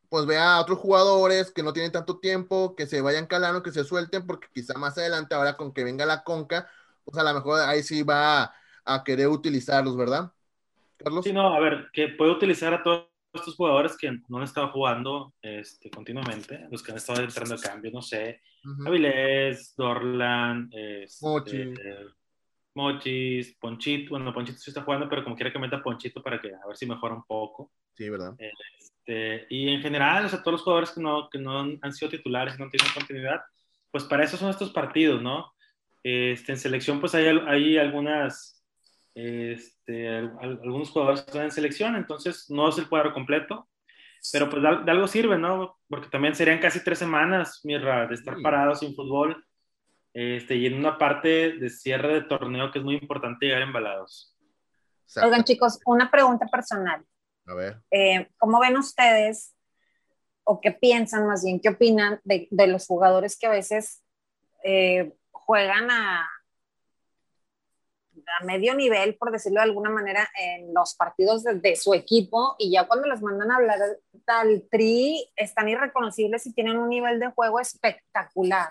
pues 0.08 0.26
vea 0.26 0.54
a 0.54 0.60
otros 0.60 0.78
jugadores 0.78 1.52
que 1.52 1.62
no 1.62 1.72
tienen 1.72 1.92
tanto 1.92 2.18
tiempo, 2.18 2.74
que 2.74 2.86
se 2.86 3.00
vayan 3.00 3.26
calando, 3.26 3.62
que 3.62 3.72
se 3.72 3.84
suelten, 3.84 4.26
porque 4.26 4.48
quizá 4.52 4.78
más 4.78 4.96
adelante, 4.96 5.34
ahora 5.34 5.56
con 5.56 5.72
que 5.72 5.84
venga 5.84 6.06
la 6.06 6.24
conca, 6.24 6.68
pues 7.04 7.16
a 7.18 7.22
lo 7.22 7.34
mejor 7.34 7.60
ahí 7.60 7.82
sí 7.82 8.02
va 8.02 8.52
a, 8.84 9.04
querer 9.04 9.28
utilizarlos, 9.28 9.96
¿verdad? 9.96 10.32
Carlos. 10.96 11.24
Sí, 11.24 11.32
no, 11.32 11.54
a 11.54 11.60
ver, 11.60 11.88
que 11.92 12.08
puede 12.08 12.32
utilizar 12.32 12.72
a 12.72 12.82
todos 12.82 13.08
estos 13.34 13.54
jugadores 13.54 13.96
que 13.96 14.10
no 14.28 14.38
han 14.38 14.44
estado 14.44 14.68
jugando 14.72 15.34
este, 15.42 15.90
continuamente, 15.90 16.66
los 16.70 16.82
que 16.82 16.92
han 16.92 16.96
estado 16.96 17.22
entrando 17.22 17.54
a 17.54 17.58
cambio, 17.58 17.90
no 17.92 18.02
sé, 18.02 18.40
Avilés, 18.86 19.74
Dorlan, 19.76 20.70
este, 20.72 21.74
Mochis, 22.74 23.56
Ponchito, 23.60 24.10
bueno, 24.10 24.32
Ponchito 24.32 24.58
sí 24.58 24.70
está 24.70 24.82
jugando, 24.82 25.08
pero 25.08 25.22
como 25.24 25.36
quiera 25.36 25.52
que 25.52 25.58
meta 25.58 25.82
Ponchito 25.82 26.22
para 26.22 26.40
que 26.40 26.48
a 26.54 26.66
ver 26.66 26.76
si 26.76 26.86
mejora 26.86 27.14
un 27.14 27.24
poco. 27.24 27.72
Sí, 27.94 28.08
¿verdad? 28.08 28.34
Este, 29.08 29.46
y 29.48 29.70
en 29.70 29.80
general, 29.80 30.26
o 30.26 30.28
sea, 30.28 30.42
todos 30.42 30.52
los 30.52 30.62
jugadores 30.62 30.90
que 30.90 31.00
no, 31.00 31.30
que 31.30 31.38
no 31.38 31.60
han 31.80 31.92
sido 31.92 32.10
titulares, 32.10 32.54
y 32.54 32.62
no 32.62 32.68
tienen 32.68 32.92
continuidad, 32.92 33.40
pues 33.90 34.04
para 34.04 34.24
eso 34.24 34.36
son 34.36 34.50
estos 34.50 34.70
partidos, 34.70 35.22
¿no? 35.22 35.50
Este, 36.02 36.52
en 36.52 36.58
selección, 36.58 37.00
pues 37.00 37.14
hay, 37.14 37.26
hay 37.26 37.78
algunas, 37.78 38.62
este, 39.14 40.08
algunos 40.18 40.90
jugadores 40.90 41.22
que 41.22 41.30
están 41.30 41.44
en 41.44 41.50
selección, 41.50 41.96
entonces 41.96 42.50
no 42.50 42.68
es 42.68 42.76
el 42.76 42.88
cuadro 42.88 43.14
completo, 43.14 43.66
pero 44.30 44.50
pues 44.50 44.62
de, 44.62 44.90
algo 44.90 45.06
sirve, 45.06 45.38
¿no? 45.38 45.78
Porque 45.88 46.08
también 46.08 46.34
serían 46.34 46.58
casi 46.58 46.84
tres 46.84 46.98
semanas, 46.98 47.60
Mirra, 47.64 48.06
de 48.06 48.14
estar 48.14 48.36
parados 48.42 48.80
sin 48.80 48.94
fútbol 48.94 49.42
este, 50.12 50.56
y 50.56 50.66
en 50.66 50.74
una 50.74 50.98
parte 50.98 51.52
de 51.52 51.70
cierre 51.70 52.12
de 52.12 52.22
torneo 52.22 52.70
que 52.70 52.78
es 52.80 52.84
muy 52.84 52.96
importante 52.96 53.46
llegar 53.46 53.62
embalados. 53.62 54.36
Oigan, 55.22 55.44
chicos, 55.44 55.80
una 55.86 56.10
pregunta 56.10 56.44
personal. 56.52 57.02
A 57.48 57.54
ver. 57.54 57.82
Eh, 57.90 58.28
¿Cómo 58.38 58.60
ven 58.60 58.76
ustedes, 58.76 59.54
o 60.44 60.60
qué 60.60 60.70
piensan 60.70 61.26
más 61.26 61.44
bien, 61.44 61.60
qué 61.60 61.70
opinan 61.70 62.20
de, 62.24 62.46
de 62.50 62.66
los 62.66 62.86
jugadores 62.86 63.38
que 63.38 63.46
a 63.46 63.50
veces 63.50 64.02
eh, 64.62 65.14
juegan 65.30 65.90
a, 65.90 66.22
a 68.40 68.44
medio 68.44 68.74
nivel, 68.74 69.16
por 69.16 69.32
decirlo 69.32 69.60
de 69.60 69.64
alguna 69.64 69.90
manera, 69.90 70.28
en 70.38 70.74
los 70.74 70.94
partidos 70.94 71.42
de, 71.42 71.54
de, 71.54 71.76
su 71.76 71.94
equipo 71.94 72.54
y 72.58 72.72
ya 72.72 72.86
cuando 72.86 73.08
les 73.08 73.22
mandan 73.22 73.50
a 73.50 73.56
hablar 73.56 73.78
tal 74.24 74.68
tri, 74.70 75.30
están 75.36 75.68
irreconocibles 75.68 76.46
y 76.46 76.52
tienen 76.52 76.76
un 76.76 76.88
nivel 76.88 77.18
de 77.18 77.30
juego 77.32 77.60
espectacular. 77.60 78.70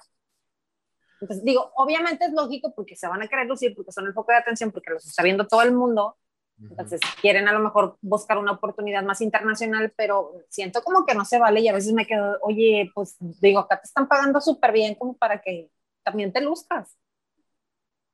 Entonces, 1.19 1.43
digo, 1.43 1.71
obviamente 1.75 2.25
es 2.25 2.31
lógico 2.31 2.73
porque 2.75 2.95
se 2.95 3.07
van 3.07 3.23
a 3.23 3.27
querer 3.27 3.47
lucir, 3.47 3.75
porque 3.75 3.91
son 3.91 4.05
el 4.05 4.13
foco 4.13 4.31
de 4.31 4.37
atención, 4.37 4.71
porque 4.71 4.91
los 4.91 5.05
está 5.05 5.23
viendo 5.23 5.47
todo 5.47 5.63
el 5.63 5.73
mundo. 5.73 6.15
Entonces, 6.59 6.99
quieren 7.21 7.47
a 7.47 7.53
lo 7.53 7.59
mejor 7.59 7.97
buscar 8.01 8.37
una 8.37 8.53
oportunidad 8.53 9.03
más 9.03 9.21
internacional, 9.21 9.93
pero 9.95 10.33
siento 10.49 10.81
como 10.81 11.05
que 11.05 11.13
no 11.13 11.23
se 11.23 11.37
vale 11.37 11.59
y 11.61 11.67
a 11.67 11.73
veces 11.73 11.93
me 11.93 12.07
quedo, 12.07 12.37
oye, 12.41 12.91
pues 12.95 13.15
digo, 13.19 13.59
acá 13.59 13.79
te 13.79 13.85
están 13.85 14.07
pagando 14.07 14.41
súper 14.41 14.71
bien 14.71 14.95
como 14.95 15.15
para 15.15 15.41
que 15.41 15.69
también 16.03 16.33
te 16.33 16.41
luzcas. 16.41 16.97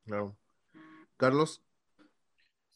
Claro. 0.06 0.36
Carlos. 1.16 1.64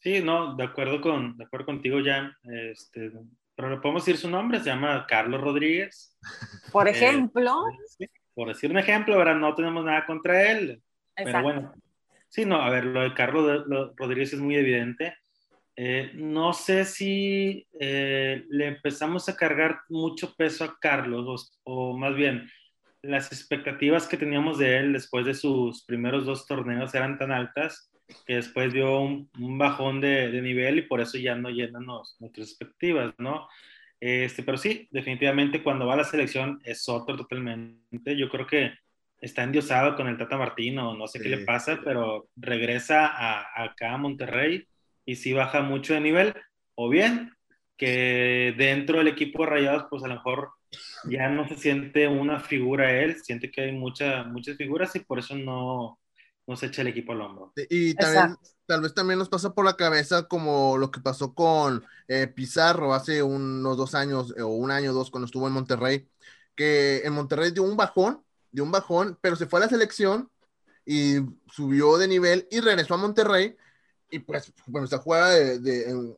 Sí, 0.00 0.22
no, 0.22 0.54
de 0.54 0.64
acuerdo, 0.64 1.00
con, 1.00 1.36
de 1.36 1.44
acuerdo 1.44 1.66
contigo, 1.66 2.00
ya. 2.00 2.34
Este, 2.44 3.12
pero 3.54 3.70
le 3.70 3.78
podemos 3.78 4.04
decir 4.04 4.18
su 4.18 4.30
nombre, 4.30 4.60
se 4.60 4.66
llama 4.66 5.04
Carlos 5.06 5.40
Rodríguez. 5.40 6.16
Por 6.72 6.88
ejemplo. 6.88 7.64
Eh, 7.98 8.08
por 8.32 8.46
decir 8.46 8.70
un 8.70 8.78
ejemplo, 8.78 9.16
ahora 9.16 9.34
no 9.34 9.52
tenemos 9.56 9.84
nada 9.84 10.06
contra 10.06 10.52
él. 10.52 10.80
Pero 11.16 11.42
bueno, 11.42 11.74
sí, 12.28 12.44
no, 12.44 12.62
a 12.62 12.70
ver, 12.70 12.84
lo 12.84 13.00
de 13.00 13.12
Carlos 13.12 13.64
Rodríguez 13.96 14.32
es 14.32 14.38
muy 14.38 14.54
evidente. 14.54 15.16
Eh, 15.80 16.10
no 16.14 16.54
sé 16.54 16.84
si 16.84 17.64
eh, 17.78 18.44
le 18.50 18.66
empezamos 18.66 19.28
a 19.28 19.36
cargar 19.36 19.82
mucho 19.88 20.34
peso 20.34 20.64
a 20.64 20.76
Carlos, 20.80 21.56
o, 21.62 21.96
más 21.96 22.16
bien, 22.16 22.50
las 23.00 23.30
expectativas 23.30 24.08
que 24.08 24.16
teníamos 24.16 24.58
de 24.58 24.78
él 24.78 24.92
después 24.92 25.24
de 25.24 25.34
sus 25.34 25.84
primeros 25.84 26.26
dos 26.26 26.48
torneos 26.48 26.92
eran 26.96 27.16
tan 27.16 27.30
altas 27.30 27.92
que 28.26 28.34
después 28.34 28.72
dio 28.72 28.98
un, 28.98 29.30
bajón 29.56 30.00
de, 30.00 30.32
de, 30.32 30.42
nivel 30.42 30.78
y 30.78 30.82
por 30.82 31.00
eso 31.00 31.16
ya 31.16 31.36
no 31.36 31.48
llenan 31.48 31.86
nuestras 31.86 32.48
expectativas, 32.48 33.14
¿no? 33.18 33.46
Este, 34.00 34.42
pero 34.42 34.58
sí, 34.58 34.88
definitivamente 34.90 35.62
cuando 35.62 35.86
va 35.86 35.94
a 35.94 35.98
la 35.98 36.04
selección 36.04 36.60
es 36.64 36.88
otro 36.88 37.16
totalmente. 37.16 38.16
Yo 38.16 38.28
creo 38.28 38.48
que 38.48 38.72
está 39.20 39.44
endiosado 39.44 39.94
con 39.94 40.08
el 40.08 40.18
Tata 40.18 40.38
Martino, 40.38 40.96
no 40.96 41.06
sé 41.06 41.20
qué 41.20 41.28
le 41.28 41.44
pasa, 41.44 41.80
pero 41.84 42.28
regresa 42.34 43.06
a, 43.06 43.62
acá 43.62 43.92
a 43.92 43.98
Monterrey 43.98 44.66
y 45.08 45.16
sí 45.16 45.32
baja 45.32 45.62
mucho 45.62 45.94
de 45.94 46.02
nivel. 46.02 46.34
O 46.74 46.90
bien 46.90 47.34
que 47.78 48.54
dentro 48.58 48.98
del 48.98 49.08
equipo 49.08 49.42
de 49.42 49.50
Rayados, 49.50 49.86
pues 49.88 50.04
a 50.04 50.08
lo 50.08 50.16
mejor 50.16 50.50
ya 51.04 51.30
no 51.30 51.48
se 51.48 51.56
siente 51.56 52.06
una 52.06 52.40
figura 52.40 52.92
él, 52.92 53.16
siente 53.22 53.50
que 53.50 53.62
hay 53.62 53.72
mucha, 53.72 54.24
muchas 54.24 54.58
figuras 54.58 54.94
y 54.96 55.00
por 55.00 55.18
eso 55.18 55.34
no, 55.34 55.98
no 56.46 56.56
se 56.56 56.66
echa 56.66 56.82
el 56.82 56.88
equipo 56.88 57.12
al 57.12 57.22
hombro. 57.22 57.54
Y 57.70 57.94
también, 57.94 58.36
tal 58.66 58.82
vez 58.82 58.92
también 58.92 59.18
nos 59.18 59.30
pasa 59.30 59.54
por 59.54 59.64
la 59.64 59.76
cabeza 59.76 60.28
como 60.28 60.76
lo 60.76 60.90
que 60.90 61.00
pasó 61.00 61.32
con 61.32 61.82
eh, 62.06 62.26
Pizarro 62.26 62.92
hace 62.92 63.22
unos 63.22 63.78
dos 63.78 63.94
años, 63.94 64.34
o 64.38 64.48
un 64.48 64.70
año 64.70 64.90
o 64.90 64.94
dos, 64.94 65.10
cuando 65.10 65.24
estuvo 65.24 65.46
en 65.46 65.54
Monterrey, 65.54 66.06
que 66.54 66.98
en 66.98 67.14
Monterrey 67.14 67.50
dio 67.50 67.62
un 67.62 67.78
bajón, 67.78 68.22
dio 68.50 68.62
un 68.62 68.72
bajón, 68.72 69.18
pero 69.22 69.36
se 69.36 69.46
fue 69.46 69.60
a 69.60 69.62
la 69.62 69.70
selección 69.70 70.30
y 70.84 71.16
subió 71.50 71.96
de 71.96 72.08
nivel 72.08 72.46
y 72.50 72.60
regresó 72.60 72.92
a 72.92 72.98
Monterrey 72.98 73.56
y 74.10 74.20
pues, 74.20 74.52
bueno, 74.66 74.86
se 74.86 74.96
juega 74.98 75.30
de, 75.30 76.14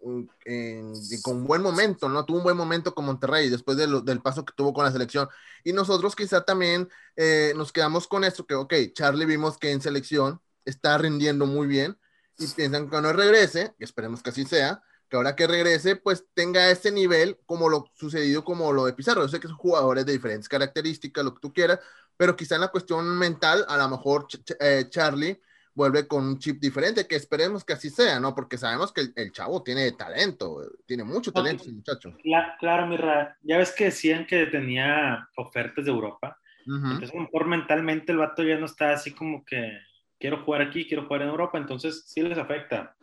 con 1.22 1.44
buen 1.44 1.62
momento, 1.62 2.09
¿no? 2.09 2.24
Tuvo 2.24 2.38
un 2.38 2.44
buen 2.44 2.57
momento 2.57 2.94
con 2.94 3.05
Monterrey 3.05 3.48
después 3.48 3.76
del 3.76 4.22
paso 4.22 4.44
que 4.44 4.53
tuvo 4.57 4.72
con 4.72 4.85
la 4.85 4.92
selección. 4.92 5.29
Y 5.64 5.72
nosotros 5.72 6.14
quizá 6.14 6.44
también 6.44 6.88
eh, 7.16 7.53
nos 7.57 7.72
quedamos 7.72 8.07
con 8.07 8.24
esto, 8.24 8.46
que, 8.46 8.55
ok, 8.55 8.74
Charlie 8.92 9.26
vimos 9.26 9.59
que 9.59 9.72
en 9.72 9.81
selección 9.81 10.40
está 10.64 10.98
rindiendo 10.98 11.46
muy 11.46 11.66
bien 11.66 11.98
y 12.38 12.46
piensan 12.48 12.85
que 12.85 12.90
cuando 12.90 13.12
regrese, 13.12 13.74
y 13.79 13.85
esperemos 13.85 14.22
que 14.22 14.31
así 14.31 14.44
sea, 14.44 14.83
que 15.09 15.16
ahora 15.16 15.35
que 15.35 15.46
regrese, 15.46 15.96
pues 15.96 16.24
tenga 16.35 16.70
ese 16.70 16.92
nivel 16.92 17.38
como 17.44 17.68
lo 17.68 17.90
sucedido 17.94 18.44
como 18.44 18.72
lo 18.72 18.87
de 18.87 18.92
Pizarro. 18.92 19.22
Yo 19.22 19.29
sé 19.29 19.40
que 19.40 19.48
son 19.48 19.57
jugadores 19.57 20.07
de 20.07 20.12
diferentes 20.12 20.48
características, 20.48 21.24
lo 21.24 21.35
que 21.35 21.40
tú 21.40 21.53
quieras, 21.53 21.81
pero 22.16 22.37
quizá 22.37 22.55
en 22.55 22.61
la 22.61 22.68
cuestión 22.68 23.18
mental, 23.18 23.64
a 23.68 23.76
lo 23.76 23.88
mejor 23.88 24.29
eh, 24.61 24.87
Charlie 24.88 25.40
vuelve 25.74 26.06
con 26.06 26.24
un 26.26 26.38
chip 26.38 26.61
diferente, 26.61 27.06
que 27.06 27.16
esperemos 27.16 27.64
que 27.64 27.72
así 27.72 27.90
sea, 27.90 28.20
¿no? 28.20 28.35
Porque 28.35 28.59
sabemos 28.59 28.92
que 28.92 29.09
el, 29.14 29.33
chavo 29.33 29.62
tiene 29.62 29.92
talento, 29.92 30.62
tiene 30.87 31.04
mucho 31.04 31.33
talento 31.33 31.62
ese 31.62 31.72
muchacho. 31.72 32.14
claro, 32.59 32.87
Mirra, 32.87 33.37
ya 33.42 33.59
ves 33.59 33.72
que 33.72 33.85
decían 33.85 34.26
que 34.26 34.46
tenía 34.46 35.28
ofertas 35.37 35.85
de 35.85 35.90
Europa, 35.90 36.38
entonces 36.66 37.11
por 37.33 37.46
mentalmente 37.46 38.12
el 38.12 38.18
vato 38.18 38.42
ya 38.42 38.56
no 38.59 38.66
está 38.66 38.92
así 38.92 39.12
como 39.12 39.44
que 39.44 39.78
quiero 40.18 40.44
jugar 40.44 40.62
aquí, 40.62 40.87
quiero 40.87 41.06
jugar 41.06 41.22
en 41.22 41.28
Europa, 41.28 41.59
entonces 41.59 42.04
sí 42.06 42.22
les 42.22 42.38
afecta. 42.38 42.94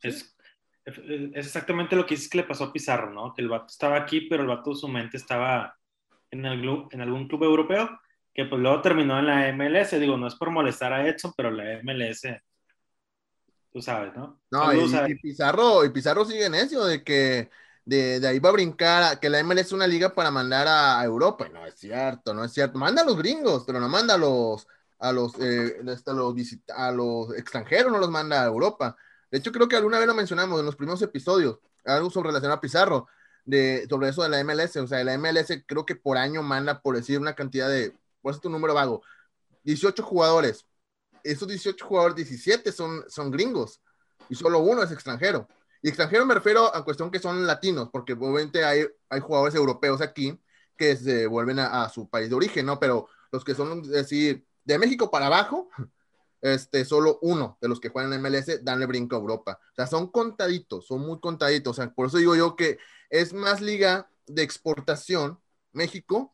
Es, 0.00 0.36
es, 0.84 0.98
exactamente 1.34 1.94
lo 1.94 2.06
que 2.06 2.14
dices 2.14 2.28
que 2.28 2.38
le 2.38 2.44
pasó 2.44 2.64
a 2.64 2.72
Pizarro, 2.72 3.12
¿no? 3.12 3.32
Que 3.34 3.42
el 3.42 3.48
vato 3.48 3.66
estaba 3.68 3.96
aquí, 3.96 4.22
pero 4.22 4.42
el 4.42 4.48
vato 4.48 4.74
su 4.74 4.88
mente 4.88 5.16
estaba 5.16 5.76
en, 6.30 6.44
el, 6.46 6.86
en 6.90 7.00
algún 7.00 7.28
club 7.28 7.44
europeo 7.44 8.00
que 8.34 8.44
pues 8.44 8.60
luego 8.60 8.82
terminó 8.82 9.18
en 9.18 9.26
la 9.26 9.52
MLS. 9.52 9.98
Digo, 9.98 10.16
no 10.16 10.26
es 10.26 10.34
por 10.34 10.50
molestar 10.50 10.92
a 10.92 11.06
Edson, 11.06 11.32
pero 11.36 11.50
la 11.52 11.80
MLS, 11.82 12.22
tú 13.72 13.80
sabes, 13.80 14.14
¿no? 14.14 14.40
No, 14.50 14.72
y, 14.72 15.14
Pizarro, 15.16 15.84
y 15.84 15.90
Pizarro 15.90 16.24
sigue 16.24 16.50
necio 16.50 16.84
de 16.84 17.04
que 17.04 17.48
de, 17.84 18.18
de, 18.18 18.26
ahí 18.26 18.38
va 18.40 18.48
a 18.48 18.52
brincar, 18.52 19.20
que 19.20 19.30
la 19.30 19.42
MLS 19.44 19.66
es 19.66 19.72
una 19.72 19.86
liga 19.86 20.14
para 20.14 20.30
mandar 20.30 20.66
a, 20.66 21.04
Europa. 21.04 21.48
no 21.52 21.64
es 21.64 21.74
cierto, 21.74 22.34
no 22.34 22.44
es 22.44 22.52
cierto. 22.52 22.78
Manda 22.78 23.02
a 23.02 23.04
los 23.04 23.16
gringos, 23.16 23.64
pero 23.64 23.78
no 23.78 23.88
manda 23.88 24.14
a 24.14 24.18
los, 24.18 24.66
a 24.98 25.12
los, 25.12 25.38
eh, 25.38 25.76
este, 25.86 26.12
los, 26.12 26.34
a 26.74 26.90
los 26.90 27.34
extranjeros, 27.36 27.92
no 27.92 27.98
los 27.98 28.10
manda 28.10 28.42
a 28.42 28.46
Europa. 28.46 28.96
De 29.30 29.38
hecho, 29.38 29.52
creo 29.52 29.68
que 29.68 29.76
alguna 29.76 29.98
vez 29.98 30.08
lo 30.08 30.14
mencionamos 30.14 30.58
en 30.58 30.66
los 30.66 30.76
primeros 30.76 31.02
episodios, 31.02 31.58
algo 31.84 32.10
sobre 32.10 32.28
relación 32.28 32.52
a 32.52 32.60
Pizarro, 32.60 33.06
de, 33.44 33.86
sobre 33.88 34.08
eso 34.08 34.22
de 34.22 34.28
la 34.28 34.42
MLS. 34.42 34.76
O 34.78 34.86
sea, 34.88 35.04
la 35.04 35.18
MLS 35.18 35.62
creo 35.66 35.84
que 35.86 35.94
por 35.94 36.16
año 36.16 36.42
manda, 36.42 36.80
por 36.80 36.96
decir, 36.96 37.20
una 37.20 37.34
cantidad 37.34 37.68
de 37.68 37.94
por 38.24 38.32
eso 38.32 38.40
tu 38.40 38.48
número 38.48 38.72
vago, 38.72 39.02
18 39.64 40.02
jugadores. 40.02 40.64
Esos 41.22 41.46
18 41.46 41.84
jugadores, 41.84 42.16
17 42.16 42.72
son, 42.72 43.04
son 43.08 43.30
gringos 43.30 43.82
y 44.30 44.34
solo 44.34 44.60
uno 44.60 44.82
es 44.82 44.90
extranjero. 44.90 45.46
Y 45.82 45.88
extranjero 45.88 46.24
me 46.24 46.34
refiero 46.34 46.74
a 46.74 46.82
cuestión 46.82 47.10
que 47.10 47.18
son 47.18 47.46
latinos, 47.46 47.90
porque 47.92 48.14
obviamente 48.14 48.64
hay, 48.64 48.86
hay 49.10 49.20
jugadores 49.20 49.54
europeos 49.54 50.00
aquí 50.00 50.40
que 50.78 50.96
se 50.96 51.26
vuelven 51.26 51.58
a, 51.58 51.86
su 51.90 52.08
país 52.08 52.30
de 52.30 52.34
origen, 52.34 52.64
¿no? 52.64 52.80
Pero 52.80 53.08
los 53.30 53.44
que 53.44 53.54
son, 53.54 53.80
es 53.80 53.88
decir, 53.88 54.46
de 54.64 54.78
México 54.78 55.10
para 55.10 55.26
abajo, 55.26 55.68
este, 56.40 56.86
solo 56.86 57.18
uno 57.20 57.58
de 57.60 57.68
los 57.68 57.78
que 57.78 57.90
juegan 57.90 58.14
en 58.14 58.22
MLS 58.22 58.64
danle 58.64 58.86
brinco 58.86 59.16
a 59.16 59.18
Europa. 59.18 59.60
O 59.72 59.74
sea, 59.74 59.86
son 59.86 60.08
contaditos, 60.10 60.86
son 60.86 61.02
muy 61.02 61.20
contaditos. 61.20 61.78
O 61.78 61.82
sea, 61.82 61.92
por 61.92 62.06
eso 62.06 62.16
digo 62.16 62.34
yo 62.34 62.56
que 62.56 62.78
es 63.10 63.34
más 63.34 63.60
liga 63.60 64.08
de 64.26 64.42
exportación 64.42 65.38
México 65.72 66.32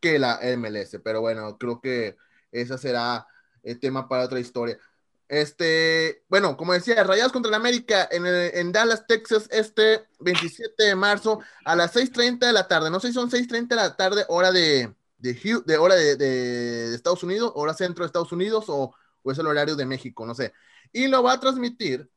que 0.00 0.18
la 0.18 0.40
MLS. 0.42 0.98
Pero 1.02 1.20
bueno, 1.20 1.58
creo 1.58 1.80
que 1.80 2.16
esa 2.52 2.78
será 2.78 3.26
el 3.62 3.78
tema 3.80 4.08
para 4.08 4.24
otra 4.24 4.40
historia. 4.40 4.78
Este, 5.28 6.24
bueno, 6.28 6.56
como 6.56 6.72
decía, 6.72 7.04
Rayados 7.04 7.32
contra 7.32 7.50
el 7.50 7.54
América 7.54 8.08
en, 8.10 8.24
en, 8.26 8.72
Dallas, 8.72 9.06
Texas, 9.06 9.46
este 9.50 10.06
27 10.20 10.82
de 10.84 10.96
marzo 10.96 11.40
a 11.64 11.76
las 11.76 11.94
6:30 11.94 12.46
de 12.46 12.52
la 12.52 12.66
tarde. 12.66 12.90
No 12.90 12.98
sé 12.98 13.08
si 13.08 13.14
son 13.14 13.30
6:30 13.30 13.68
de 13.68 13.76
la 13.76 13.96
tarde, 13.96 14.24
hora 14.28 14.50
de, 14.52 14.94
de, 15.18 15.62
de 15.66 15.76
hora 15.76 15.96
de, 15.96 16.16
de, 16.16 16.94
Estados 16.94 17.22
Unidos, 17.22 17.52
hora 17.54 17.74
centro 17.74 18.04
de 18.04 18.06
Estados 18.06 18.32
Unidos, 18.32 18.64
o, 18.68 18.94
o, 19.22 19.32
es 19.32 19.38
el 19.38 19.46
horario 19.46 19.76
de 19.76 19.84
México, 19.84 20.24
no 20.24 20.34
sé. 20.34 20.54
Y 20.92 21.08
lo 21.08 21.22
va 21.22 21.34
a 21.34 21.40
transmitir 21.40 22.08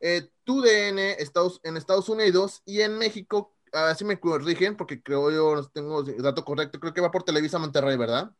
eh, 0.00 0.30
TUDN 0.44 0.98
Estados, 0.98 1.60
en 1.64 1.76
Estados 1.76 2.08
Unidos 2.08 2.62
y 2.64 2.80
en 2.80 2.98
México, 2.98 3.53
a 3.74 3.86
ver 3.86 3.96
si 3.96 4.04
me 4.04 4.20
corrigen, 4.20 4.76
porque 4.76 5.02
creo 5.02 5.30
yo 5.30 5.56
no 5.56 5.68
tengo 5.68 6.00
el 6.00 6.22
dato 6.22 6.44
correcto, 6.44 6.78
creo 6.78 6.94
que 6.94 7.00
va 7.00 7.10
por 7.10 7.24
Televisa 7.24 7.58
Monterrey, 7.58 7.96
¿verdad? 7.96 8.30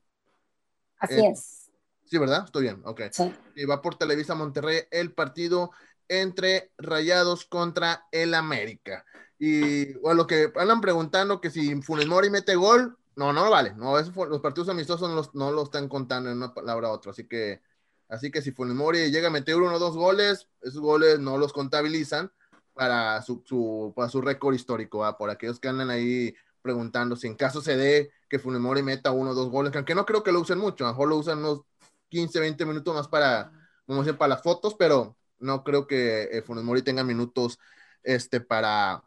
Así 0.98 1.14
eh, 1.14 1.30
es. 1.30 1.70
Sí, 2.04 2.18
¿verdad? 2.18 2.44
Estoy 2.44 2.62
bien, 2.62 2.82
ok. 2.84 3.02
Sí. 3.10 3.34
Y 3.56 3.64
va 3.64 3.82
por 3.82 3.96
Televisa 3.96 4.34
Monterrey 4.34 4.82
el 4.90 5.12
partido 5.12 5.70
entre 6.08 6.72
Rayados 6.78 7.46
contra 7.46 8.06
el 8.12 8.34
América. 8.34 9.04
Y 9.38 9.94
bueno, 9.94 10.18
lo 10.18 10.26
que 10.26 10.52
andan 10.56 10.80
preguntando 10.80 11.40
que 11.40 11.50
si 11.50 11.80
Funes 11.82 12.06
Mori 12.06 12.30
mete 12.30 12.54
gol, 12.54 12.96
no, 13.16 13.32
no 13.32 13.50
vale. 13.50 13.74
No, 13.74 13.98
eso 13.98 14.12
los 14.26 14.40
partidos 14.40 14.68
amistosos 14.68 15.08
no 15.08 15.16
los, 15.16 15.34
no 15.34 15.50
lo 15.50 15.64
están 15.64 15.88
contando 15.88 16.30
en 16.30 16.36
una 16.36 16.54
palabra 16.54 16.90
u 16.90 16.92
otra. 16.92 17.10
Así 17.10 17.26
que, 17.26 17.62
así 18.08 18.30
que 18.30 18.42
si 18.42 18.52
Funes 18.52 18.76
Mori 18.76 19.10
llega 19.10 19.28
a 19.28 19.32
meter 19.32 19.56
uno 19.56 19.74
o 19.74 19.78
dos 19.78 19.96
goles, 19.96 20.48
esos 20.60 20.80
goles 20.80 21.18
no 21.18 21.38
los 21.38 21.52
contabilizan 21.52 22.30
para 22.74 23.22
su, 23.22 23.42
su 23.46 23.92
para 23.94 24.08
su 24.08 24.20
récord 24.20 24.54
histórico, 24.54 25.04
por 25.16 25.30
aquellos 25.30 25.60
que 25.60 25.68
andan 25.68 25.90
ahí 25.90 26.34
preguntando 26.60 27.14
si 27.14 27.26
en 27.26 27.34
caso 27.34 27.60
se 27.60 27.76
dé 27.76 28.10
que 28.28 28.38
Funes 28.38 28.60
Mori 28.60 28.82
meta 28.82 29.12
uno 29.12 29.30
o 29.30 29.34
dos 29.34 29.50
goles, 29.50 29.70
que 29.70 29.78
aunque 29.78 29.94
no 29.94 30.06
creo 30.06 30.22
que 30.22 30.32
lo 30.32 30.40
usen 30.40 30.58
mucho, 30.58 30.84
a 30.84 30.88
lo 30.88 30.94
mejor 30.94 31.08
lo 31.08 31.16
usan 31.16 31.38
unos 31.38 31.62
15, 32.08 32.40
20 32.40 32.66
minutos 32.66 32.94
más 32.94 33.08
para, 33.08 33.52
para 33.86 34.28
las 34.28 34.42
fotos, 34.42 34.74
pero 34.74 35.16
no 35.38 35.62
creo 35.62 35.86
que 35.86 36.22
eh, 36.24 36.42
Funes 36.42 36.64
Mori 36.64 36.82
tenga 36.82 37.04
minutos 37.04 37.58
este, 38.02 38.40
para, 38.40 39.02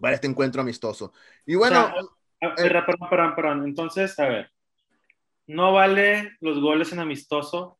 para 0.00 0.14
este 0.14 0.26
encuentro 0.26 0.62
amistoso. 0.62 1.12
Y 1.44 1.56
bueno. 1.56 1.92
Eh, 2.40 2.50
perdón, 2.56 3.08
perdón, 3.08 3.34
perdón. 3.34 3.64
Entonces, 3.64 4.18
a 4.18 4.28
ver, 4.28 4.50
no 5.46 5.72
vale 5.72 6.36
los 6.40 6.60
goles 6.60 6.92
en 6.92 7.00
amistoso. 7.00 7.78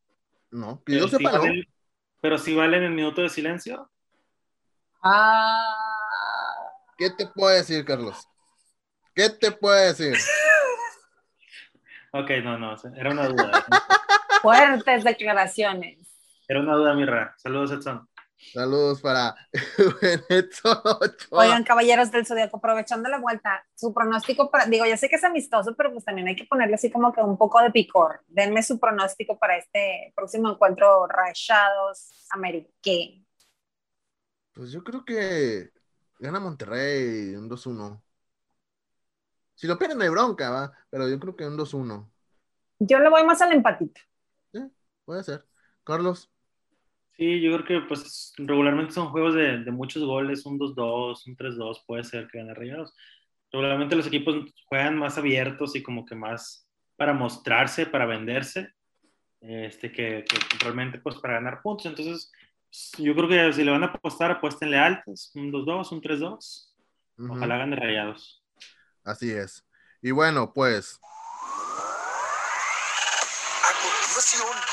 No, 0.51 0.83
que 0.85 0.99
yo 0.99 1.09
sepa, 1.09 1.41
Pero 2.21 2.39
si 2.39 2.55
valen 2.55 2.83
el 2.83 2.93
minuto 2.93 3.23
de 3.23 3.29
silencio. 3.29 3.91
Ah. 5.05 5.75
¿Qué 6.97 7.11
te 7.11 7.27
puedo 7.27 7.55
decir, 7.55 7.85
Carlos? 7.85 8.27
¿Qué 9.15 9.29
te 9.29 9.53
puedo 9.53 9.75
decir? 9.75 10.15
ok, 12.13 12.31
no, 12.43 12.59
no, 12.59 12.75
era 12.97 13.11
una 13.11 13.29
duda. 13.29 13.67
Fuertes 14.41 15.05
declaraciones. 15.05 15.99
Era 16.49 16.61
una 16.61 16.75
duda, 16.75 16.95
Mirra. 16.95 17.35
Saludos, 17.37 17.73
Edson. 17.73 18.09
Saludos 18.53 19.01
para 19.01 19.35
Oigan, 21.31 21.65
caballeros 21.65 22.11
del 22.11 22.27
Zodíaco, 22.27 22.59
aprovechando 22.59 23.09
la 23.09 23.19
vuelta, 23.19 23.65
su 23.75 23.95
pronóstico 23.95 24.51
para, 24.51 24.67
digo, 24.67 24.85
ya 24.85 24.97
sé 24.97 25.09
que 25.09 25.17
es 25.17 25.25
amistoso, 25.25 25.75
pero 25.77 25.93
pues 25.93 26.05
también 26.05 26.29
hay 26.29 26.37
que 26.37 26.45
ponerle 26.45 26.75
así 26.75 26.91
como 26.91 27.13
que 27.13 27.23
un 27.23 27.39
poco 27.39 27.61
de 27.63 27.71
picor. 27.71 28.21
Denme 28.29 28.63
su 28.63 28.79
pronóstico 28.79 29.39
para 29.39 29.57
este 29.57 30.13
próximo 30.15 30.51
encuentro 30.51 31.07
Rayados 31.07 32.11
América. 32.31 32.71
Pues 34.55 34.71
yo 34.71 34.83
creo 34.83 35.05
que 35.05 35.71
gana 36.19 36.41
Monterrey 36.41 37.35
un 37.35 37.49
2-1. 37.51 38.01
Si 39.55 39.67
lo 39.67 39.79
pierden, 39.79 39.99
no 39.99 40.05
hay 40.05 40.11
bronca, 40.11 40.51
¿va? 40.51 40.73
Pero 40.91 41.09
yo 41.09 41.19
creo 41.19 41.37
que 41.37 41.47
un 41.47 41.57
2-1. 41.57 42.09
Yo 42.79 42.99
le 42.99 43.09
voy 43.09 43.25
más 43.25 43.43
al 43.43 43.53
empatito. 43.53 44.01
Puede 45.05 45.23
ser. 45.23 45.45
Carlos. 45.85 46.31
Sí, 47.17 47.41
yo 47.41 47.53
creo 47.53 47.65
que 47.65 47.87
pues 47.87 48.33
regularmente 48.39 48.93
son 48.93 49.11
juegos 49.11 49.35
de, 49.35 49.71
muchos 49.71 50.03
goles, 50.05 50.47
un 50.47 50.59
2-2, 50.59 51.27
un 51.27 51.37
3-2, 51.37 51.85
puede 51.87 52.05
ser 52.05 52.27
que 52.29 52.39
gane 52.39 52.55
Rayados. 52.55 52.95
Regularmente 53.53 53.95
los 53.95 54.07
equipos 54.07 54.53
juegan 54.67 54.99
más 54.99 55.19
abiertos 55.19 55.77
y 55.77 55.83
como 55.83 56.05
que 56.05 56.17
más 56.17 56.69
para 56.97 57.13
mostrarse, 57.13 57.87
para 57.87 58.07
venderse, 58.07 58.73
este, 59.41 59.93
que, 59.93 60.25
realmente 60.61 60.99
pues 60.99 61.17
para 61.17 61.35
ganar 61.35 61.63
puntos. 61.63 61.87
Entonces, 61.87 62.33
yo 62.99 63.15
creo 63.15 63.29
que 63.29 63.53
si 63.53 63.65
le 63.65 63.71
van 63.71 63.85
a 63.85 63.87
apostar, 63.87 64.31
apuéstenle 64.31 64.79
altos, 64.79 65.31
un 65.35 65.53
2-2, 65.53 65.93
un 65.93 66.01
3-2. 66.03 66.71
Ojalá 67.31 67.59
gane 67.59 67.77
Rayados. 67.77 68.43
Así 69.05 69.31
es. 69.31 69.65
Y 70.03 70.11
bueno, 70.11 70.53
pues 70.53 71.01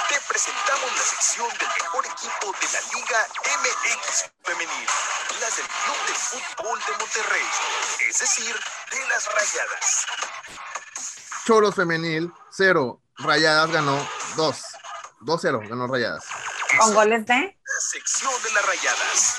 te 0.10 0.18
presentamos 0.28 0.92
la 0.92 1.04
sección 1.04 1.48
del 1.50 1.68
mejor 1.82 2.06
equipo 2.06 2.54
de 2.60 2.68
la 2.74 2.82
Liga 2.94 3.20
MX 3.62 4.32
Femenil, 4.44 4.88
las 5.40 5.58
del 5.58 5.66
Club 5.66 5.98
de 6.08 6.14
Fútbol 6.14 6.80
de 6.80 6.92
Monterrey, 7.00 7.48
es 8.10 8.20
decir, 8.20 8.56
de 8.92 9.00
las 9.10 9.28
Rayadas. 9.34 10.06
Choros 11.46 11.76
Femenil, 11.76 12.32
0. 12.52 13.02
Rayadas 13.18 13.72
ganó 13.72 14.08
2. 14.36 14.64
2-0 15.22 15.70
ganó 15.70 15.88
Rayadas. 15.88 16.26
¿Con 16.80 16.94
goles 16.94 17.26
de? 17.26 17.58
Sección 17.92 18.32
de 18.44 18.54
las 18.54 18.66
Rayadas. 18.66 19.38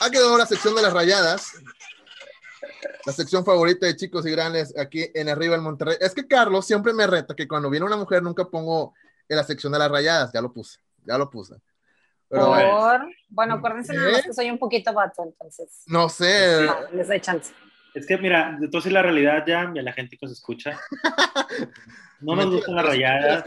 Ha 0.00 0.10
quedado 0.10 0.38
la 0.38 0.46
sección 0.46 0.74
de 0.74 0.82
las 0.82 0.92
Rayadas 0.92 1.52
la 3.06 3.12
sección 3.12 3.44
favorita 3.44 3.86
de 3.86 3.96
chicos 3.96 4.26
y 4.26 4.30
grandes 4.30 4.76
aquí 4.78 5.10
en 5.14 5.28
Arriba 5.28 5.54
el 5.54 5.62
Monterrey. 5.62 5.96
Es 6.00 6.14
que 6.14 6.26
Carlos 6.26 6.66
siempre 6.66 6.92
me 6.92 7.06
reta 7.06 7.34
que 7.34 7.48
cuando 7.48 7.70
viene 7.70 7.86
una 7.86 7.96
mujer 7.96 8.22
nunca 8.22 8.44
pongo 8.44 8.94
en 9.28 9.36
la 9.36 9.44
sección 9.44 9.72
de 9.72 9.78
las 9.78 9.90
rayadas. 9.90 10.32
Ya 10.32 10.40
lo 10.40 10.52
puse, 10.52 10.78
ya 11.04 11.16
lo 11.16 11.30
puse. 11.30 11.54
Pero, 12.28 12.46
Por... 12.46 13.00
Bueno, 13.28 13.54
acuérdense 13.54 13.92
nada 13.92 14.12
más 14.12 14.22
que 14.22 14.32
soy 14.32 14.50
un 14.50 14.58
poquito 14.58 14.92
vato, 14.92 15.24
entonces. 15.24 15.82
No 15.86 16.08
sé. 16.08 16.68
les 16.92 17.08
doy 17.08 17.20
chance. 17.20 17.52
Es 17.94 18.06
que 18.06 18.16
mira, 18.18 18.56
entonces 18.60 18.92
la 18.92 19.02
realidad 19.02 19.44
ya, 19.46 19.70
y 19.74 19.78
a 19.78 19.82
la 19.82 19.92
gente 19.92 20.16
que 20.16 20.26
nos 20.26 20.36
escucha, 20.36 20.78
no 22.20 22.36
nos 22.36 22.50
gustan 22.50 22.76
las 22.76 22.86
rayadas. 22.86 23.44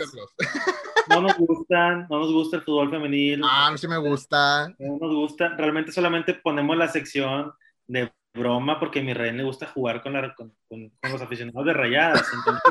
No 1.09 1.21
nos 1.21 1.37
gustan, 1.37 2.07
no 2.09 2.19
nos 2.19 2.31
gusta 2.31 2.57
el 2.57 2.63
fútbol 2.63 2.89
femenil. 2.89 3.41
Ah, 3.43 3.69
mí 3.71 3.77
sí 3.77 3.87
me 3.87 3.97
gusta. 3.97 4.69
No 4.79 4.97
nos 4.99 5.13
gusta, 5.13 5.55
realmente 5.57 5.91
solamente 5.91 6.33
ponemos 6.33 6.77
la 6.77 6.87
sección 6.87 7.53
de 7.87 8.11
broma 8.33 8.79
porque 8.79 8.99
a 8.99 9.03
mi 9.03 9.13
rey 9.13 9.31
le 9.31 9.43
gusta 9.43 9.67
jugar 9.67 10.01
con, 10.01 10.13
la, 10.13 10.33
con, 10.35 10.53
los 10.69 11.21
aficionados 11.21 11.65
de 11.65 11.73
rayadas. 11.73 12.25
Entonces, 12.33 12.63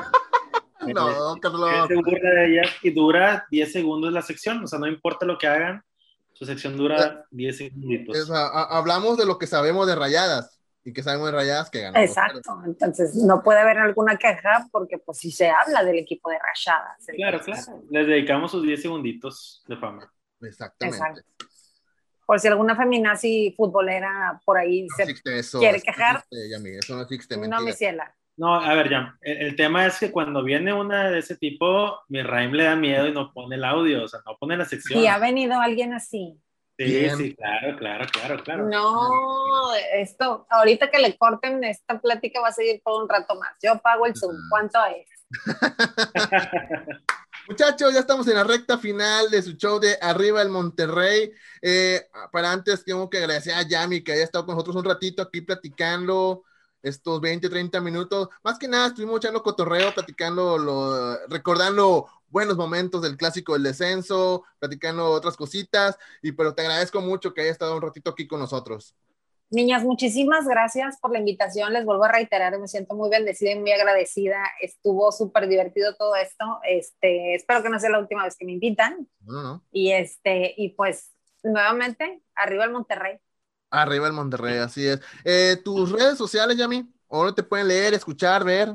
no, 0.95 1.37
Carlos. 1.41 1.89
Se 1.89 1.95
burla 1.95 2.31
de 2.31 2.53
ellas 2.53 2.71
y 2.83 2.91
dura 2.91 3.47
10 3.51 3.73
segundos 3.73 4.13
la 4.13 4.23
sección. 4.23 4.65
O 4.65 4.67
sea, 4.67 4.79
no 4.79 4.87
importa 4.87 5.27
lo 5.27 5.39
que 5.39 5.47
hagan, 5.47 5.85
su 6.33 6.45
sección 6.47 6.77
dura 6.77 7.25
10 7.31 7.57
segundos. 7.57 8.31
hablamos 8.31 9.17
de 9.17 9.27
lo 9.27 9.39
que 9.39 9.47
sabemos 9.47 9.87
de 9.87 9.95
rayadas 9.95 10.62
y 10.85 10.93
que 10.93 11.03
sabemos 11.03 11.27
de 11.31 11.37
rayadas 11.37 11.71
que 11.71 11.81
ganan. 11.81 12.03
Exacto, 12.03 12.63
entonces 12.65 13.15
no 13.15 13.43
puede 13.43 13.61
haber 13.61 13.79
alguna 13.79 14.17
queja 14.17 14.67
porque 14.73 14.99
pues 14.99 15.19
si 15.19 15.31
se 15.31 15.51
habla 15.51 15.85
del 15.85 15.99
equipo 15.99 16.31
de 16.31 16.39
rayadas. 16.39 17.07
Claro, 17.17 17.41
claro, 17.41 17.83
les 17.91 18.07
dedicamos 18.07 18.51
sus 18.51 18.63
10 18.63 18.83
segunditos 18.83 19.65
de 19.69 19.77
fama. 19.77 20.13
Exactamente. 20.41 20.97
Exacto 20.97 21.47
por 22.33 22.41
si 22.41 22.49
alguna 22.49 22.75
feminazi 22.75 23.53
futbolera 23.57 24.41
por 24.45 24.57
ahí 24.57 24.87
se 24.97 25.05
quiere 25.59 25.83
quejar. 25.83 26.25
eso 26.31 26.97
no 26.97 27.03
existe, 27.03 27.37
No, 27.37 27.61
mi 27.61 27.73
ciela. 27.73 28.15
No, 28.39 28.55
a 28.55 28.75
ver, 28.75 28.89
ya, 28.89 29.19
el, 29.21 29.55
tema 29.57 29.85
es 29.85 29.99
que 29.99 30.11
cuando 30.11 30.43
viene 30.43 30.73
una 30.73 31.11
de 31.11 31.19
ese 31.19 31.37
tipo, 31.37 32.01
mi 32.09 32.23
Raim 32.23 32.53
le 32.53 32.65
da 32.65 32.75
miedo 32.75 33.07
y 33.07 33.13
no 33.13 33.31
pone 33.35 33.57
el 33.57 33.65
audio, 33.65 34.05
o 34.05 34.09
sea, 34.09 34.21
no 34.25 34.39
pone 34.41 34.57
la 34.57 34.65
sección. 34.65 34.99
Y 34.99 35.07
ha 35.07 35.19
venido 35.19 35.61
alguien 35.61 35.93
así. 35.93 36.41
Sí, 36.87 37.11
sí, 37.17 37.35
claro, 37.35 37.77
claro, 37.79 38.07
claro, 38.13 38.43
claro. 38.43 38.69
No, 38.69 39.75
esto, 39.95 40.47
ahorita 40.51 40.91
que 40.91 40.99
le 40.99 41.17
corten 41.17 41.63
esta 41.65 42.01
plática 42.01 42.41
va 42.41 42.49
a 42.49 42.53
seguir 42.53 42.81
por 42.83 43.03
un 43.03 43.09
rato 43.09 43.35
más. 43.37 43.53
Yo 43.63 43.79
pago 43.81 44.07
el 44.07 44.17
Zoom, 44.17 44.37
¿cuánto 44.51 44.79
es? 44.87 45.09
Muchachos, 47.49 47.93
ya 47.93 48.01
estamos 48.01 48.29
en 48.29 48.37
la 48.37 48.45
recta 48.45 48.79
final 48.79 49.29
de 49.31 49.43
su 49.43 49.53
show 49.53 49.81
de 49.81 49.99
Arriba 50.01 50.43
el 50.43 50.49
Monterrey. 50.49 51.33
Eh, 51.61 52.01
para 52.31 52.53
antes, 52.53 52.85
tengo 52.85 53.11
que 53.11 53.19
agradecer 53.19 53.55
a 53.55 53.63
Yami 53.63 54.03
que 54.03 54.13
haya 54.13 54.25
estado 54.25 54.47
con 54.47 54.55
nosotros 54.55 54.77
un 54.77 54.85
ratito 54.85 55.23
aquí 55.23 55.41
platicando 55.41 56.45
estos 56.83 57.21
20, 57.21 57.49
30 57.49 57.81
minutos. 57.81 58.29
Más 58.43 58.59
que 58.59 58.69
nada, 58.69 58.89
estuvimos 58.89 59.19
echando 59.19 59.43
cotorreo, 59.43 59.95
platicando, 59.95 60.59
lo, 60.59 61.27
recordando 61.29 62.09
buenos 62.29 62.57
momentos 62.57 63.03
del 63.03 63.17
clásico 63.17 63.53
del 63.53 63.63
descenso, 63.63 64.45
platicando 64.59 65.11
otras 65.11 65.37
cositas. 65.37 65.97
Y 66.23 66.33
pero 66.33 66.55
te 66.55 66.63
agradezco 66.63 67.01
mucho 67.01 67.33
que 67.33 67.43
haya 67.43 67.51
estado 67.51 67.77
un 67.77 67.83
ratito 67.83 68.11
aquí 68.11 68.27
con 68.27 68.41
nosotros. 68.41 68.97
Niñas, 69.53 69.85
muchísimas 69.85 70.49
gracias 70.49 70.99
por 70.99 71.13
la 71.13 71.19
invitación. 71.19 71.75
Les 71.75 71.85
vuelvo 71.85 72.05
a 72.05 72.11
reiterar, 72.11 72.59
me 72.59 72.67
siento 72.67 72.95
muy 72.95 73.11
bendecida 73.11 73.51
y 73.51 73.59
muy 73.59 73.71
agradecida. 73.71 74.43
Estuvo 74.63 75.13
súper 75.13 75.47
divertido 75.47 75.95
todo 75.95 76.17
esto. 76.17 76.59
Este, 76.67 77.35
espero 77.35 77.63
que 77.63 77.69
no 77.69 77.79
sea 77.79 77.91
la 77.91 77.99
última 77.99 78.25
vez 78.25 78.35
que 78.35 78.47
me 78.47 78.53
invitan. 78.53 79.07
Y 79.71 79.93
este, 79.93 80.55
y 80.57 80.71
pues 80.71 81.13
nuevamente, 81.43 82.23
arriba 82.35 82.65
el 82.65 82.71
Monterrey. 82.71 83.19
Arriba 83.73 84.07
el 84.07 84.13
Monterrey, 84.13 84.59
así 84.59 84.87
es. 84.87 85.01
Eh, 85.25 85.57
tus 85.65 85.91
redes 85.91 86.19
sociales, 86.19 86.59
Yami, 86.59 86.87
¿o 87.09 87.35
te 87.35 87.43
pueden 87.43 87.69
leer, 87.69 87.95
escuchar, 87.95 88.45
ver? 88.45 88.75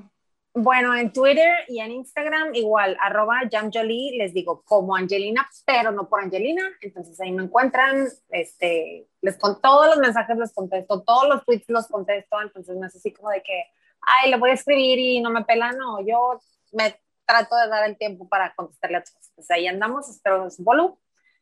Bueno, 0.56 0.96
en 0.96 1.14
Twitter 1.14 1.54
y 1.68 1.82
en 1.82 1.92
Instagram 1.92 2.56
igual, 2.56 2.98
arroba 3.00 3.42
jamjolie, 3.52 4.18
les 4.18 4.34
digo 4.34 4.64
como 4.66 4.96
Angelina, 4.96 5.48
pero 5.68 5.92
no 5.92 6.10
por 6.10 6.20
Angelina, 6.20 6.64
entonces 6.82 7.22
ahí 7.22 7.32
me 7.32 7.44
encuentran, 7.44 8.08
este, 8.30 9.08
les 9.22 9.38
con 9.38 9.62
todos 9.62 9.86
los 9.86 9.98
mensajes 9.98 10.36
les 10.36 10.52
contesto, 10.52 11.04
todos 11.04 11.30
los 11.30 11.46
tweets 11.46 11.70
los 11.70 11.88
contesto, 11.88 12.42
entonces 12.42 12.76
no 12.76 12.88
es 12.88 12.96
así 12.96 13.14
como 13.14 13.30
de 13.30 13.44
que, 13.44 13.66
ay, 14.02 14.32
le 14.32 14.38
voy 14.38 14.50
a 14.50 14.54
escribir 14.54 14.98
y 14.98 15.22
no 15.22 15.30
me 15.30 15.46
pelan, 15.46 15.78
no, 15.78 16.02
yo 16.02 16.40
me 16.72 17.00
trato 17.24 17.56
de 17.56 17.68
dar 17.68 17.88
el 17.88 17.96
tiempo 17.96 18.28
para 18.28 18.56
contestarle 18.56 18.98
a 18.98 19.04
todos. 19.04 19.32
Pues 19.36 19.52
ahí 19.52 19.68
andamos, 19.68 20.10
espero 20.10 20.50
su 20.50 20.64
bolu 20.64 20.98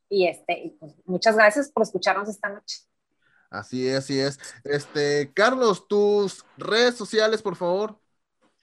y 0.10 0.28
este, 0.28 0.76
pues, 0.78 0.94
muchas 1.06 1.38
gracias 1.38 1.72
por 1.72 1.84
escucharnos 1.84 2.28
esta 2.28 2.50
noche. 2.50 2.80
Así 3.60 3.88
es, 3.88 3.98
así 3.98 4.20
es. 4.20 4.40
Este, 4.64 5.32
Carlos, 5.34 5.88
tus 5.88 6.46
redes 6.58 6.96
sociales, 6.96 7.42
por 7.42 7.56
favor. 7.56 8.00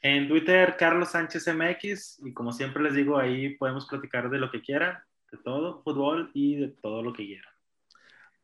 En 0.01 0.29
Twitter, 0.29 0.77
Carlos 0.77 1.11
Sánchez 1.11 1.49
MX, 1.49 2.21
y 2.25 2.33
como 2.35 2.53
siempre 2.53 2.83
les 2.83 2.95
digo, 2.95 3.19
ahí 3.19 3.57
podemos 3.57 3.87
platicar 3.87 4.29
de 4.29 4.39
lo 4.39 4.51
que 4.51 4.61
quieran, 4.61 4.99
de 5.31 5.39
todo, 5.39 5.83
fútbol 5.83 6.31
y 6.35 6.57
de 6.57 6.69
todo 6.69 7.03
lo 7.03 7.13
que 7.13 7.25
quieran. 7.25 7.51